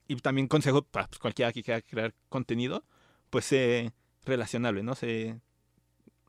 Y 0.08 0.16
también 0.18 0.47
consejo 0.47 0.82
para 0.82 1.08
pues, 1.08 1.20
cualquiera 1.20 1.51
que 1.54 1.64
quiera 1.64 1.82
crear 1.82 2.14
contenido, 2.30 2.84
pues 3.30 3.45
sé 3.45 3.93
relacionable, 4.26 4.84
¿no? 4.84 4.95
Sé, 4.95 5.39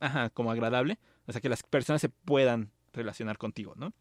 ajá, 0.01 0.31
como 0.31 0.51
agradable. 0.51 0.99
O 1.27 1.33
sea, 1.33 1.41
que 1.41 1.49
las 1.49 1.63
personas 1.63 2.01
se 2.01 2.09
puedan 2.09 2.71
relacionar 2.93 3.39
contigo, 3.39 3.75
¿no? 3.77 3.93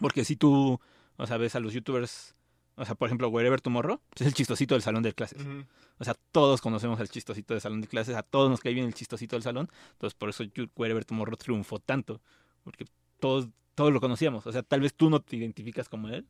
Porque 0.00 0.24
si 0.24 0.36
tú, 0.36 0.80
o 1.16 1.26
sea, 1.26 1.36
ves 1.36 1.54
a 1.54 1.60
los 1.60 1.72
youtubers, 1.72 2.34
o 2.76 2.84
sea, 2.84 2.94
por 2.94 3.08
ejemplo, 3.08 3.28
Wherever 3.28 3.60
Tomorrow, 3.60 4.00
pues 4.10 4.22
es 4.22 4.26
el 4.26 4.34
chistosito 4.34 4.74
del 4.74 4.82
salón 4.82 5.02
de 5.02 5.12
clases. 5.12 5.40
Ujú. 5.40 5.64
O 5.98 6.04
sea, 6.04 6.14
todos 6.32 6.60
conocemos 6.60 6.98
al 6.98 7.08
chistosito 7.08 7.54
del 7.54 7.60
salón 7.60 7.80
de 7.80 7.86
clases, 7.86 8.16
a 8.16 8.22
todos 8.24 8.50
nos 8.50 8.60
cae 8.60 8.74
bien 8.74 8.86
el 8.86 8.94
chistosito 8.94 9.36
del 9.36 9.44
salón, 9.44 9.70
entonces 9.92 10.14
por 10.18 10.28
eso 10.28 10.42
You- 10.42 10.70
Wherever 10.74 11.04
Tomorrow 11.04 11.36
triunfó 11.36 11.78
tanto, 11.78 12.20
porque 12.64 12.86
todos, 13.20 13.48
todos 13.76 13.92
lo 13.92 14.00
conocíamos, 14.00 14.44
o 14.46 14.50
sea, 14.52 14.64
tal 14.64 14.80
vez 14.80 14.94
tú 14.94 15.08
no 15.08 15.20
te 15.22 15.36
identificas 15.36 15.88
como 15.88 16.08
él, 16.08 16.26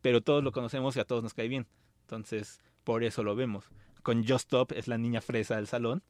pero 0.00 0.20
todos 0.20 0.44
lo 0.44 0.52
conocemos 0.52 0.96
y 0.96 1.00
a 1.00 1.04
todos 1.04 1.24
nos 1.24 1.34
cae 1.34 1.48
bien, 1.48 1.66
entonces 2.08 2.62
por 2.84 3.04
eso 3.04 3.22
lo 3.22 3.36
vemos. 3.36 3.66
Con 4.02 4.26
Just 4.26 4.46
Stop 4.46 4.72
es 4.72 4.88
la 4.88 4.96
niña 4.96 5.20
fresa 5.20 5.56
del 5.56 5.66
salón, 5.66 6.02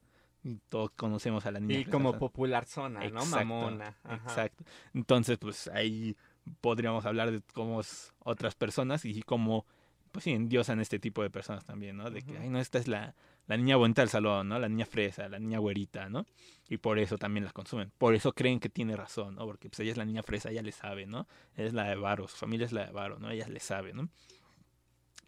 y 0.44 0.60
todos 0.68 0.92
conocemos 0.92 1.44
a 1.46 1.50
la 1.50 1.58
niña 1.58 1.74
Y 1.74 1.82
fresa 1.82 1.90
como 1.90 2.16
popular 2.16 2.64
zona, 2.64 3.00
¿no? 3.00 3.06
Exacto, 3.06 3.36
Mamona. 3.36 3.96
Ajá. 4.04 4.14
Exacto. 4.28 4.64
Entonces, 4.94 5.38
pues 5.38 5.68
ahí 5.68 6.16
podríamos 6.60 7.04
hablar 7.04 7.32
de 7.32 7.42
cómo 7.52 7.80
es 7.80 8.14
otras 8.20 8.54
personas 8.54 9.04
y 9.04 9.22
cómo, 9.22 9.66
pues 10.12 10.24
sí, 10.24 10.30
endiosan 10.30 10.78
este 10.78 11.00
tipo 11.00 11.22
de 11.22 11.30
personas 11.30 11.64
también, 11.64 11.96
¿no? 11.96 12.10
De 12.10 12.22
que, 12.22 12.38
ay, 12.38 12.48
no, 12.48 12.60
esta 12.60 12.78
es 12.78 12.86
la, 12.86 13.16
la 13.48 13.56
niña 13.56 13.76
bonita 13.76 14.02
del 14.02 14.10
salón, 14.10 14.48
¿no? 14.48 14.58
La 14.60 14.68
niña 14.68 14.86
fresa, 14.86 15.28
la 15.28 15.40
niña 15.40 15.58
güerita, 15.58 16.08
¿no? 16.08 16.24
Y 16.68 16.76
por 16.76 17.00
eso 17.00 17.18
también 17.18 17.44
la 17.44 17.50
consumen. 17.50 17.90
Por 17.98 18.14
eso 18.14 18.32
creen 18.32 18.60
que 18.60 18.68
tiene 18.68 18.94
razón, 18.94 19.34
¿no? 19.34 19.44
Porque 19.44 19.68
pues 19.68 19.80
ella 19.80 19.90
es 19.90 19.98
la 19.98 20.04
niña 20.04 20.22
fresa, 20.22 20.50
ella 20.50 20.62
le 20.62 20.72
sabe, 20.72 21.06
¿no? 21.06 21.26
Ella 21.56 21.66
es 21.66 21.74
la 21.74 21.84
de 21.88 21.96
Varo, 21.96 22.28
su 22.28 22.36
familia 22.36 22.66
es 22.66 22.72
la 22.72 22.86
de 22.86 22.92
Varo, 22.92 23.18
¿no? 23.18 23.30
Ella 23.30 23.48
le 23.48 23.58
sabe, 23.60 23.92
¿no? 23.92 24.08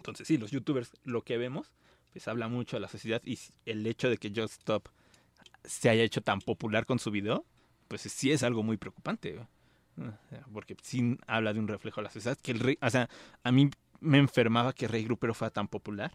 Entonces, 0.01 0.26
sí, 0.26 0.38
los 0.38 0.51
youtubers, 0.51 0.92
lo 1.05 1.22
que 1.22 1.36
vemos, 1.36 1.72
pues 2.12 2.26
habla 2.26 2.48
mucho 2.48 2.76
de 2.76 2.80
la 2.80 2.88
sociedad 2.88 3.20
y 3.24 3.38
el 3.66 3.86
hecho 3.86 4.09
de 4.09 4.16
que 4.16 4.30
Just 4.34 4.61
Stop 4.61 4.88
se 5.64 5.90
haya 5.90 6.03
hecho 6.03 6.22
tan 6.22 6.40
popular 6.40 6.86
con 6.86 6.98
su 6.98 7.11
video, 7.11 7.44
pues 7.88 8.01
sí 8.03 8.32
es 8.32 8.42
algo 8.42 8.62
muy 8.62 8.78
preocupante. 8.78 9.38
sea, 10.30 10.44
Porque 10.53 10.74
sí 10.82 11.18
habla 11.26 11.53
de 11.53 11.61
un 11.61 11.68
reflejo 11.68 12.01
de 12.01 12.05
la 12.05 12.11
sociedad. 12.11 12.38
Que 12.40 12.53
el 12.53 12.61
rey, 12.61 12.78
o 12.80 12.88
sea, 12.88 13.11
a 13.42 13.53
mí 13.53 13.70
me 14.01 14.18
enfermaba 14.18 14.72
que 14.72 14.88
Rey 14.88 15.05
Grupero 15.05 15.34
fuera 15.34 15.51
tan 15.51 15.68
popular. 15.68 16.12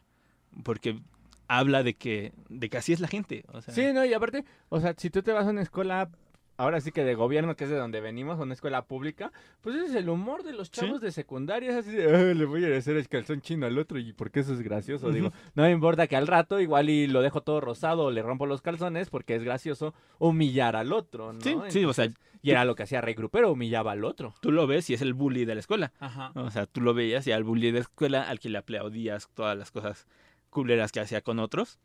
Porque 0.63 0.99
habla 1.47 1.83
de 1.83 1.93
que, 1.93 2.33
de 2.49 2.69
que 2.69 2.77
así 2.77 2.93
es 2.93 2.99
la 2.99 3.07
gente. 3.07 3.45
Sí, 3.69 3.93
no, 3.93 4.03
y 4.03 4.13
aparte, 4.13 4.45
o 4.69 4.79
sea, 4.79 4.95
si 4.97 5.09
tú 5.09 5.21
te 5.21 5.31
vas 5.31 5.45
a 5.45 5.51
una 5.51 5.61
escuela 5.61 6.09
ahora 6.57 6.79
sí 6.81 6.91
que 6.91 7.03
de 7.03 7.15
gobierno, 7.15 7.55
que 7.55 7.65
es 7.65 7.69
de 7.69 7.75
donde 7.77 8.01
venimos, 8.01 8.39
una 8.39 8.53
escuela 8.53 8.85
pública, 8.85 9.31
pues 9.61 9.75
ese 9.75 9.85
es 9.87 9.95
el 9.95 10.09
humor 10.09 10.43
de 10.43 10.53
los 10.53 10.71
chavos 10.71 11.01
de 11.01 11.11
secundaria, 11.11 11.71
es 11.71 11.75
así 11.75 11.91
de, 11.91 12.05
"Ah, 12.15 12.33
le 12.33 12.45
voy 12.45 12.63
a 12.65 12.77
hacer 12.77 12.95
el 12.97 13.07
calzón 13.07 13.41
chino 13.41 13.65
al 13.65 13.77
otro 13.77 13.99
y 13.99 14.13
porque 14.13 14.39
eso 14.41 14.53
es 14.53 14.61
gracioso, 14.61 15.11
digo, 15.11 15.31
no 15.55 15.63
me 15.63 15.71
importa 15.71 16.07
que 16.07 16.15
al 16.15 16.27
rato 16.27 16.59
igual 16.59 16.89
y 16.89 17.07
lo 17.07 17.21
dejo 17.21 17.41
todo 17.41 17.61
rosado 17.61 18.03
o 18.05 18.11
le 18.11 18.21
rompo 18.21 18.45
los 18.45 18.61
calzones 18.61 19.09
porque 19.09 19.35
es 19.35 19.43
gracioso 19.43 19.93
humillar 20.19 20.75
al 20.75 20.93
otro, 20.93 21.33
¿no? 21.33 21.41
Sí, 21.41 21.55
sí, 21.69 21.85
o 21.85 21.93
sea, 21.93 22.07
y 22.41 22.51
era 22.51 22.63
lo 22.63 22.75
que 22.75 22.83
hacía 22.83 23.01
Rey 23.01 23.15
Grupero, 23.15 23.51
humillaba 23.51 23.91
al 23.93 24.05
otro. 24.05 24.35
tú 24.39 24.51
lo 24.51 24.67
ves 24.67 24.89
y 24.89 24.93
es 24.93 25.01
el 25.01 25.13
bully 25.15 25.45
de 25.45 25.55
la 25.55 25.59
escuela. 25.61 25.93
Ajá. 25.99 26.31
O 26.35 26.51
sea, 26.51 26.67
tú 26.67 26.79
lo 26.81 26.93
veías 26.93 27.25
y 27.27 27.31
al 27.31 27.43
bully 27.43 27.67
de 27.67 27.73
la 27.73 27.79
escuela 27.79 28.21
al 28.29 28.39
que 28.39 28.49
le 28.49 28.59
aplaudías 28.59 29.29
todas 29.33 29.57
las 29.57 29.71
cosas 29.71 30.05
culeras 30.51 30.91
que 30.91 30.99
hacía 30.99 31.21
con 31.21 31.39
otros. 31.39 31.79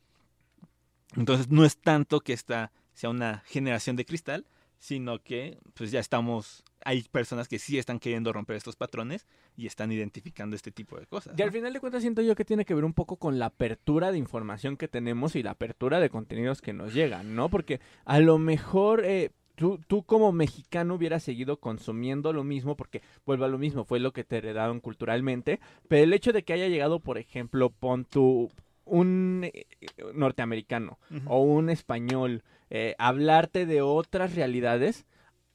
Entonces 1.17 1.49
no 1.51 1.65
es 1.65 1.77
tanto 1.79 2.21
que 2.21 2.33
esta 2.33 2.73
sea 2.93 3.11
una 3.11 3.43
generación 3.47 3.97
de 3.97 4.05
cristal, 4.05 4.45
sino 4.81 5.23
que 5.23 5.59
pues 5.75 5.91
ya 5.91 6.01
estamos, 6.01 6.65
hay 6.85 7.03
personas 7.03 7.49
que 7.49 7.59
sí 7.59 7.79
están 7.79 8.01
queriendo 8.01 8.33
romper 8.33 8.57
estos 8.57 8.77
patrones 8.77 9.27
y 9.55 9.67
están 9.67 9.93
identificando 9.93 10.57
este 10.57 10.73
tipo 10.73 10.99
de 10.99 11.07
cosas. 11.07 11.39
Y 11.39 11.43
al 11.43 11.53
final 11.53 11.75
de 11.75 11.81
cuentas 11.81 12.01
siento 12.01 12.23
yo 12.23 12.35
que 12.35 12.47
tiene 12.47 12.65
que 12.65 12.75
ver 12.75 12.85
un 12.85 12.95
poco 12.95 13.17
con 13.17 13.39
la 13.39 13.47
apertura 13.47 14.11
de 14.11 14.17
información 14.17 14.79
que 14.79 14.89
tenemos 14.89 15.37
y 15.37 15.43
la 15.43 15.53
apertura 15.53 16.01
de 16.01 16.09
contenidos 16.09 16.63
que 16.63 16.73
nos 16.73 16.95
llegan, 16.95 17.37
¿no? 17.37 17.51
Porque 17.51 17.79
a 18.07 18.21
lo 18.21 18.39
mejor 18.39 19.05
eh, 19.05 19.33
tú, 19.55 19.79
tú 19.87 20.03
como 20.03 20.33
mexicano 20.33 20.95
hubieras 20.95 21.23
seguido 21.25 21.59
consumiendo 21.59 22.33
lo 22.33 22.43
mismo, 22.43 22.75
porque 22.75 23.03
vuelvo 23.27 23.45
a 23.45 23.49
lo 23.49 23.59
mismo, 23.59 23.85
fue 23.85 24.01
lo 24.01 24.15
que 24.15 24.25
te 24.25 24.39
heredaron 24.39 24.81
culturalmente, 24.81 25.61
pero 25.89 26.05
el 26.05 26.15
hecho 26.15 26.33
de 26.33 26.43
que 26.43 26.55
haya 26.55 26.69
llegado, 26.69 27.01
por 27.01 27.19
ejemplo, 27.19 27.69
pon 27.69 28.07
tú 28.07 28.51
un 28.87 29.43
eh, 29.45 29.67
norteamericano 30.15 30.99
o 31.27 31.43
un 31.43 31.69
español, 31.69 32.43
eh, 32.71 32.95
hablarte 32.99 33.67
de 33.67 33.83
otras 33.83 34.35
realidades, 34.35 35.05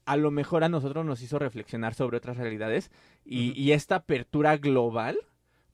a 0.05 0.17
lo 0.17 0.31
mejor 0.31 0.63
a 0.63 0.69
nosotros 0.69 1.05
nos 1.05 1.21
hizo 1.21 1.39
reflexionar 1.39 1.93
sobre 1.93 2.17
otras 2.17 2.37
realidades 2.37 2.91
y, 3.25 3.71
esta 3.71 3.95
apertura 3.95 4.57
global, 4.57 5.17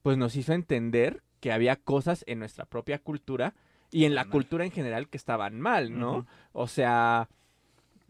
pues 0.04 0.18
nos 0.18 0.36
hizo 0.36 0.54
entender 0.54 1.22
que 1.39 1.52
había 1.52 1.76
cosas 1.76 2.24
en 2.28 2.39
nuestra 2.39 2.66
propia 2.66 3.00
cultura 3.00 3.56
y 3.92 4.06
en 4.06 4.16
la 4.16 4.24
Mal. 4.24 4.32
cultura 4.32 4.64
en 4.64 4.72
general 4.72 5.10
que 5.10 5.18
estaban 5.18 5.60
mal, 5.60 6.00
¿no? 6.00 6.26
O 6.54 6.68
sea, 6.68 7.28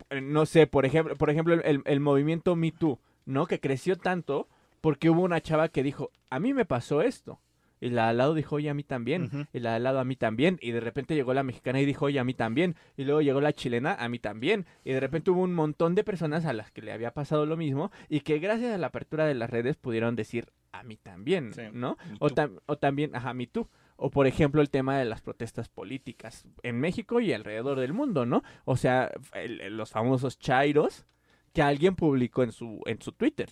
eh, 0.10 0.22
no 0.22 0.46
sé, 0.46 0.68
por 0.68 0.86
ejemplo, 0.86 1.16
por 1.16 1.30
ejemplo 1.30 1.56
el, 1.56 1.82
el 1.84 2.00
movimiento 2.00 2.56
Me 2.56 2.72
Too, 2.72 3.00
¿no? 3.26 3.48
Que 3.48 3.60
creció 3.60 3.96
tanto 3.96 4.48
porque 4.82 5.10
hubo 5.10 5.22
una 5.22 5.42
chava 5.42 5.70
que 5.70 5.84
dijo, 5.84 6.12
a 6.30 6.40
mí 6.40 6.54
me 6.54 6.66
pasó 6.66 7.02
esto. 7.02 7.40
Y 7.82 7.90
la 7.90 8.04
de 8.06 8.10
al 8.12 8.18
lado 8.20 8.34
dijo, 8.36 8.56
oye, 8.56 8.70
a 8.70 8.74
mí 8.74 8.84
también. 8.84 9.24
Ujú. 9.24 9.46
Y 9.52 9.60
la 9.60 9.72
de 9.72 9.76
al 9.78 9.84
lado 9.84 10.00
a 10.00 10.06
mí 10.06 10.16
también. 10.16 10.58
Y 10.62 10.72
de 10.72 10.80
repente 10.80 11.16
llegó 11.16 11.34
la 11.34 11.44
mexicana 11.44 11.82
y 11.82 11.86
dijo, 11.86 12.06
oye, 12.06 12.20
a 12.20 12.24
mí 12.24 12.34
también. 12.34 12.76
Y 12.96 13.04
luego 13.04 13.22
llegó 13.22 13.42
la 13.42 13.52
chilena, 13.52 13.96
a 13.96 14.08
mí 14.08 14.20
también. 14.20 14.66
Y 14.86 14.94
de 14.94 15.00
repente 15.00 15.32
hubo 15.32 15.42
un 15.42 15.54
montón 15.54 15.96
de 15.96 16.04
personas 16.04 16.46
a 16.46 16.54
las 16.54 16.72
que 16.72 16.82
le 16.82 16.94
había 16.94 17.12
pasado 17.14 17.46
lo 17.46 17.58
mismo 17.58 17.92
y 18.08 18.22
que 18.22 18.40
gracias 18.40 18.74
a 18.74 18.78
la 18.78 18.88
apertura 18.88 19.26
de 19.26 19.34
las 19.34 19.50
redes 19.50 19.76
pudieron 19.78 20.16
decir, 20.16 20.52
a 20.72 20.84
mí 20.84 20.96
también, 20.96 21.52
Sí, 21.54 21.64
¿no? 21.74 21.98
O, 22.20 22.30
tam- 22.30 22.62
o 22.68 22.78
también, 22.78 23.16
ajá, 23.16 23.34
mí 23.34 23.48
tú. 23.48 23.68
O 23.98 24.10
por 24.10 24.26
ejemplo 24.26 24.62
el 24.62 24.70
tema 24.70 24.98
de 24.98 25.06
las 25.06 25.22
protestas 25.22 25.68
políticas 25.70 26.46
en 26.64 26.80
México 26.80 27.20
y 27.20 27.34
alrededor 27.34 27.80
del 27.80 27.94
mundo, 27.94 28.26
¿no? 28.26 28.42
O 28.66 28.78
sea, 28.78 29.12
el- 29.34 29.76
los 29.76 29.92
famosos 29.92 30.40
chairos 30.40 31.06
que 31.54 31.62
alguien 31.62 31.96
publicó 31.96 32.44
en 32.44 32.52
su, 32.52 32.82
en 32.86 33.02
su 33.02 33.12
Twitter. 33.12 33.50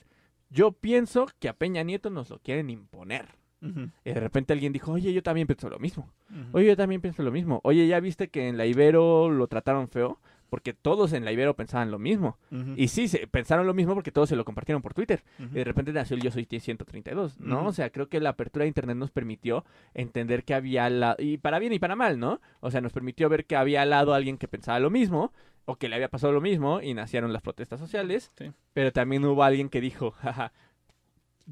Yo 0.50 0.72
pienso 0.72 1.28
que 1.40 1.50
a 1.50 1.54
Peña 1.54 1.84
Nieto 1.84 2.10
nos 2.10 2.30
lo 2.30 2.40
quieren 2.40 2.70
imponer. 2.70 3.39
Y 3.62 4.10
de 4.10 4.20
repente 4.20 4.54
alguien 4.54 4.74
dijo, 4.74 4.92
oye, 4.92 5.12
yo 5.14 5.24
también 5.24 5.48
pienso 5.48 5.70
lo 5.70 5.80
mismo. 5.80 6.12
Oye, 6.52 6.68
yo 6.68 6.78
también 6.78 7.02
pienso 7.02 7.24
lo 7.24 7.32
mismo. 7.32 7.60
Oye, 7.64 7.88
¿ya 7.88 8.00
viste 8.00 8.30
que 8.30 8.48
en 8.48 8.58
la 8.58 8.66
Ibero 8.66 9.30
lo 9.30 9.48
trataron 9.48 9.90
feo? 9.90 10.20
Porque 10.50 10.74
todos 10.74 11.14
en 11.14 11.26
la 11.26 11.32
Ibero 11.32 11.56
pensaban 11.56 11.92
lo 11.92 12.00
mismo. 12.00 12.38
Y 12.76 12.88
sí, 12.88 13.08
se, 13.08 13.28
pensaron 13.28 13.68
lo 13.68 13.74
mismo 13.74 13.94
porque 13.94 14.12
todos 14.12 14.30
se 14.30 14.36
lo 14.36 14.46
compartieron 14.46 14.82
por 14.82 14.94
Twitter. 14.94 15.24
Y 15.40 15.56
de 15.56 15.64
repente 15.64 15.94
nació 15.94 16.16
el 16.16 16.24
Yo 16.24 16.32
Soy 16.32 16.46
132, 16.46 17.40
¿no? 17.40 17.68
O 17.68 17.74
sea, 17.74 17.92
creo 17.92 18.10
que 18.10 18.20
la 18.20 18.30
apertura 18.30 18.64
de 18.64 18.70
Internet 18.70 18.98
nos 18.98 19.12
permitió 19.12 19.66
entender 19.94 20.44
que 20.44 20.54
había 20.54 20.90
la... 20.90 21.16
Y 21.20 21.38
para 21.38 21.60
bien 21.60 21.74
y 21.74 21.80
para 21.80 21.96
mal, 21.96 22.20
¿no? 22.20 22.42
O 22.62 22.72
sea, 22.72 22.82
nos 22.82 22.94
permitió 22.94 23.30
ver 23.30 23.46
que 23.46 23.56
había 23.56 23.84
al 23.84 23.92
lado 23.92 24.14
alguien 24.14 24.38
que 24.38 24.48
pensaba 24.48 24.80
lo 24.80 24.90
mismo 24.90 25.34
o 25.66 25.76
que 25.76 25.88
le 25.88 25.96
había 25.96 26.10
pasado 26.10 26.34
lo 26.34 26.42
mismo 26.42 26.82
y 26.82 26.96
nacieron 26.96 27.32
las 27.32 27.44
protestas 27.44 27.80
sociales. 27.80 28.32
Sí. 28.38 28.52
Pero 28.74 28.92
también 28.92 29.24
hubo 29.26 29.44
alguien 29.44 29.70
que 29.70 29.82
dijo, 29.82 30.12
jaja, 30.12 30.52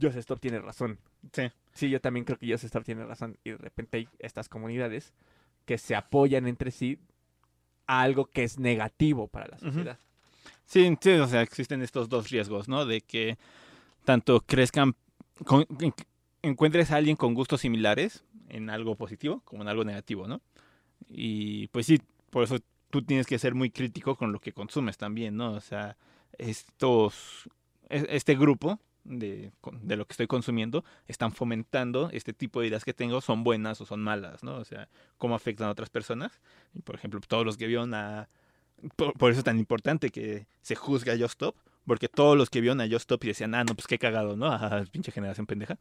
Joseph 0.01 0.19
Stop 0.19 0.39
tiene 0.39 0.59
razón. 0.59 0.99
Sí. 1.34 1.43
Sí, 1.73 1.89
yo 1.89 2.01
también 2.01 2.25
creo 2.25 2.38
que 2.39 2.47
Joseph 2.49 2.65
Stop 2.67 2.84
tiene 2.84 3.05
razón. 3.05 3.38
Y 3.43 3.51
de 3.51 3.57
repente 3.57 3.97
hay 3.97 4.09
estas 4.19 4.49
comunidades 4.49 5.13
que 5.65 5.78
se 5.78 5.95
apoyan 5.95 6.47
entre 6.47 6.71
sí 6.71 6.97
a 7.86 8.01
algo 8.01 8.25
que 8.25 8.43
es 8.43 8.57
negativo 8.59 9.28
para 9.28 9.47
la 9.47 9.57
sociedad. 9.59 9.99
Sí, 10.65 10.97
sí, 11.01 11.11
o 11.11 11.28
sea, 11.28 11.41
existen 11.41 11.82
estos 11.82 12.09
dos 12.09 12.30
riesgos, 12.30 12.67
¿no? 12.67 12.86
De 12.86 13.01
que 13.01 13.38
tanto 14.05 14.41
crezcan, 14.41 14.95
con- 15.45 15.65
en- 15.80 15.93
encuentres 16.41 16.91
a 16.91 16.95
alguien 16.97 17.15
con 17.15 17.34
gustos 17.34 17.61
similares 17.61 18.23
en 18.49 18.69
algo 18.69 18.95
positivo 18.95 19.41
como 19.45 19.61
en 19.63 19.69
algo 19.69 19.84
negativo, 19.84 20.28
¿no? 20.28 20.41
Y 21.09 21.67
pues 21.67 21.86
sí, 21.86 22.01
por 22.30 22.43
eso 22.43 22.57
tú 22.89 23.01
tienes 23.03 23.28
que 23.28 23.38
ser 23.39 23.53
muy 23.53 23.69
crítico 23.69 24.15
con 24.15 24.32
lo 24.32 24.39
que 24.39 24.51
consumes 24.53 24.97
también, 24.97 25.36
¿no? 25.38 25.51
O 25.53 25.61
sea, 25.61 25.95
estos, 26.38 27.49
es- 27.89 28.05
este 28.09 28.36
grupo 28.36 28.80
de, 29.07 29.51
de 29.81 29.95
lo 29.95 30.05
que 30.05 30.13
estoy 30.13 30.27
consumiendo 30.27 30.83
están 31.07 31.31
fomentando 31.31 32.09
este 32.11 32.33
tipo 32.33 32.61
de 32.61 32.67
ideas 32.67 32.85
que 32.85 32.93
tengo, 32.93 33.21
son 33.21 33.43
buenas 33.43 33.81
o 33.81 33.85
son 33.85 34.01
malas, 34.01 34.43
¿no? 34.43 34.57
O 34.57 34.65
sea, 34.65 34.89
cómo 35.17 35.35
afectan 35.35 35.67
a 35.67 35.71
otras 35.71 35.89
personas. 35.89 36.39
Por 36.83 36.95
ejemplo, 36.95 37.19
todos 37.27 37.45
los 37.45 37.57
que 37.57 37.67
vieron 37.67 37.93
a 37.93 38.29
por, 38.95 39.13
por 39.13 39.31
eso 39.31 39.39
es 39.39 39.43
tan 39.45 39.57
importante 39.57 40.09
que 40.09 40.47
se 40.61 40.75
juzgue 40.75 41.11
a 41.11 41.17
Just 41.17 41.33
Stop, 41.33 41.55
porque 41.85 42.09
todos 42.09 42.37
los 42.37 42.49
que 42.49 42.61
vieron 42.61 42.81
a 42.81 42.85
Just 42.85 43.01
Stop 43.01 43.23
y 43.23 43.27
decían, 43.27 43.55
ah, 43.55 43.63
no, 43.63 43.73
pues 43.73 43.87
qué 43.87 43.97
cagado, 43.97 44.35
¿no? 44.35 44.47
Ah, 44.51 44.83
pinche 44.91 45.11
generación 45.11 45.45
pendeja. 45.45 45.77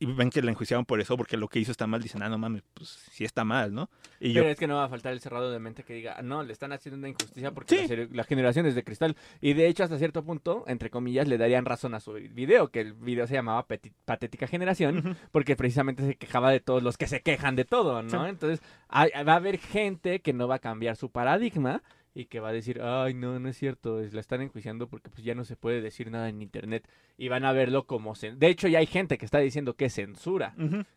Y 0.00 0.06
ven 0.06 0.30
que 0.30 0.40
la 0.42 0.50
enjuiciaron 0.52 0.84
por 0.84 1.00
eso, 1.00 1.16
porque 1.16 1.36
lo 1.36 1.48
que 1.48 1.58
hizo 1.58 1.72
está 1.72 1.86
mal, 1.88 2.00
dicen, 2.00 2.22
ah, 2.22 2.28
no 2.28 2.38
mames, 2.38 2.62
pues 2.72 2.88
sí 3.10 3.24
está 3.24 3.44
mal, 3.44 3.74
¿no? 3.74 3.90
Y 4.20 4.32
yo, 4.32 4.42
Pero 4.42 4.52
es 4.52 4.58
que 4.58 4.66
no 4.68 4.76
va 4.76 4.84
a 4.84 4.88
faltar 4.88 5.12
el 5.12 5.20
cerrado 5.20 5.50
de 5.50 5.58
mente 5.58 5.82
que 5.82 5.94
diga, 5.94 6.14
"Ah, 6.18 6.22
no, 6.22 6.42
le 6.44 6.52
están 6.52 6.72
haciendo 6.72 6.98
una 6.98 7.08
injusticia 7.08 7.50
porque 7.52 7.74
Sí. 7.74 7.82
la, 7.82 7.88
serie- 7.88 8.08
la 8.12 8.24
generación 8.24 8.66
es 8.66 8.74
de 8.76 8.84
cristal. 8.84 9.16
Y 9.40 9.54
de 9.54 9.66
hecho, 9.66 9.82
hasta 9.84 9.98
cierto 9.98 10.22
punto, 10.24 10.62
entre 10.68 10.90
comillas, 10.90 11.26
le 11.26 11.36
darían 11.36 11.64
razón 11.64 11.94
a 11.94 12.00
su 12.00 12.12
video, 12.12 12.70
que 12.70 12.80
el 12.80 12.92
video 12.94 13.26
se 13.26 13.34
llamaba 13.34 13.66
Peti- 13.66 13.92
Patética 14.04 14.46
Generación, 14.46 15.16
porque 15.32 15.56
precisamente 15.56 16.06
se 16.06 16.14
quejaba 16.16 16.50
de 16.52 16.60
todos 16.60 16.82
los 16.82 16.96
que 16.96 17.08
se 17.08 17.20
quejan 17.22 17.56
de 17.56 17.64
todo, 17.64 18.02
¿no? 18.02 18.08
Sí. 18.24 18.28
Entonces, 18.30 18.60
hay- 18.88 19.10
va 19.24 19.32
a 19.32 19.36
haber 19.36 19.58
gente 19.58 20.20
que 20.20 20.32
no 20.32 20.46
va 20.46 20.56
a 20.56 20.60
cambiar 20.60 20.94
su 20.96 21.10
paradigma 21.10 21.82
y 22.14 22.24
que 22.26 22.40
va 22.40 22.48
a 22.48 22.52
decir, 22.52 22.80
ay, 22.82 23.14
no, 23.14 23.38
no 23.38 23.48
es 23.48 23.56
cierto, 23.56 24.00
es- 24.00 24.12
la 24.12 24.20
están 24.20 24.40
enjuiciando 24.42 24.88
porque 24.88 25.10
pues 25.10 25.22
ya 25.22 25.34
no 25.34 25.44
se 25.44 25.56
puede 25.56 25.80
decir 25.80 26.10
nada 26.10 26.28
en 26.28 26.42
internet. 26.42 26.88
Y 27.16 27.28
van 27.28 27.44
a 27.44 27.52
verlo 27.52 27.86
como... 27.86 28.14
De 28.14 28.48
hecho, 28.48 28.66
ya 28.68 28.78
hay 28.78 28.86
gente 28.86 29.18
que 29.18 29.24
está 29.24 29.38
diciendo 29.38 29.74
que 29.74 29.86
es 29.86 29.94
censura 29.94 30.54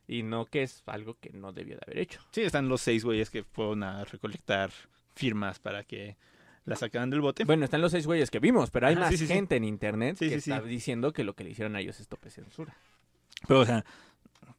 y 0.07 0.23
no 0.23 0.45
que 0.45 0.63
es 0.63 0.83
algo 0.87 1.17
que 1.19 1.31
no 1.31 1.51
debió 1.53 1.75
de 1.75 1.81
haber 1.85 1.97
hecho. 1.99 2.21
Sí, 2.31 2.41
están 2.41 2.69
los 2.69 2.81
seis 2.81 3.03
güeyes 3.03 3.29
que 3.29 3.43
fueron 3.43 3.83
a 3.83 4.03
recolectar 4.05 4.71
firmas 5.15 5.59
para 5.59 5.83
que 5.83 6.15
la 6.65 6.75
sacaran 6.75 7.09
del 7.09 7.21
bote. 7.21 7.43
Bueno, 7.43 7.65
están 7.65 7.81
los 7.81 7.91
seis 7.91 8.05
güeyes 8.05 8.29
que 8.31 8.39
vimos, 8.39 8.69
pero 8.71 8.87
hay 8.87 8.93
Ajá, 8.93 9.01
más 9.01 9.09
sí, 9.11 9.17
sí, 9.17 9.27
sí. 9.27 9.33
gente 9.33 9.55
en 9.55 9.63
internet 9.63 10.17
que 10.17 10.33
está 10.35 10.61
diciendo 10.61 11.11
que 11.11 11.23
lo 11.23 11.33
que 11.35 11.43
le 11.43 11.49
hicieron 11.51 11.75
a 11.75 11.79
ellos 11.81 11.99
es 11.99 12.07
tope 12.07 12.29
censura. 12.29 12.75
Pero, 13.47 13.61
o 13.61 13.65
sea, 13.65 13.83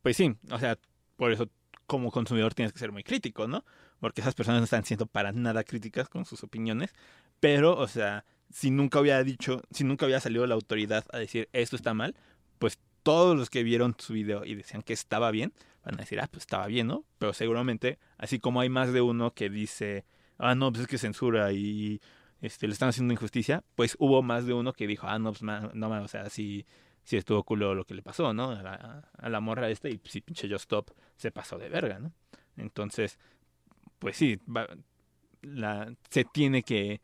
pues 0.02 0.16
sí, 0.16 0.34
o 0.50 0.58
sea, 0.58 0.76
por 1.16 1.30
eso 1.32 1.48
como 1.86 2.10
consumidor 2.10 2.54
tienes 2.54 2.72
que 2.72 2.78
ser 2.80 2.90
muy 2.90 3.04
crítico, 3.04 3.46
¿no? 3.46 3.64
Porque 4.02 4.20
esas 4.20 4.34
personas 4.34 4.60
no 4.60 4.64
están 4.64 4.84
siendo 4.84 5.06
para 5.06 5.30
nada 5.30 5.62
críticas 5.62 6.08
con 6.08 6.24
sus 6.24 6.42
opiniones, 6.42 6.92
pero, 7.38 7.78
o 7.78 7.86
sea, 7.86 8.24
si 8.50 8.72
nunca 8.72 8.98
hubiera 8.98 9.22
dicho, 9.22 9.62
si 9.70 9.84
nunca 9.84 10.06
hubiera 10.06 10.18
salido 10.18 10.44
la 10.44 10.56
autoridad 10.56 11.04
a 11.12 11.18
decir 11.18 11.48
esto 11.52 11.76
está 11.76 11.94
mal, 11.94 12.16
pues 12.58 12.80
todos 13.04 13.36
los 13.36 13.48
que 13.48 13.62
vieron 13.62 13.94
su 13.96 14.12
video 14.12 14.44
y 14.44 14.56
decían 14.56 14.82
que 14.82 14.92
estaba 14.92 15.30
bien, 15.30 15.52
van 15.84 15.94
a 15.94 15.98
decir, 15.98 16.18
ah, 16.18 16.26
pues 16.28 16.42
estaba 16.42 16.66
bien, 16.66 16.88
¿no? 16.88 17.04
Pero 17.18 17.32
seguramente, 17.32 18.00
así 18.18 18.40
como 18.40 18.60
hay 18.60 18.68
más 18.68 18.92
de 18.92 19.02
uno 19.02 19.34
que 19.34 19.48
dice, 19.48 20.04
ah, 20.36 20.56
no, 20.56 20.72
pues 20.72 20.82
es 20.82 20.88
que 20.88 20.98
censura 20.98 21.52
y 21.52 22.00
este, 22.40 22.66
le 22.66 22.72
están 22.72 22.88
haciendo 22.88 23.12
injusticia, 23.12 23.62
pues 23.76 23.94
hubo 24.00 24.20
más 24.20 24.46
de 24.46 24.52
uno 24.52 24.72
que 24.72 24.88
dijo, 24.88 25.06
ah, 25.06 25.20
no, 25.20 25.30
pues 25.30 25.42
no, 25.42 25.70
ma, 25.88 26.00
o 26.00 26.08
sea, 26.08 26.28
sí, 26.28 26.66
sí 27.04 27.16
estuvo 27.16 27.44
culo 27.44 27.76
lo 27.76 27.84
que 27.84 27.94
le 27.94 28.02
pasó, 28.02 28.34
¿no? 28.34 28.50
A 28.50 29.28
la, 29.28 29.40
morra 29.40 29.70
esta 29.70 29.88
y 29.88 30.00
sí, 30.06 30.22
pinche 30.22 30.48
Just 30.48 30.64
Stop 30.64 30.90
se 31.14 31.30
pasó 31.30 31.56
de 31.56 31.68
verga, 31.68 32.00
¿no? 32.00 32.12
Entonces, 32.56 33.18
pues 34.02 34.16
sí, 34.16 34.40
va- 34.48 34.66
la, 35.42 35.94
se 36.10 36.24
tiene 36.24 36.64
que, 36.64 37.00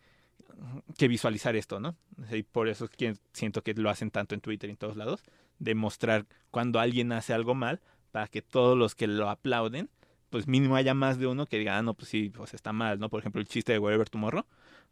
que 0.97 1.07
visualizar 1.07 1.55
esto, 1.55 1.79
¿no? 1.79 1.97
Y 2.33 2.43
por 2.43 2.67
eso 2.69 2.87
es 2.87 2.91
que 2.91 3.15
siento 3.33 3.63
que 3.63 3.73
lo 3.75 3.89
hacen 3.89 4.11
tanto 4.11 4.35
en 4.35 4.41
Twitter 4.41 4.69
y 4.69 4.73
en 4.73 4.77
todos 4.77 4.97
lados, 4.97 5.23
de 5.61 5.77
mostrar 5.77 6.27
cuando 6.51 6.81
alguien 6.81 7.13
hace 7.13 7.33
algo 7.33 7.55
mal, 7.55 7.81
para 8.11 8.27
que 8.27 8.43
todos 8.43 8.77
los 8.77 8.97
que 8.97 9.07
lo 9.07 9.31
aplauden, 9.31 9.91
pues 10.31 10.49
mínimo 10.49 10.75
haya 10.75 10.93
más 10.93 11.19
de 11.21 11.29
uno 11.29 11.47
que 11.47 11.59
diga, 11.59 11.79
ah, 11.79 11.83
no, 11.83 11.95
pues 11.95 12.09
sí, 12.11 12.31
pues 12.31 12.53
está 12.53 12.73
mal, 12.73 12.99
¿no? 12.99 13.09
Por 13.11 13.21
ejemplo, 13.21 13.41
el 13.41 13.47
chiste 13.47 13.73
de 13.73 13.79
Wherever 13.79 14.11
Tomorrow, 14.11 14.45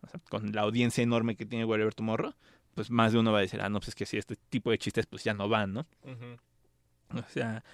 o 0.03 0.07
sea, 0.07 0.21
con 0.31 0.53
la 0.53 0.63
audiencia 0.63 1.03
enorme 1.03 1.35
que 1.35 1.45
tiene 1.45 1.65
Wherever 1.65 1.93
Tomorrow, 1.93 2.35
pues 2.77 2.89
más 2.89 3.13
de 3.13 3.19
uno 3.19 3.33
va 3.33 3.39
a 3.39 3.41
decir, 3.41 3.61
ah, 3.63 3.69
no, 3.69 3.81
pues 3.81 3.89
es 3.89 3.95
que 3.97 4.07
sí, 4.07 4.17
este 4.17 4.37
tipo 4.37 4.71
de 4.71 4.79
chistes 4.79 5.07
pues 5.07 5.25
ya 5.25 5.35
no 5.35 5.49
van, 5.49 5.73
¿no? 5.73 5.87
O 7.19 7.23
sea, 7.31 7.65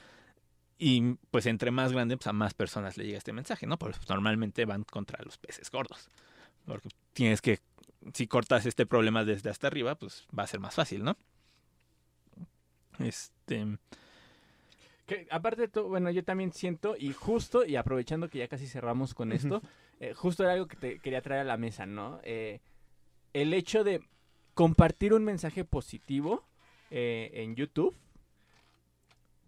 y 0.85 1.17
pues 1.31 1.47
entre 1.47 1.71
más 1.71 1.93
grande, 1.93 2.17
pues 2.17 2.27
a 2.27 2.33
más 2.33 2.55
personas 2.55 2.97
le 2.97 3.05
llega 3.05 3.19
este 3.19 3.33
mensaje, 3.33 3.69
¿no? 3.69 3.79
Porque 3.79 3.99
pues, 3.99 4.09
normalmente 4.09 4.65
van 4.65 4.83
contra 4.83 5.23
los 5.25 5.39
peces 5.39 5.71
gordos. 5.71 6.09
Porque 6.67 6.89
tienes 7.13 7.41
que 7.41 7.61
si 8.13 8.27
cortas 8.27 8.67
este 8.67 8.85
problema 8.85 9.25
desde 9.25 9.49
hasta 9.49 9.69
arriba, 9.69 9.95
pues 9.95 10.27
va 10.37 10.43
a 10.43 10.49
ser 10.49 10.59
más 10.59 10.75
fácil, 10.75 11.05
¿no? 11.05 11.17
Este. 12.99 13.79
Que, 15.07 15.29
aparte 15.31 15.61
de 15.63 15.69
todo, 15.69 15.89
bueno, 15.89 16.11
yo 16.11 16.25
también 16.25 16.53
siento, 16.53 16.97
y 16.99 17.13
justo, 17.13 17.65
y 17.65 17.77
aprovechando 17.77 18.29
que 18.29 18.39
ya 18.39 18.49
casi 18.49 18.67
cerramos 18.67 19.15
con 19.15 19.31
esto, 19.31 19.63
eh, 20.01 20.15
justo 20.15 20.43
era 20.43 20.55
algo 20.55 20.67
que 20.67 20.77
te 20.77 20.99
quería 20.99 21.23
traer 21.23 21.43
a 21.43 21.45
la 21.45 21.59
mesa, 21.59 21.87
¿no? 21.87 22.19
Eh, 22.25 22.59
el 23.35 23.55
hecho 23.55 23.85
de 23.85 24.03
compartir 24.55 25.15
un 25.15 25.23
mensaje 25.23 25.65
positivo 25.65 26.45
eh, 26.91 27.31
en 27.35 27.55
YouTube, 27.55 27.97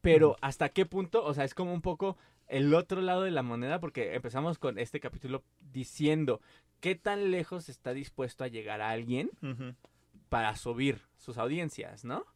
pero 0.04 0.36
hasta 0.42 0.68
qué 0.68 0.84
punto, 0.84 1.24
o 1.24 1.32
sea, 1.32 1.44
es 1.44 1.54
como 1.54 1.72
un 1.72 1.80
poco 1.80 2.18
el 2.46 2.74
otro 2.74 3.00
lado 3.00 3.22
de 3.22 3.30
la 3.30 3.42
moneda, 3.42 3.80
porque 3.80 4.14
empezamos 4.14 4.58
con 4.58 4.78
este 4.78 5.00
capítulo 5.00 5.42
diciendo 5.72 6.42
qué 6.80 6.94
tan 6.94 7.30
lejos 7.30 7.70
está 7.70 7.94
dispuesto 7.94 8.44
a 8.44 8.48
llegar 8.48 8.82
a 8.82 8.90
alguien 8.90 9.30
para 10.28 10.54
subir 10.56 11.00
sus 11.16 11.38
audiencias, 11.38 12.04
¿no? 12.04 12.26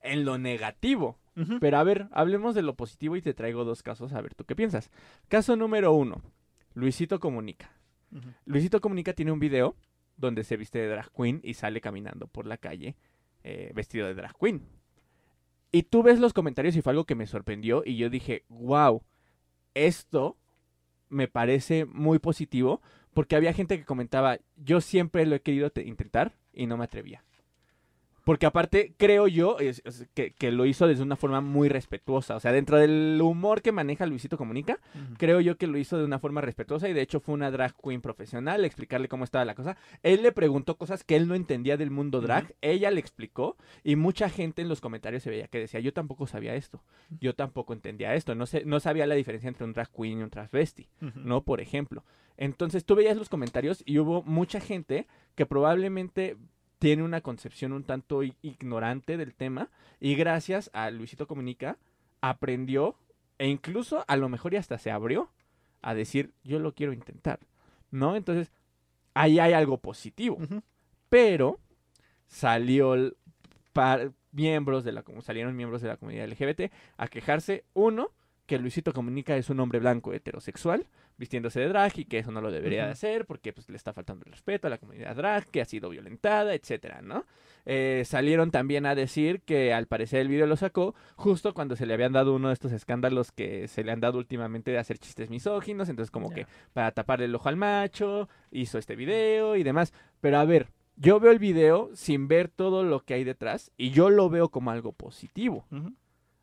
En 0.00 0.24
lo 0.24 0.38
negativo. 0.38 1.18
Pero 1.58 1.78
a 1.78 1.82
ver, 1.82 2.06
hablemos 2.12 2.54
de 2.54 2.62
lo 2.62 2.76
positivo 2.76 3.16
y 3.16 3.22
te 3.22 3.34
traigo 3.34 3.64
dos 3.64 3.82
casos, 3.82 4.12
a 4.12 4.20
ver, 4.20 4.34
¿tú 4.34 4.44
qué 4.44 4.54
piensas? 4.54 4.92
Caso 5.26 5.56
número 5.56 5.92
uno, 5.92 6.22
Luisito 6.74 7.18
Comunica. 7.18 7.72
Luisito 8.44 8.80
Comunica 8.80 9.12
tiene 9.12 9.32
un 9.32 9.40
video 9.40 9.74
donde 10.16 10.44
se 10.44 10.56
viste 10.56 10.78
de 10.78 10.86
drag 10.86 11.10
queen 11.10 11.40
y 11.42 11.54
sale 11.54 11.80
caminando 11.80 12.28
por 12.28 12.46
la 12.46 12.58
calle 12.58 12.94
eh, 13.42 13.72
vestido 13.74 14.06
de 14.06 14.14
drag 14.14 14.36
queen. 14.38 14.81
Y 15.72 15.84
tú 15.84 16.02
ves 16.02 16.20
los 16.20 16.34
comentarios 16.34 16.76
y 16.76 16.82
fue 16.82 16.92
algo 16.92 17.04
que 17.06 17.14
me 17.14 17.26
sorprendió 17.26 17.82
y 17.84 17.96
yo 17.96 18.10
dije, 18.10 18.44
wow, 18.48 19.02
esto 19.74 20.36
me 21.08 21.28
parece 21.28 21.86
muy 21.86 22.18
positivo 22.18 22.80
porque 23.14 23.36
había 23.36 23.52
gente 23.52 23.78
que 23.78 23.84
comentaba, 23.84 24.38
yo 24.56 24.80
siempre 24.80 25.26
lo 25.26 25.34
he 25.34 25.40
querido 25.42 25.70
te- 25.70 25.82
intentar 25.86 26.34
y 26.52 26.66
no 26.66 26.76
me 26.76 26.84
atrevía. 26.84 27.24
Porque 28.24 28.46
aparte, 28.46 28.94
creo 28.98 29.26
yo 29.26 29.58
es- 29.58 29.82
es 29.84 30.06
que, 30.14 30.32
que 30.32 30.52
lo 30.52 30.64
hizo 30.64 30.86
desde 30.86 31.02
una 31.02 31.16
forma 31.16 31.40
muy 31.40 31.68
respetuosa. 31.68 32.36
O 32.36 32.40
sea, 32.40 32.52
dentro 32.52 32.78
del 32.78 33.18
humor 33.20 33.62
que 33.62 33.72
maneja 33.72 34.06
Luisito 34.06 34.36
Comunica, 34.38 34.78
creo 35.18 35.40
yo 35.40 35.56
que 35.56 35.66
lo 35.66 35.76
hizo 35.76 35.98
de 35.98 36.04
una 36.04 36.18
forma 36.20 36.40
respetuosa 36.40 36.88
y 36.88 36.92
de 36.92 37.02
hecho 37.02 37.18
fue 37.20 37.34
una 37.34 37.50
drag 37.50 37.74
queen 37.82 38.00
profesional, 38.00 38.64
explicarle 38.64 39.08
cómo 39.08 39.24
estaba 39.24 39.44
la 39.44 39.54
cosa. 39.56 39.76
Él 40.04 40.22
le 40.22 40.30
preguntó 40.32 40.76
cosas 40.76 41.02
que 41.04 41.16
él 41.16 41.26
no 41.26 41.34
entendía 41.34 41.76
del 41.76 41.90
mundo 41.90 42.20
drag, 42.20 42.54
ella 42.60 42.90
le 42.92 43.00
explicó 43.00 43.56
y 43.82 43.96
mucha 43.96 44.28
gente 44.28 44.62
en 44.62 44.68
los 44.68 44.80
comentarios 44.80 45.22
se 45.24 45.30
veía 45.30 45.48
que 45.48 45.58
decía, 45.58 45.80
yo 45.80 45.92
tampoco 45.92 46.26
sabía 46.28 46.54
esto, 46.54 46.82
yo 47.20 47.34
tampoco 47.34 47.72
entendía 47.72 48.14
esto, 48.14 48.34
no, 48.34 48.46
sé, 48.46 48.64
no 48.64 48.78
sabía 48.80 49.06
la 49.06 49.14
diferencia 49.16 49.48
entre 49.48 49.64
un 49.64 49.72
drag 49.72 49.90
queen 49.90 50.20
y 50.20 50.22
un 50.22 50.30
transvesti. 50.30 50.88
Ujú. 51.00 51.18
¿no? 51.20 51.42
Por 51.42 51.60
ejemplo. 51.60 52.04
Entonces 52.36 52.84
tú 52.84 52.94
veías 52.94 53.16
los 53.16 53.28
comentarios 53.28 53.82
y 53.84 53.98
hubo 53.98 54.22
mucha 54.22 54.58
gente 54.60 55.06
que 55.34 55.44
probablemente 55.44 56.36
tiene 56.82 57.04
una 57.04 57.20
concepción 57.20 57.72
un 57.72 57.84
tanto 57.84 58.24
ignorante 58.24 59.16
del 59.16 59.34
tema 59.36 59.70
y 60.00 60.16
gracias 60.16 60.68
a 60.72 60.90
Luisito 60.90 61.28
Comunica 61.28 61.78
aprendió 62.20 62.96
e 63.38 63.46
incluso 63.46 64.04
a 64.08 64.16
lo 64.16 64.28
mejor 64.28 64.52
y 64.52 64.56
hasta 64.56 64.78
se 64.78 64.90
abrió 64.90 65.30
a 65.80 65.94
decir 65.94 66.32
yo 66.42 66.58
lo 66.58 66.74
quiero 66.74 66.92
intentar, 66.92 67.38
¿no? 67.92 68.16
Entonces 68.16 68.50
ahí 69.14 69.38
hay 69.38 69.52
algo 69.52 69.78
positivo, 69.78 70.38
pero 71.08 71.60
salió 72.26 72.94
el 72.94 73.16
par- 73.72 74.10
miembros 74.32 74.82
de 74.82 74.90
la 74.90 75.04
salieron 75.20 75.54
miembros 75.54 75.82
de 75.82 75.88
la 75.88 75.98
comunidad 75.98 76.26
LGBT 76.26 76.72
a 76.96 77.06
quejarse 77.06 77.64
uno 77.74 78.10
que 78.46 78.58
Luisito 78.58 78.92
Comunica 78.92 79.36
es 79.36 79.50
un 79.50 79.60
hombre 79.60 79.78
blanco 79.78 80.12
heterosexual 80.12 80.88
vistiéndose 81.22 81.60
de 81.60 81.68
drag 81.68 81.96
y 82.00 82.04
que 82.04 82.18
eso 82.18 82.32
no 82.32 82.40
lo 82.40 82.50
debería 82.50 82.84
de 82.84 82.90
hacer 82.90 83.26
porque 83.26 83.52
pues 83.52 83.68
le 83.68 83.76
está 83.76 83.92
faltando 83.92 84.24
el 84.26 84.32
respeto 84.32 84.66
a 84.66 84.70
la 84.70 84.78
comunidad 84.78 85.14
drag 85.14 85.46
que 85.46 85.60
ha 85.60 85.64
sido 85.64 85.88
violentada, 85.88 86.52
etcétera, 86.52 87.00
¿no? 87.00 87.26
Eh, 87.64 88.02
salieron 88.04 88.50
también 88.50 88.86
a 88.86 88.96
decir 88.96 89.40
que 89.42 89.72
al 89.72 89.86
parecer 89.86 90.18
el 90.18 90.26
video 90.26 90.48
lo 90.48 90.56
sacó 90.56 90.96
justo 91.14 91.54
cuando 91.54 91.76
se 91.76 91.86
le 91.86 91.94
habían 91.94 92.12
dado 92.12 92.34
uno 92.34 92.48
de 92.48 92.54
estos 92.54 92.72
escándalos 92.72 93.30
que 93.30 93.68
se 93.68 93.84
le 93.84 93.92
han 93.92 94.00
dado 94.00 94.18
últimamente 94.18 94.72
de 94.72 94.78
hacer 94.78 94.98
chistes 94.98 95.30
misóginos, 95.30 95.88
entonces 95.88 96.10
como 96.10 96.30
que 96.30 96.48
para 96.72 96.90
taparle 96.90 97.26
el 97.26 97.34
ojo 97.36 97.48
al 97.48 97.56
macho 97.56 98.28
hizo 98.50 98.78
este 98.78 98.96
video 98.96 99.54
y 99.54 99.62
demás, 99.62 99.94
pero 100.20 100.40
a 100.40 100.44
ver, 100.44 100.70
yo 100.96 101.20
veo 101.20 101.30
el 101.30 101.38
video 101.38 101.90
sin 101.94 102.26
ver 102.26 102.48
todo 102.48 102.82
lo 102.82 103.04
que 103.04 103.14
hay 103.14 103.22
detrás 103.22 103.70
y 103.76 103.90
yo 103.90 104.10
lo 104.10 104.28
veo 104.28 104.48
como 104.48 104.72
algo 104.72 104.90
positivo. 104.90 105.66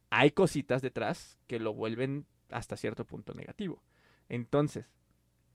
Hay 0.09 0.32
cositas 0.32 0.82
detrás 0.82 1.38
que 1.47 1.59
lo 1.59 1.73
vuelven 1.73 2.25
hasta 2.49 2.77
cierto 2.77 3.03
punto 3.03 3.34
negativo. 3.34 3.84
Entonces, 4.30 4.86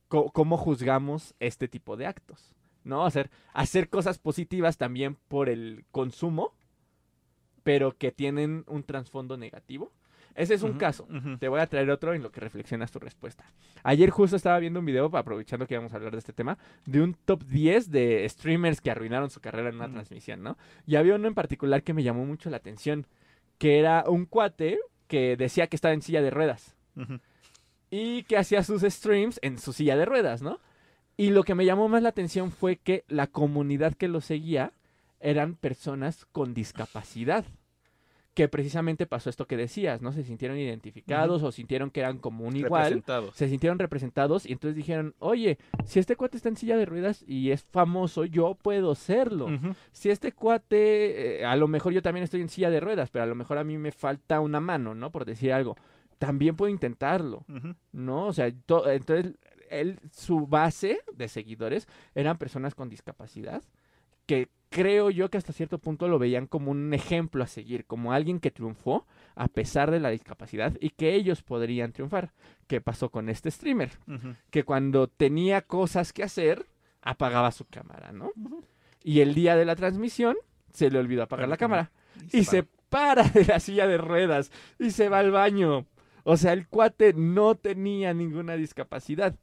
¿cómo 0.09 0.57
juzgamos 0.57 1.35
este 1.41 1.69
tipo 1.69 1.97
de 1.97 2.07
actos? 2.07 2.55
¿No? 2.83 3.07
Hacer, 3.07 3.31
hacer 3.55 3.89
cosas 3.89 4.19
positivas 4.19 4.77
también 4.77 5.17
por 5.29 5.49
el 5.49 5.87
consumo, 5.91 6.53
pero 7.63 7.97
que 7.97 8.13
tienen 8.13 8.65
un 8.67 8.83
trasfondo 8.83 9.37
negativo. 9.37 9.93
Ese 10.35 10.55
es 10.55 10.63
un 10.63 10.75
caso. 10.75 11.07
Te 11.39 11.49
voy 11.49 11.61
a 11.61 11.67
traer 11.67 11.91
otro 11.91 12.13
en 12.13 12.23
lo 12.23 12.33
que 12.33 12.41
reflexionas 12.41 12.91
tu 12.91 12.99
respuesta. 12.99 13.45
Ayer 13.85 14.11
justo 14.11 14.35
estaba 14.37 14.59
viendo 14.59 14.81
un 14.81 14.87
video, 14.87 15.09
aprovechando 15.17 15.67
que 15.67 15.75
íbamos 15.75 15.93
a 15.93 15.97
hablar 15.97 16.13
de 16.13 16.19
este 16.19 16.33
tema, 16.33 16.59
de 16.87 17.03
un 17.03 17.15
top 17.15 17.45
10 17.45 17.91
de 17.91 18.29
streamers 18.29 18.81
que 18.81 18.91
arruinaron 18.91 19.31
su 19.31 19.41
carrera 19.41 19.69
en 19.69 19.77
una 19.77 19.91
transmisión, 19.91 20.43
¿no? 20.43 20.59
Y 20.87 20.97
había 20.97 21.15
uno 21.15 21.29
en 21.29 21.35
particular 21.35 21.85
que 21.85 21.95
me 21.95 22.03
llamó 22.03 22.27
mucho 22.27 22.51
la 22.51 22.57
atención, 22.57 23.07
que 23.59 23.79
era 23.79 24.05
un 24.09 24.27
cuate 24.27 24.81
que 25.07 25.37
decía 25.37 25.69
que 25.69 25.77
estaba 25.77 25.95
en 25.95 26.03
silla 26.03 26.21
de 26.21 26.31
ruedas. 26.31 26.75
Y 27.97 28.25
que 28.25 28.37
hacía 28.37 28.65
sus 28.65 28.83
streams 28.83 29.39
en 29.41 29.57
su 29.57 29.73
silla 29.73 29.97
de 29.97 30.05
ruedas, 30.05 30.43
¿no? 30.43 30.59
Y 31.17 31.31
lo 31.31 31.45
que 31.45 31.55
me 31.55 31.65
llamó 31.65 31.89
más 31.89 32.03
la 32.03 32.09
atención 32.09 32.51
fue 32.51 32.75
que 32.75 33.05
la 33.07 33.29
comunidad 33.29 33.95
que 33.95 34.09
lo 34.09 34.21
seguía 34.21 34.73
eran 35.21 35.55
personas 35.55 36.27
con 36.33 36.55
discapacidad. 36.55 37.45
Que 38.35 38.49
precisamente 38.49 39.07
pasó 39.07 39.31
esto 39.31 39.47
que 39.47 39.57
decías, 39.57 40.03
¿no? 40.03 40.11
Se 40.11 40.25
sintieron 40.25 40.59
identificados 40.59 41.45
o 41.45 41.53
sintieron 41.53 41.93
que 41.93 42.01
eran 42.01 42.19
como 42.19 42.45
un 42.45 42.57
igual 42.57 43.05
se 43.33 43.49
sintieron 43.49 43.79
representados 43.79 44.45
y 44.45 44.51
entonces 44.51 44.75
dijeron, 44.75 45.15
oye, 45.21 45.59
si 45.85 46.01
este 46.01 46.17
cuate 46.17 46.37
está 46.37 46.49
en 46.49 46.57
silla 46.57 46.77
de 46.77 46.87
ruedas 46.87 47.25
y 47.29 47.53
es 47.53 47.63
famoso, 47.63 48.25
yo 48.25 48.57
puedo 48.61 48.97
serlo. 48.97 49.47
Si 49.93 50.11
este 50.11 50.33
cuate, 50.33 51.43
eh, 51.43 51.45
a 51.45 51.55
lo 51.55 51.69
mejor 51.69 51.93
yo 51.93 52.03
también 52.03 52.25
estoy 52.25 52.41
en 52.41 52.49
silla 52.49 52.71
de 52.71 52.81
ruedas, 52.81 53.11
pero 53.11 53.23
a 53.23 53.29
lo 53.29 53.37
mejor 53.37 53.57
a 53.59 53.63
mí 53.63 53.79
me 53.79 53.93
falta 53.93 54.41
una 54.41 54.59
mano, 54.59 54.97
¿no? 54.97 55.13
Por 55.13 55.25
decir 55.25 55.53
algo. 55.53 55.77
También 56.19 56.57
puedo 56.57 56.71
intentarlo. 56.71 57.45
¿no? 57.93 58.27
O 58.27 58.33
sea, 58.33 58.51
to- 58.67 58.91
entonces 58.91 59.35
él, 59.71 59.99
su 60.13 60.47
base 60.47 61.01
de 61.15 61.29
seguidores 61.29 61.89
eran 62.15 62.39
personas 62.39 62.75
con 62.75 62.89
discapacidad 62.89 63.63
que 64.27 64.49
creo 64.71 65.11
yo 65.11 65.31
que 65.31 65.37
hasta 65.39 65.53
cierto 65.53 65.79
punto 65.79 66.09
lo 66.09 66.19
veían 66.19 66.47
como 66.47 66.71
un 66.71 66.93
ejemplo 66.95 67.45
a 67.45 67.47
seguir, 67.47 67.85
como 67.85 68.13
alguien 68.13 68.41
que 68.41 68.51
triunfó 68.51 69.07
a 69.35 69.49
pesar 69.49 69.91
de 69.91 70.01
la 70.01 70.09
discapacidad 70.11 70.77
y 70.81 70.91
que 70.91 71.15
ellos 71.15 71.43
podrían 71.43 71.93
triunfar. 71.93 72.33
¿Qué 72.67 72.81
pasó 72.81 73.11
con 73.11 73.29
este 73.29 73.51
streamer? 73.51 73.91
Que 74.51 74.65
cuando 74.65 75.09
tenía 75.09 75.63
cosas 75.63 76.13
que 76.13 76.23
hacer, 76.23 76.67
apagaba 77.03 77.53
su 77.53 77.67
cámara, 77.67 78.13
¿no? 78.13 78.33
Y 79.03 79.21
el 79.21 79.35
día 79.35 79.57
de 79.57 79.67
la 79.67 79.77
transmisión 79.77 80.37
se 80.73 80.91
le 80.91 80.99
olvidó 80.99 81.23
apagar 81.25 81.49
la 81.49 81.57
cámara. 81.59 81.93
Y 82.33 82.45
se 82.45 82.63
para 82.89 83.25
de 83.25 83.45
la 83.45 83.61
silla 83.61 83.87
de 83.87 83.99
ruedas 83.99 84.51
y 84.79 84.91
se 84.91 85.09
va 85.11 85.19
al 85.19 85.31
baño. 85.33 85.85
O 86.25 86.37
sea, 86.37 86.53
el 86.53 86.67
cuate 86.67 87.13
no 87.13 87.55
tenía 87.55 88.13
ninguna 88.15 88.57
discapacidad. 88.57 89.37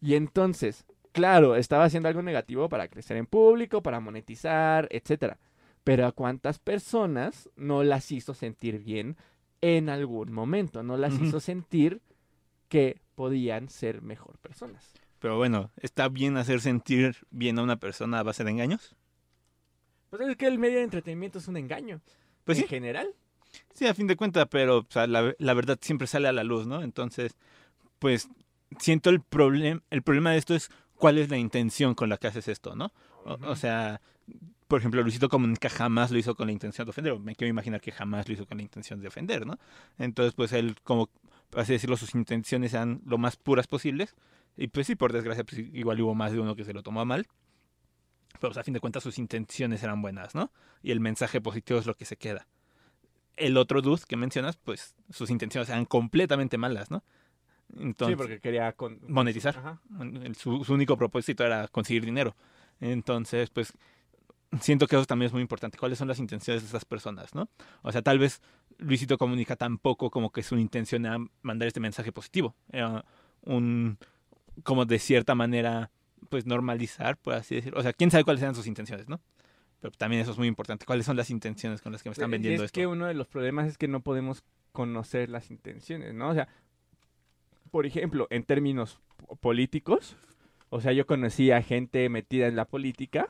Y 0.00 0.16
entonces, 0.16 0.84
claro, 1.12 1.56
estaba 1.56 1.84
haciendo 1.84 2.08
algo 2.08 2.20
negativo 2.20 2.68
para 2.68 2.88
crecer 2.88 3.16
en 3.16 3.26
público, 3.26 3.82
para 3.82 4.00
monetizar, 4.00 4.88
etcétera. 4.90 5.38
Pero 5.84 6.06
a 6.06 6.12
cuántas 6.12 6.58
personas 6.58 7.48
no 7.56 7.84
las 7.84 8.10
hizo 8.10 8.34
sentir 8.34 8.80
bien 8.80 9.16
en 9.60 9.88
algún 9.88 10.32
momento, 10.32 10.82
no 10.82 10.96
las 10.96 11.18
hizo 11.20 11.40
sentir 11.40 12.02
que 12.68 13.00
podían 13.14 13.68
ser 13.68 14.02
mejor 14.02 14.36
personas. 14.38 14.92
Pero 15.20 15.38
bueno, 15.38 15.70
¿está 15.80 16.08
bien 16.08 16.36
hacer 16.36 16.60
sentir 16.60 17.16
bien 17.30 17.58
a 17.58 17.62
una 17.62 17.76
persona 17.76 18.18
a 18.18 18.22
base 18.22 18.44
de 18.44 18.50
engaños? 18.50 18.94
Pues 20.10 20.28
es 20.28 20.36
que 20.36 20.46
el 20.46 20.58
medio 20.58 20.78
de 20.78 20.84
entretenimiento 20.84 21.38
es 21.38 21.48
un 21.48 21.56
engaño. 21.56 22.00
Pues 22.44 22.58
en 22.58 22.64
sí, 22.64 22.68
general. 22.68 23.14
Sí, 23.72 23.86
a 23.86 23.94
fin 23.94 24.06
de 24.06 24.16
cuentas, 24.16 24.46
pero 24.50 24.78
o 24.78 24.86
sea, 24.88 25.06
la, 25.06 25.34
la 25.38 25.54
verdad 25.54 25.78
siempre 25.80 26.06
sale 26.06 26.28
a 26.28 26.32
la 26.32 26.44
luz, 26.44 26.66
¿no? 26.66 26.82
Entonces, 26.82 27.36
pues 27.98 28.28
siento 28.78 29.10
el 29.10 29.20
problema, 29.20 29.82
el 29.90 30.02
problema 30.02 30.32
de 30.32 30.38
esto 30.38 30.54
es 30.54 30.70
cuál 30.96 31.18
es 31.18 31.30
la 31.30 31.38
intención 31.38 31.94
con 31.94 32.08
la 32.08 32.16
que 32.16 32.26
haces 32.26 32.48
esto, 32.48 32.74
¿no? 32.74 32.92
O, 33.24 33.56
sea, 33.56 34.00
por 34.68 34.78
ejemplo, 34.78 35.02
Luisito 35.02 35.28
Comunica 35.28 35.68
jamás 35.70 36.10
lo 36.10 36.18
hizo 36.18 36.34
con 36.34 36.46
la 36.46 36.52
intención 36.52 36.86
de 36.86 36.90
ofender, 36.90 37.12
o 37.12 37.18
me 37.18 37.34
quiero 37.34 37.50
imaginar 37.50 37.80
que 37.80 37.92
jamás 37.92 38.28
lo 38.28 38.34
hizo 38.34 38.46
con 38.46 38.58
la 38.58 38.62
intención 38.62 39.00
de 39.00 39.08
ofender, 39.08 39.46
¿no? 39.46 39.58
Entonces, 39.98 40.34
pues 40.34 40.52
él, 40.52 40.76
como, 40.82 41.08
así 41.54 41.72
decirlo, 41.72 41.96
sus 41.96 42.14
intenciones 42.14 42.74
eran 42.74 43.00
lo 43.06 43.18
más 43.18 43.36
puras 43.36 43.66
posibles, 43.66 44.14
y 44.56 44.68
pues 44.68 44.86
sí, 44.86 44.94
por 44.94 45.12
desgracia, 45.12 45.44
pues 45.44 45.58
igual 45.58 46.00
hubo 46.00 46.14
más 46.14 46.32
de 46.32 46.40
uno 46.40 46.54
que 46.54 46.64
se 46.64 46.74
lo 46.74 46.82
tomó 46.82 47.00
a 47.00 47.04
mal, 47.04 47.26
pero 48.40 48.50
pues, 48.50 48.58
a 48.58 48.64
fin 48.64 48.74
de 48.74 48.80
cuentas 48.80 49.02
sus 49.02 49.18
intenciones 49.18 49.82
eran 49.82 50.02
buenas, 50.02 50.34
¿no? 50.34 50.52
Y 50.82 50.90
el 50.90 51.00
mensaje 51.00 51.40
positivo 51.40 51.78
es 51.78 51.86
lo 51.86 51.94
que 51.94 52.04
se 52.04 52.16
queda. 52.16 52.46
El 53.36 53.56
otro 53.56 53.82
dude 53.82 54.02
que 54.06 54.16
mencionas, 54.16 54.56
pues 54.56 54.94
sus 55.10 55.30
intenciones 55.30 55.68
eran 55.68 55.84
completamente 55.84 56.56
malas, 56.58 56.90
¿no? 56.90 57.02
Entonces, 57.78 58.14
sí, 58.14 58.16
porque 58.16 58.40
quería 58.40 58.72
con- 58.72 59.00
monetizar. 59.08 59.56
Ajá. 59.58 59.80
su, 60.38 60.64
su 60.64 60.74
único 60.74 60.96
propósito 60.96 61.44
era 61.44 61.66
conseguir 61.68 62.04
dinero. 62.04 62.36
Entonces, 62.80 63.50
pues 63.50 63.72
siento 64.60 64.86
que 64.86 64.96
eso 64.96 65.04
también 65.06 65.28
es 65.28 65.32
muy 65.32 65.42
importante. 65.42 65.78
¿Cuáles 65.78 65.98
son 65.98 66.06
las 66.08 66.18
intenciones 66.18 66.62
de 66.62 66.68
esas 66.68 66.84
personas, 66.84 67.34
no? 67.34 67.48
O 67.82 67.90
sea, 67.90 68.02
tal 68.02 68.18
vez 68.18 68.40
Luisito 68.78 69.18
comunica 69.18 69.56
tampoco 69.56 70.10
como 70.10 70.30
que 70.30 70.42
su 70.42 70.56
intención 70.58 71.06
era 71.06 71.18
mandar 71.42 71.66
este 71.68 71.80
mensaje 71.80 72.12
positivo. 72.12 72.54
Era 72.70 73.04
un, 73.42 73.98
como 74.62 74.84
de 74.84 74.98
cierta 74.98 75.34
manera, 75.34 75.90
pues 76.28 76.46
normalizar, 76.46 77.16
por 77.16 77.34
así 77.34 77.56
decirlo. 77.56 77.80
O 77.80 77.82
sea, 77.82 77.92
quién 77.92 78.10
sabe 78.10 78.24
cuáles 78.24 78.42
eran 78.42 78.54
sus 78.54 78.66
intenciones, 78.66 79.08
¿no? 79.08 79.20
Pero 79.84 79.92
también 79.98 80.22
eso 80.22 80.30
es 80.30 80.38
muy 80.38 80.48
importante. 80.48 80.86
¿Cuáles 80.86 81.04
son 81.04 81.14
las 81.14 81.28
intenciones 81.28 81.82
con 81.82 81.92
las 81.92 82.02
que 82.02 82.08
me 82.08 82.12
están 82.14 82.30
Y 82.30 82.32
vendiendo 82.32 82.62
es 82.64 82.68
esto? 82.68 82.80
que 82.80 82.86
uno 82.86 83.04
de 83.04 83.12
los 83.12 83.26
problemas 83.28 83.68
es 83.68 83.76
que 83.76 83.86
no 83.86 84.00
podemos 84.00 84.42
conocer 84.72 85.28
las 85.28 85.50
intenciones, 85.50 86.14
¿no? 86.14 86.30
O 86.30 86.32
sea, 86.34 86.48
por 87.70 87.84
ejemplo, 87.84 88.26
en 88.30 88.44
términos 88.44 88.98
po- 89.18 89.36
políticos, 89.36 90.16
o 90.76 90.80
sea, 90.80 90.92
yo 90.92 91.06
conocí 91.06 91.52
a 91.52 91.62
gente 91.62 92.08
metida 92.08 92.48
en 92.48 92.56
la 92.56 92.64
política 92.64 93.28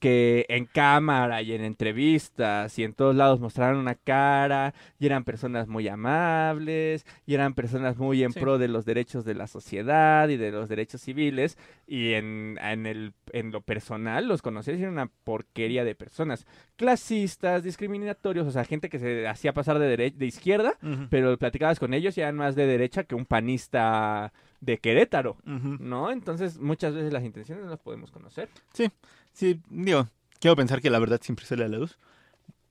que 0.00 0.44
en 0.50 0.66
cámara 0.66 1.40
y 1.40 1.52
en 1.54 1.64
entrevistas 1.64 2.78
y 2.78 2.84
en 2.84 2.92
todos 2.92 3.16
lados 3.16 3.40
mostraron 3.40 3.78
una 3.78 3.94
cara 3.94 4.74
y 4.98 5.06
eran 5.06 5.24
personas 5.24 5.66
muy 5.66 5.88
amables 5.88 7.06
y 7.26 7.32
eran 7.34 7.54
personas 7.54 7.96
muy 7.96 8.22
en 8.22 8.32
Sí. 8.32 8.40
pro 8.40 8.58
de 8.58 8.68
los 8.68 8.84
derechos 8.84 9.24
de 9.24 9.34
la 9.34 9.46
sociedad 9.46 10.28
y 10.28 10.36
de 10.36 10.50
los 10.52 10.68
derechos 10.68 11.00
civiles 11.00 11.56
y 11.86 12.12
en, 12.12 12.58
en, 12.60 12.84
el, 12.86 13.14
en 13.32 13.50
lo 13.50 13.62
personal 13.62 14.28
los 14.28 14.42
conocí 14.42 14.72
y 14.72 14.74
eran 14.82 14.92
una 14.92 15.10
porquería 15.24 15.84
de 15.84 15.94
personas. 15.94 16.46
Clasistas, 16.76 17.62
discriminatorios, 17.62 18.46
o 18.46 18.50
sea, 18.50 18.64
gente 18.64 18.90
que 18.90 18.98
se 18.98 19.26
hacía 19.26 19.54
pasar 19.54 19.78
de, 19.78 19.96
de 20.10 20.26
izquierda, 20.26 20.74
pero 21.08 21.36
platicabas 21.38 21.78
con 21.80 21.94
ellos 21.94 22.18
y 22.18 22.20
eran 22.20 22.36
más 22.36 22.54
de 22.56 22.66
derecha 22.66 23.04
que 23.04 23.14
un 23.14 23.24
panista 23.24 24.32
de 24.60 24.78
Querétaro. 24.78 25.36
¿No? 25.44 26.10
Entonces, 26.10 26.58
muchas 26.58 26.94
veces 26.94 27.12
las 27.12 27.24
intenciones 27.24 27.64
no 27.64 27.70
las 27.70 27.80
podemos 27.80 28.10
conocer. 28.10 28.48
Sí, 28.72 29.60
digo, 29.68 30.08
quiero 30.40 30.56
pensar 30.56 30.80
que 30.80 30.90
la 30.90 30.98
verdad 30.98 31.20
siempre 31.22 31.46
sale 31.46 31.64
a 31.64 31.68
la 31.68 31.78
luz, 31.78 31.98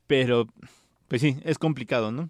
pero 0.07 0.47
pues 1.07 1.21
sí, 1.21 1.37
es 1.43 1.57
complicado, 1.57 2.11
¿no? 2.11 2.29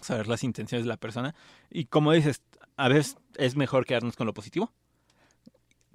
Saber 0.00 0.26
las 0.26 0.44
intenciones 0.44 0.84
de 0.84 0.88
la 0.88 0.96
persona. 0.96 1.34
Y 1.70 1.84
como 1.86 2.12
dices, 2.12 2.42
a 2.76 2.88
veces 2.88 3.16
es 3.36 3.56
mejor 3.56 3.86
quedarnos 3.86 4.16
con 4.16 4.26
lo 4.26 4.34
positivo, 4.34 4.72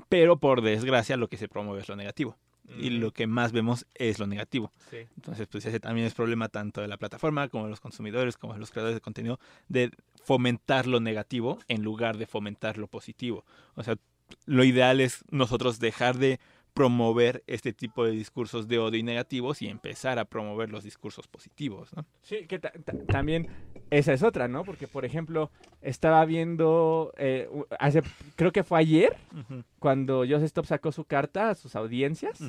pero 0.07 0.37
por 0.37 0.61
desgracia 0.61 1.17
lo 1.17 1.27
que 1.27 1.37
se 1.37 1.47
promueve 1.47 1.81
es 1.81 1.89
lo 1.89 1.95
negativo. 1.95 2.37
Y 2.77 2.91
lo 2.91 3.11
que 3.11 3.27
más 3.27 3.51
vemos 3.51 3.85
es 3.95 4.19
lo 4.19 4.27
negativo. 4.27 4.71
Sí. 4.89 4.97
Entonces, 5.15 5.47
pues 5.47 5.65
ese 5.65 5.79
también 5.79 6.05
es 6.05 6.13
problema 6.13 6.49
tanto 6.49 6.81
de 6.81 6.87
la 6.87 6.97
plataforma 6.97 7.49
como 7.49 7.65
de 7.65 7.69
los 7.71 7.79
consumidores, 7.79 8.37
como 8.37 8.53
de 8.53 8.59
los 8.59 8.71
creadores 8.71 8.95
de 8.95 9.01
contenido, 9.01 9.39
de 9.67 9.91
fomentar 10.23 10.85
lo 10.85 10.99
negativo 10.99 11.59
en 11.67 11.83
lugar 11.83 12.17
de 12.17 12.27
fomentar 12.27 12.77
lo 12.77 12.87
positivo. 12.87 13.45
O 13.75 13.83
sea, 13.83 13.95
lo 14.45 14.63
ideal 14.63 15.01
es 15.01 15.23
nosotros 15.31 15.79
dejar 15.79 16.17
de 16.17 16.39
promover 16.73 17.43
este 17.47 17.73
tipo 17.73 18.05
de 18.05 18.11
discursos 18.11 18.67
de 18.67 18.79
odio 18.79 18.99
y 18.99 19.03
negativos 19.03 19.61
y 19.61 19.67
empezar 19.67 20.17
a 20.19 20.25
promover 20.25 20.69
los 20.69 20.83
discursos 20.83 21.27
positivos, 21.27 21.93
¿no? 21.95 22.05
Sí, 22.21 22.45
que 22.47 22.59
ta- 22.59 22.71
ta- 22.71 22.93
también 23.07 23.47
esa 23.89 24.13
es 24.13 24.23
otra, 24.23 24.47
¿no? 24.47 24.63
Porque, 24.63 24.87
por 24.87 25.03
ejemplo, 25.03 25.51
estaba 25.81 26.23
viendo, 26.25 27.11
eh, 27.17 27.49
hace, 27.79 28.01
creo 28.35 28.51
que 28.51 28.63
fue 28.63 28.79
ayer, 28.79 29.17
cuando 29.79 30.19
Joseph 30.19 30.43
Stop 30.45 30.65
sacó 30.67 30.91
su 30.91 31.03
carta 31.05 31.49
a 31.49 31.55
sus 31.55 31.75
audiencias, 31.75 32.39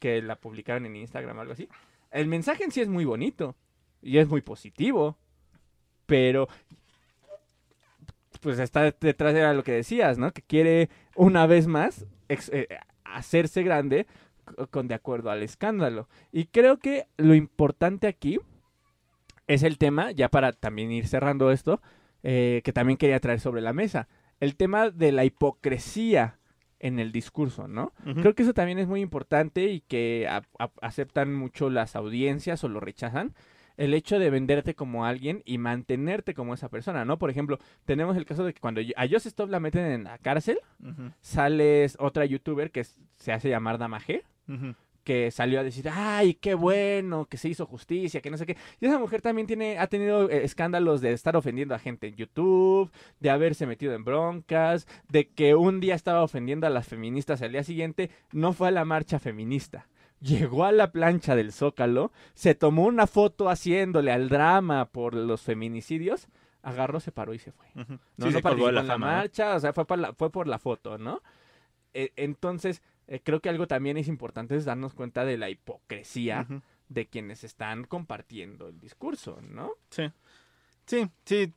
que 0.00 0.22
la 0.22 0.36
publicaron 0.36 0.86
en 0.86 0.96
Instagram 0.96 1.36
o 1.38 1.40
algo 1.42 1.52
así. 1.52 1.68
El 2.10 2.26
mensaje 2.26 2.64
en 2.64 2.70
sí 2.70 2.80
es 2.80 2.88
muy 2.88 3.04
bonito 3.04 3.54
y 4.00 4.18
es 4.18 4.28
muy 4.28 4.40
positivo, 4.40 5.18
pero 6.06 6.48
pues 8.40 8.58
está 8.58 8.82
detrás 9.00 9.32
de 9.34 9.54
lo 9.54 9.64
que 9.64 9.72
decías, 9.72 10.18
¿no? 10.18 10.32
Que 10.32 10.42
quiere 10.42 10.90
una 11.16 11.46
vez 11.46 11.66
más 11.66 12.04
ex- 12.28 12.50
eh, 12.52 12.68
hacerse 13.16 13.62
grande 13.62 14.06
con 14.70 14.88
de 14.88 14.94
acuerdo 14.94 15.30
al 15.30 15.42
escándalo. 15.42 16.08
Y 16.32 16.46
creo 16.46 16.78
que 16.78 17.06
lo 17.16 17.34
importante 17.34 18.06
aquí 18.06 18.38
es 19.46 19.62
el 19.62 19.78
tema, 19.78 20.10
ya 20.12 20.28
para 20.28 20.52
también 20.52 20.90
ir 20.92 21.06
cerrando 21.06 21.50
esto, 21.50 21.80
eh, 22.22 22.62
que 22.64 22.72
también 22.72 22.96
quería 22.96 23.20
traer 23.20 23.40
sobre 23.40 23.60
la 23.60 23.72
mesa, 23.72 24.08
el 24.40 24.56
tema 24.56 24.90
de 24.90 25.12
la 25.12 25.24
hipocresía 25.24 26.38
en 26.80 26.98
el 26.98 27.12
discurso, 27.12 27.68
¿no? 27.68 27.92
Creo 28.20 28.34
que 28.34 28.42
eso 28.42 28.52
también 28.54 28.78
es 28.78 28.88
muy 28.88 29.00
importante 29.00 29.64
y 29.64 29.80
que 29.80 30.26
a- 30.28 30.42
a- 30.58 30.70
aceptan 30.82 31.34
mucho 31.34 31.70
las 31.70 31.96
audiencias 31.96 32.62
o 32.64 32.68
lo 32.68 32.80
rechazan. 32.80 33.34
El 33.76 33.92
hecho 33.94 34.18
de 34.18 34.30
venderte 34.30 34.74
como 34.74 35.04
alguien 35.04 35.42
y 35.44 35.58
mantenerte 35.58 36.34
como 36.34 36.54
esa 36.54 36.68
persona, 36.68 37.04
¿no? 37.04 37.18
Por 37.18 37.30
ejemplo, 37.30 37.58
tenemos 37.84 38.16
el 38.16 38.24
caso 38.24 38.44
de 38.44 38.54
que 38.54 38.60
cuando 38.60 38.80
a 38.96 39.02
Joseph 39.08 39.26
Stop 39.26 39.50
la 39.50 39.60
meten 39.60 39.84
en 39.86 40.04
la 40.04 40.18
cárcel, 40.18 40.58
Ujú, 40.80 41.10
sale 41.20 41.86
otra 41.98 42.24
youtuber 42.24 42.70
que 42.70 42.84
se 42.84 43.32
hace 43.32 43.48
llamar 43.48 43.78
Damagé, 43.78 44.22
ujú. 44.48 44.74
que 45.02 45.30
salió 45.30 45.60
a 45.60 45.62
decir, 45.64 45.88
ay, 45.92 46.34
qué 46.34 46.54
bueno, 46.54 47.26
que 47.26 47.36
se 47.36 47.48
hizo 47.48 47.66
justicia, 47.66 48.20
que 48.20 48.30
no 48.30 48.36
sé 48.38 48.46
qué. 48.46 48.56
Y 48.80 48.86
esa 48.86 48.98
mujer 48.98 49.20
también 49.20 49.46
tiene, 49.46 49.78
ha 49.78 49.86
tenido 49.88 50.30
eh, 50.30 50.44
escándalos 50.44 51.00
de 51.00 51.12
estar 51.12 51.36
ofendiendo 51.36 51.74
a 51.74 51.78
gente 51.78 52.06
en 52.06 52.14
YouTube, 52.16 52.90
de 53.20 53.30
haberse 53.30 53.66
metido 53.66 53.92
en 53.94 54.04
broncas, 54.04 54.86
de 55.10 55.28
que 55.28 55.54
un 55.56 55.80
día 55.80 55.94
estaba 55.94 56.22
ofendiendo 56.22 56.66
a 56.66 56.70
las 56.70 56.86
feministas, 56.88 57.42
al 57.42 57.52
día 57.52 57.64
siguiente 57.64 58.10
no 58.32 58.52
fue 58.52 58.68
a 58.68 58.70
la 58.70 58.84
marcha 58.84 59.18
feminista. 59.18 59.86
Llegó 60.24 60.64
a 60.64 60.72
la 60.72 60.90
plancha 60.90 61.36
del 61.36 61.52
Zócalo, 61.52 62.10
se 62.32 62.54
tomó 62.54 62.84
una 62.86 63.06
foto 63.06 63.50
haciéndole 63.50 64.10
al 64.10 64.30
drama 64.30 64.86
por 64.86 65.12
los 65.14 65.42
feminicidios, 65.42 66.28
agarró, 66.62 66.98
se 66.98 67.12
paró 67.12 67.34
y 67.34 67.38
se 67.38 67.52
fue. 67.52 67.66
No, 67.74 67.84
Sí, 67.84 67.98
no 68.16 68.30
se 68.32 68.40
participó 68.40 68.70
la 68.70 68.80
en 68.80 68.88
la 68.88 68.96
marcha, 68.96 69.54
o 69.54 69.60
sea, 69.60 69.74
fue 69.74 69.86
por 69.86 69.98
la, 69.98 70.14
fue 70.14 70.30
por 70.30 70.48
la 70.48 70.58
foto, 70.58 70.96
¿no? 70.96 71.20
Eh, 71.92 72.12
entonces, 72.16 72.82
eh, 73.06 73.20
creo 73.22 73.40
que 73.40 73.50
algo 73.50 73.66
también 73.66 73.98
es 73.98 74.08
importante 74.08 74.56
es 74.56 74.64
darnos 74.64 74.94
cuenta 74.94 75.26
de 75.26 75.36
la 75.36 75.50
hipocresía 75.50 76.46
de 76.88 77.06
quienes 77.06 77.44
están 77.44 77.84
compartiendo 77.84 78.68
el 78.68 78.80
discurso, 78.80 79.40
¿no? 79.42 79.72
Sí, 79.90 80.10
sí, 80.86 81.06
sí. 81.24 81.52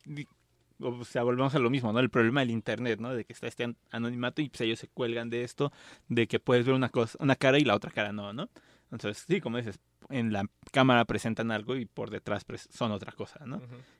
O 0.79 1.03
sea, 1.05 1.23
volvemos 1.23 1.55
a 1.55 1.59
lo 1.59 1.69
mismo, 1.69 1.91
¿no? 1.91 1.99
El 1.99 2.09
problema 2.09 2.41
del 2.41 2.51
internet, 2.51 2.99
¿no? 2.99 3.13
De 3.13 3.25
que 3.25 3.33
está 3.33 3.47
este 3.47 3.63
an- 3.63 3.77
anonimato 3.91 4.41
y 4.41 4.49
pues 4.49 4.61
ellos 4.61 4.79
se 4.79 4.87
cuelgan 4.87 5.29
de 5.29 5.43
esto, 5.43 5.71
de 6.07 6.27
que 6.27 6.39
puedes 6.39 6.65
ver 6.65 6.75
una 6.75 6.89
cosa, 6.89 7.17
una 7.21 7.35
cara 7.35 7.57
y 7.59 7.63
la 7.63 7.75
otra 7.75 7.91
cara 7.91 8.11
no, 8.11 8.31
¿no? 8.33 8.49
Entonces, 8.91 9.25
sí, 9.27 9.41
como 9.41 9.57
dices, 9.57 9.79
en 10.09 10.31
la 10.31 10.45
cámara 10.71 11.03
presentan 11.05 11.51
algo 11.51 11.75
y 11.75 11.85
por 11.85 12.09
detrás 12.09 12.47
pres- 12.47 12.69
son 12.71 12.91
otra 12.91 13.11
cosa, 13.11 13.45
¿no? 13.45 13.57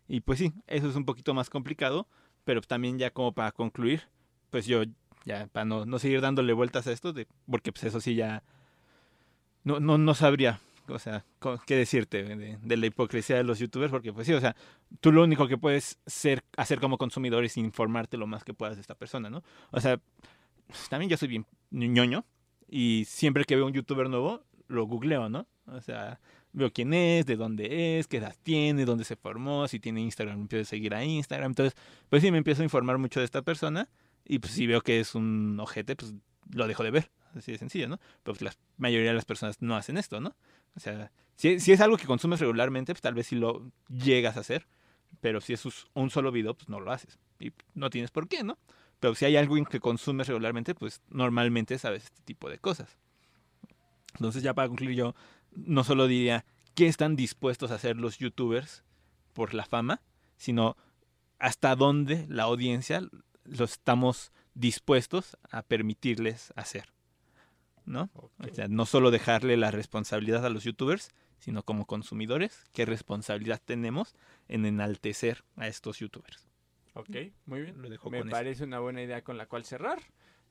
Y 0.08 0.22
pues 0.22 0.40
sí, 0.40 0.54
eso 0.68 0.88
es 0.90 0.96
un 0.96 1.04
poquito 1.06 1.34
más 1.34 1.50
complicado, 1.50 2.08
pero 2.46 2.62
también 2.62 2.98
ya 3.00 3.10
como 3.12 3.34
para 3.34 3.52
concluir, 3.52 4.04
pues 4.52 4.66
yo 4.66 4.84
ya 5.26 5.48
para 5.48 5.66
no, 5.66 5.86
no 5.86 6.00
seguir 6.00 6.22
dándole 6.22 6.54
vueltas 6.54 6.88
a 6.88 6.92
esto, 6.94 7.12
de, 7.12 7.28
porque 7.50 7.72
pues 7.74 7.84
eso 7.86 8.00
sí 8.00 8.16
ya 8.16 8.44
no, 9.64 9.80
no, 9.80 9.98
no 9.98 10.14
sabría, 10.14 10.62
o 10.90 11.00
sea, 11.00 11.26
qué 11.66 11.76
decirte 11.76 12.24
de, 12.24 12.78
la 12.78 12.86
hipocresía 12.86 13.38
de 13.38 13.44
los 13.44 13.60
youtubers, 13.60 13.92
porque 13.92 14.14
pues 14.14 14.28
sí, 14.28 14.34
o 14.34 14.40
sea, 14.40 14.56
tú 15.02 15.12
lo 15.12 15.24
único 15.24 15.48
que 15.48 15.58
puedes 15.58 16.00
hacer 16.58 16.80
como 16.80 16.98
consumidor 16.98 17.44
es 17.46 17.58
informarte 17.58 18.18
lo 18.18 18.28
más 18.28 18.44
que 18.44 18.54
puedas 18.54 18.76
de 18.76 18.82
esta 18.82 18.96
persona, 18.96 19.30
¿no? 19.30 19.44
O 19.72 19.80
sea, 19.80 20.00
también 20.90 21.10
yo 21.10 21.18
soy 21.18 21.28
bien 21.28 21.46
ñoño 21.72 22.26
y 22.70 23.06
siempre 23.08 23.46
que 23.46 23.56
veo 23.56 23.66
un 23.66 23.74
youtuber 23.74 24.10
nuevo, 24.10 24.44
lo 24.68 24.86
googleo, 24.86 25.30
¿no? 25.30 25.48
O 25.68 25.82
sea, 25.82 26.20
veo 26.54 26.72
quién 26.72 26.94
es, 26.94 27.26
de 27.26 27.36
dónde 27.36 28.00
es, 28.00 28.08
qué 28.08 28.18
edad 28.18 28.36
tiene, 28.44 28.86
dónde 28.86 29.04
se 29.04 29.16
formó, 29.16 29.68
si 29.68 29.80
tiene 29.80 30.02
Instagram, 30.02 30.42
empiezo 30.42 30.64
a 30.64 30.66
seguir 30.66 30.94
a 30.94 31.04
Instagram. 31.04 31.52
Entonces, 31.52 31.80
pues 32.10 32.22
sí, 32.22 32.32
me 32.32 32.38
empiezo 32.38 32.62
a 32.62 32.66
informar 32.66 32.98
mucho 32.98 33.20
de 33.20 33.26
esta 33.26 33.42
persona 33.42 33.90
y 34.26 34.40
pues 34.40 34.54
si 34.54 34.68
veo 34.68 34.82
que 34.82 35.00
es 35.00 35.16
un 35.16 35.58
ojete, 35.60 35.96
pues 35.96 36.14
lo 36.52 36.68
dejo 36.68 36.84
de 36.84 36.92
ver. 36.92 37.12
Así 37.38 37.52
de 37.52 37.58
sencillo, 37.58 37.88
¿no? 37.88 37.98
Pero 38.24 38.36
pues, 38.38 38.42
la 38.42 38.54
mayoría 38.78 39.10
de 39.10 39.16
las 39.16 39.26
personas 39.26 39.62
no 39.62 39.76
hacen 39.76 39.98
esto, 39.98 40.20
¿no? 40.20 40.36
O 40.76 40.80
sea, 40.80 41.12
si, 41.36 41.60
si 41.60 41.72
es 41.72 41.82
algo 41.82 41.98
que 41.98 42.06
consumes 42.06 42.40
regularmente, 42.40 42.94
pues 42.94 43.02
tal 43.02 43.14
vez 43.14 43.28
sí 43.28 43.36
lo 43.36 43.72
llegas 43.90 44.38
a 44.38 44.42
hacer, 44.42 44.68
pero 45.22 45.42
si 45.42 45.54
es 45.54 45.64
un 45.94 46.10
solo 46.10 46.32
video, 46.32 46.54
pues 46.54 46.70
no 46.70 46.80
lo 46.80 46.92
haces. 46.92 47.20
Y 47.40 47.52
no 47.74 47.90
tienes 47.90 48.12
por 48.12 48.28
qué, 48.28 48.44
¿no? 48.44 48.58
Pero 49.00 49.16
si 49.16 49.26
hay 49.26 49.36
algo 49.36 49.56
que 49.66 49.80
consumes 49.80 50.28
regularmente, 50.28 50.74
pues 50.74 51.02
normalmente 51.10 51.78
sabes 51.78 52.06
este 52.06 52.22
tipo 52.24 52.50
de 52.50 52.58
cosas. 52.58 52.98
Entonces 54.16 54.42
ya 54.42 54.54
para 54.54 54.68
concluir 54.68 54.96
yo 54.96 55.16
no 55.52 55.84
solo 55.84 56.08
diría 56.08 56.46
qué 56.74 56.88
están 56.88 57.16
dispuestos 57.16 57.72
a 57.72 57.76
hacer 57.76 57.98
los 57.98 58.18
youtubers 58.18 58.84
por 59.34 59.54
la 59.54 59.66
fama, 59.66 60.02
sino 60.38 60.78
hasta 61.40 61.76
dónde 61.76 62.26
la 62.28 62.44
audiencia 62.44 63.02
lo 63.44 63.66
estamos 63.66 64.32
dispuestos 64.56 65.38
a 65.52 65.62
permitirles 65.62 66.52
hacer. 66.56 66.97
¿No? 67.88 68.10
O 68.14 68.30
sea, 68.54 68.68
no 68.68 68.86
solo 68.86 69.12
dejarle 69.12 69.56
la 69.58 69.72
responsabilidad 69.72 70.46
a 70.46 70.50
los 70.50 70.64
youtubers, 70.66 71.10
sino 71.40 71.64
como 71.64 71.86
consumidores, 71.86 72.66
qué 72.74 72.86
responsabilidad 72.86 73.62
tenemos 73.64 74.14
en 74.50 74.66
enaltecer 74.66 75.44
a 75.56 75.68
estos 75.68 76.00
youtubers. 76.00 76.48
Ok, 76.94 77.10
muy 77.46 77.62
bien. 77.62 77.82
Lo 77.82 77.90
dejo 77.90 78.10
Me 78.10 78.20
con 78.20 78.28
eso. 78.28 78.36
parece 78.36 78.64
una 78.66 78.80
buena 78.80 79.02
idea 79.02 79.24
con 79.24 79.38
la 79.38 79.46
cual 79.46 79.64
cerrar. 79.64 80.00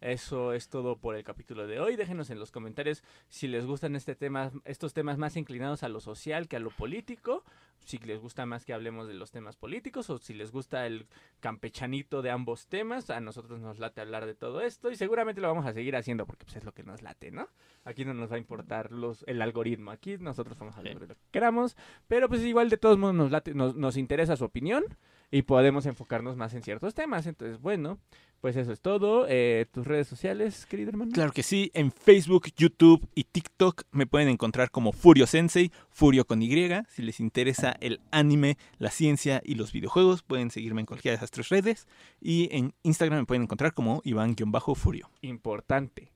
Eso 0.00 0.52
es 0.52 0.68
todo 0.68 0.96
por 0.98 1.16
el 1.16 1.24
capítulo 1.24 1.66
de 1.66 1.80
hoy. 1.80 1.96
Déjenos 1.96 2.30
en 2.30 2.38
los 2.38 2.50
comentarios 2.52 3.02
si 3.28 3.48
les 3.48 3.64
gustan 3.66 3.96
este 3.96 4.14
tema, 4.14 4.50
estos 4.64 4.92
temas 4.94 5.18
más 5.18 5.36
inclinados 5.36 5.82
a 5.82 5.88
lo 5.88 6.00
social 6.00 6.48
que 6.48 6.56
a 6.56 6.60
lo 6.60 6.70
político, 6.70 7.44
si 7.84 7.98
les 7.98 8.20
gusta 8.20 8.46
más 8.46 8.64
que 8.64 8.72
hablemos 8.72 9.06
de 9.06 9.14
los 9.14 9.30
temas 9.30 9.56
políticos 9.56 10.10
o 10.10 10.18
si 10.18 10.34
les 10.34 10.50
gusta 10.50 10.86
el 10.86 11.06
campechanito 11.40 12.22
de 12.22 12.30
ambos 12.30 12.66
temas. 12.66 13.10
A 13.10 13.20
nosotros 13.20 13.60
nos 13.60 13.78
late 13.78 14.00
hablar 14.00 14.26
de 14.26 14.34
todo 14.34 14.60
esto 14.60 14.90
y 14.90 14.96
seguramente 14.96 15.40
lo 15.40 15.48
vamos 15.48 15.66
a 15.66 15.72
seguir 15.72 15.96
haciendo 15.96 16.26
porque 16.26 16.44
pues, 16.44 16.56
es 16.56 16.64
lo 16.64 16.72
que 16.72 16.82
nos 16.82 17.02
late, 17.02 17.30
¿no? 17.30 17.48
Aquí 17.84 18.04
no 18.04 18.14
nos 18.14 18.30
va 18.30 18.36
a 18.36 18.38
importar 18.38 18.90
los, 18.92 19.24
el 19.26 19.40
algoritmo, 19.42 19.90
aquí 19.90 20.18
nosotros 20.18 20.58
vamos 20.58 20.74
a 20.76 20.78
hablar 20.78 20.98
de 20.98 21.06
lo 21.06 21.14
que 21.14 21.26
queramos, 21.30 21.76
pero 22.08 22.28
pues 22.28 22.42
igual 22.42 22.70
de 22.70 22.76
todos 22.76 22.98
modos 22.98 23.14
nos, 23.14 23.30
late, 23.30 23.54
nos, 23.54 23.76
nos 23.76 23.96
interesa 23.96 24.36
su 24.36 24.44
opinión 24.44 24.84
y 25.30 25.42
podemos 25.42 25.86
enfocarnos 25.86 26.36
más 26.36 26.54
en 26.54 26.62
ciertos 26.62 26.94
temas. 26.94 27.26
Entonces, 27.26 27.60
bueno, 27.60 27.98
pues 28.40 28.56
eso 28.56 28.72
es 28.72 28.80
todo. 28.80 29.26
Eh, 29.28 29.66
¿Tus 29.72 29.86
redes 29.86 30.06
sociales, 30.06 30.66
querido 30.66 30.90
hermano? 30.90 31.12
Claro 31.12 31.32
que 31.32 31.42
sí, 31.42 31.70
en 31.74 31.90
Facebook, 31.90 32.46
YouTube 32.56 33.08
y 33.14 33.24
TikTok 33.24 33.82
me 33.90 34.06
pueden 34.06 34.28
encontrar 34.28 34.70
como 34.70 34.92
Furio 34.92 35.26
Sensei, 35.26 35.72
Furio 35.90 36.26
con 36.26 36.42
Y. 36.42 36.46
Si 36.88 37.02
les 37.02 37.20
interesa 37.20 37.76
el 37.80 38.00
anime, 38.10 38.56
la 38.78 38.90
ciencia 38.90 39.42
y 39.44 39.56
los 39.56 39.72
videojuegos, 39.72 40.22
pueden 40.22 40.50
seguirme 40.50 40.80
en 40.80 40.86
cualquiera 40.86 41.12
de 41.12 41.16
esas 41.16 41.30
tres 41.30 41.48
redes. 41.48 41.88
Y 42.20 42.48
en 42.52 42.74
Instagram 42.82 43.20
me 43.20 43.26
pueden 43.26 43.42
encontrar 43.42 43.74
como 43.74 44.00
Iván-Furio. 44.04 45.10
Importante. 45.22 46.12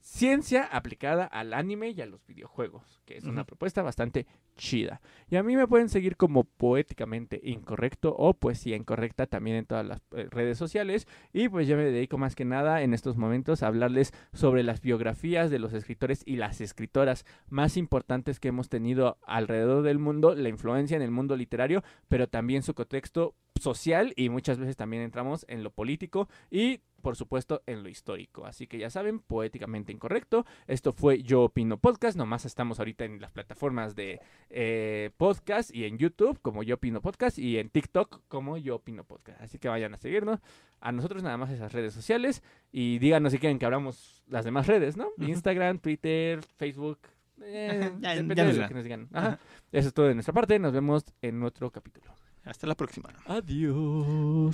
Ciencia 0.00 0.64
aplicada 0.70 1.24
al 1.24 1.54
anime 1.54 1.90
y 1.90 2.00
a 2.02 2.06
los 2.06 2.26
videojuegos, 2.26 3.00
que 3.06 3.16
es 3.16 3.24
una 3.24 3.44
propuesta 3.44 3.82
bastante 3.82 4.26
chida. 4.56 5.00
Y 5.28 5.36
a 5.36 5.42
mí 5.42 5.56
me 5.56 5.66
pueden 5.66 5.88
seguir 5.88 6.16
como 6.16 6.44
poéticamente 6.44 7.40
incorrecto 7.42 8.14
o 8.16 8.34
poesía 8.34 8.76
incorrecta 8.76 9.26
también 9.26 9.56
en 9.56 9.66
todas 9.66 9.86
las 9.86 10.00
eh, 10.12 10.28
redes 10.30 10.58
sociales. 10.58 11.08
Y 11.32 11.48
pues 11.48 11.66
yo 11.66 11.76
me 11.76 11.84
dedico 11.84 12.18
más 12.18 12.34
que 12.34 12.44
nada 12.44 12.82
en 12.82 12.94
estos 12.94 13.16
momentos 13.16 13.62
a 13.62 13.68
hablarles 13.68 14.12
sobre 14.32 14.62
las 14.62 14.80
biografías 14.80 15.50
de 15.50 15.58
los 15.58 15.72
escritores 15.72 16.22
y 16.26 16.36
las 16.36 16.60
escritoras 16.60 17.24
más 17.48 17.76
importantes 17.76 18.40
que 18.40 18.48
hemos 18.48 18.68
tenido 18.68 19.18
alrededor 19.26 19.82
del 19.82 19.98
mundo, 19.98 20.34
la 20.34 20.48
influencia 20.48 20.96
en 20.96 21.02
el 21.02 21.10
mundo 21.10 21.36
literario, 21.36 21.82
pero 22.08 22.28
también 22.28 22.62
su 22.62 22.74
contexto 22.74 23.34
social 23.60 24.12
y 24.16 24.28
muchas 24.28 24.58
veces 24.58 24.76
también 24.76 25.02
entramos 25.02 25.44
en 25.48 25.62
lo 25.62 25.70
político 25.70 26.28
y 26.50 26.80
por 27.04 27.14
supuesto 27.14 27.62
en 27.66 27.84
lo 27.84 27.88
histórico. 27.88 28.44
Así 28.46 28.66
que 28.66 28.78
ya 28.78 28.90
saben, 28.90 29.20
poéticamente 29.20 29.92
incorrecto. 29.92 30.44
Esto 30.66 30.92
fue 30.92 31.22
Yo 31.22 31.42
Opino 31.44 31.76
Podcast. 31.78 32.16
Nomás 32.18 32.44
estamos 32.46 32.80
ahorita 32.80 33.04
en 33.04 33.20
las 33.20 33.30
plataformas 33.30 33.94
de 33.94 34.20
eh, 34.50 35.10
podcast 35.16 35.72
y 35.72 35.84
en 35.84 35.98
YouTube 35.98 36.40
como 36.42 36.64
Yo 36.64 36.74
Opino 36.74 37.00
Podcast 37.00 37.38
y 37.38 37.58
en 37.58 37.68
TikTok 37.68 38.22
como 38.26 38.56
Yo 38.56 38.76
Opino 38.76 39.04
Podcast. 39.04 39.40
Así 39.40 39.58
que 39.60 39.68
vayan 39.68 39.94
a 39.94 39.98
seguirnos. 39.98 40.40
A 40.80 40.90
nosotros 40.92 41.22
nada 41.22 41.36
más 41.36 41.50
esas 41.50 41.72
redes 41.72 41.94
sociales 41.94 42.42
y 42.72 42.98
díganos 42.98 43.32
si 43.32 43.38
quieren 43.38 43.58
que 43.58 43.66
abramos 43.66 44.22
las 44.26 44.44
demás 44.44 44.66
redes, 44.66 44.96
¿no? 44.96 45.08
Instagram, 45.18 45.78
Twitter, 45.78 46.42
Facebook. 46.56 46.98
eh, 47.42 47.68
Ajá, 47.90 47.92
ya- 48.00 48.10
depende 48.16 48.34
ya 48.34 48.42
de 48.42 48.48
nos 48.48 48.48
lo 48.48 48.52
dirán. 48.54 48.68
que 48.68 48.74
nos 48.74 48.84
digan. 48.84 49.08
Ajá. 49.12 49.26
Ajá. 49.28 49.38
Eso 49.72 49.88
es 49.88 49.94
todo 49.94 50.06
de 50.06 50.14
nuestra 50.14 50.32
parte. 50.34 50.58
Nos 50.58 50.72
vemos 50.72 51.04
en 51.22 51.42
otro 51.42 51.70
capítulo. 51.70 52.12
Hasta 52.44 52.66
la 52.66 52.74
próxima. 52.74 53.08
Adiós. 53.26 54.52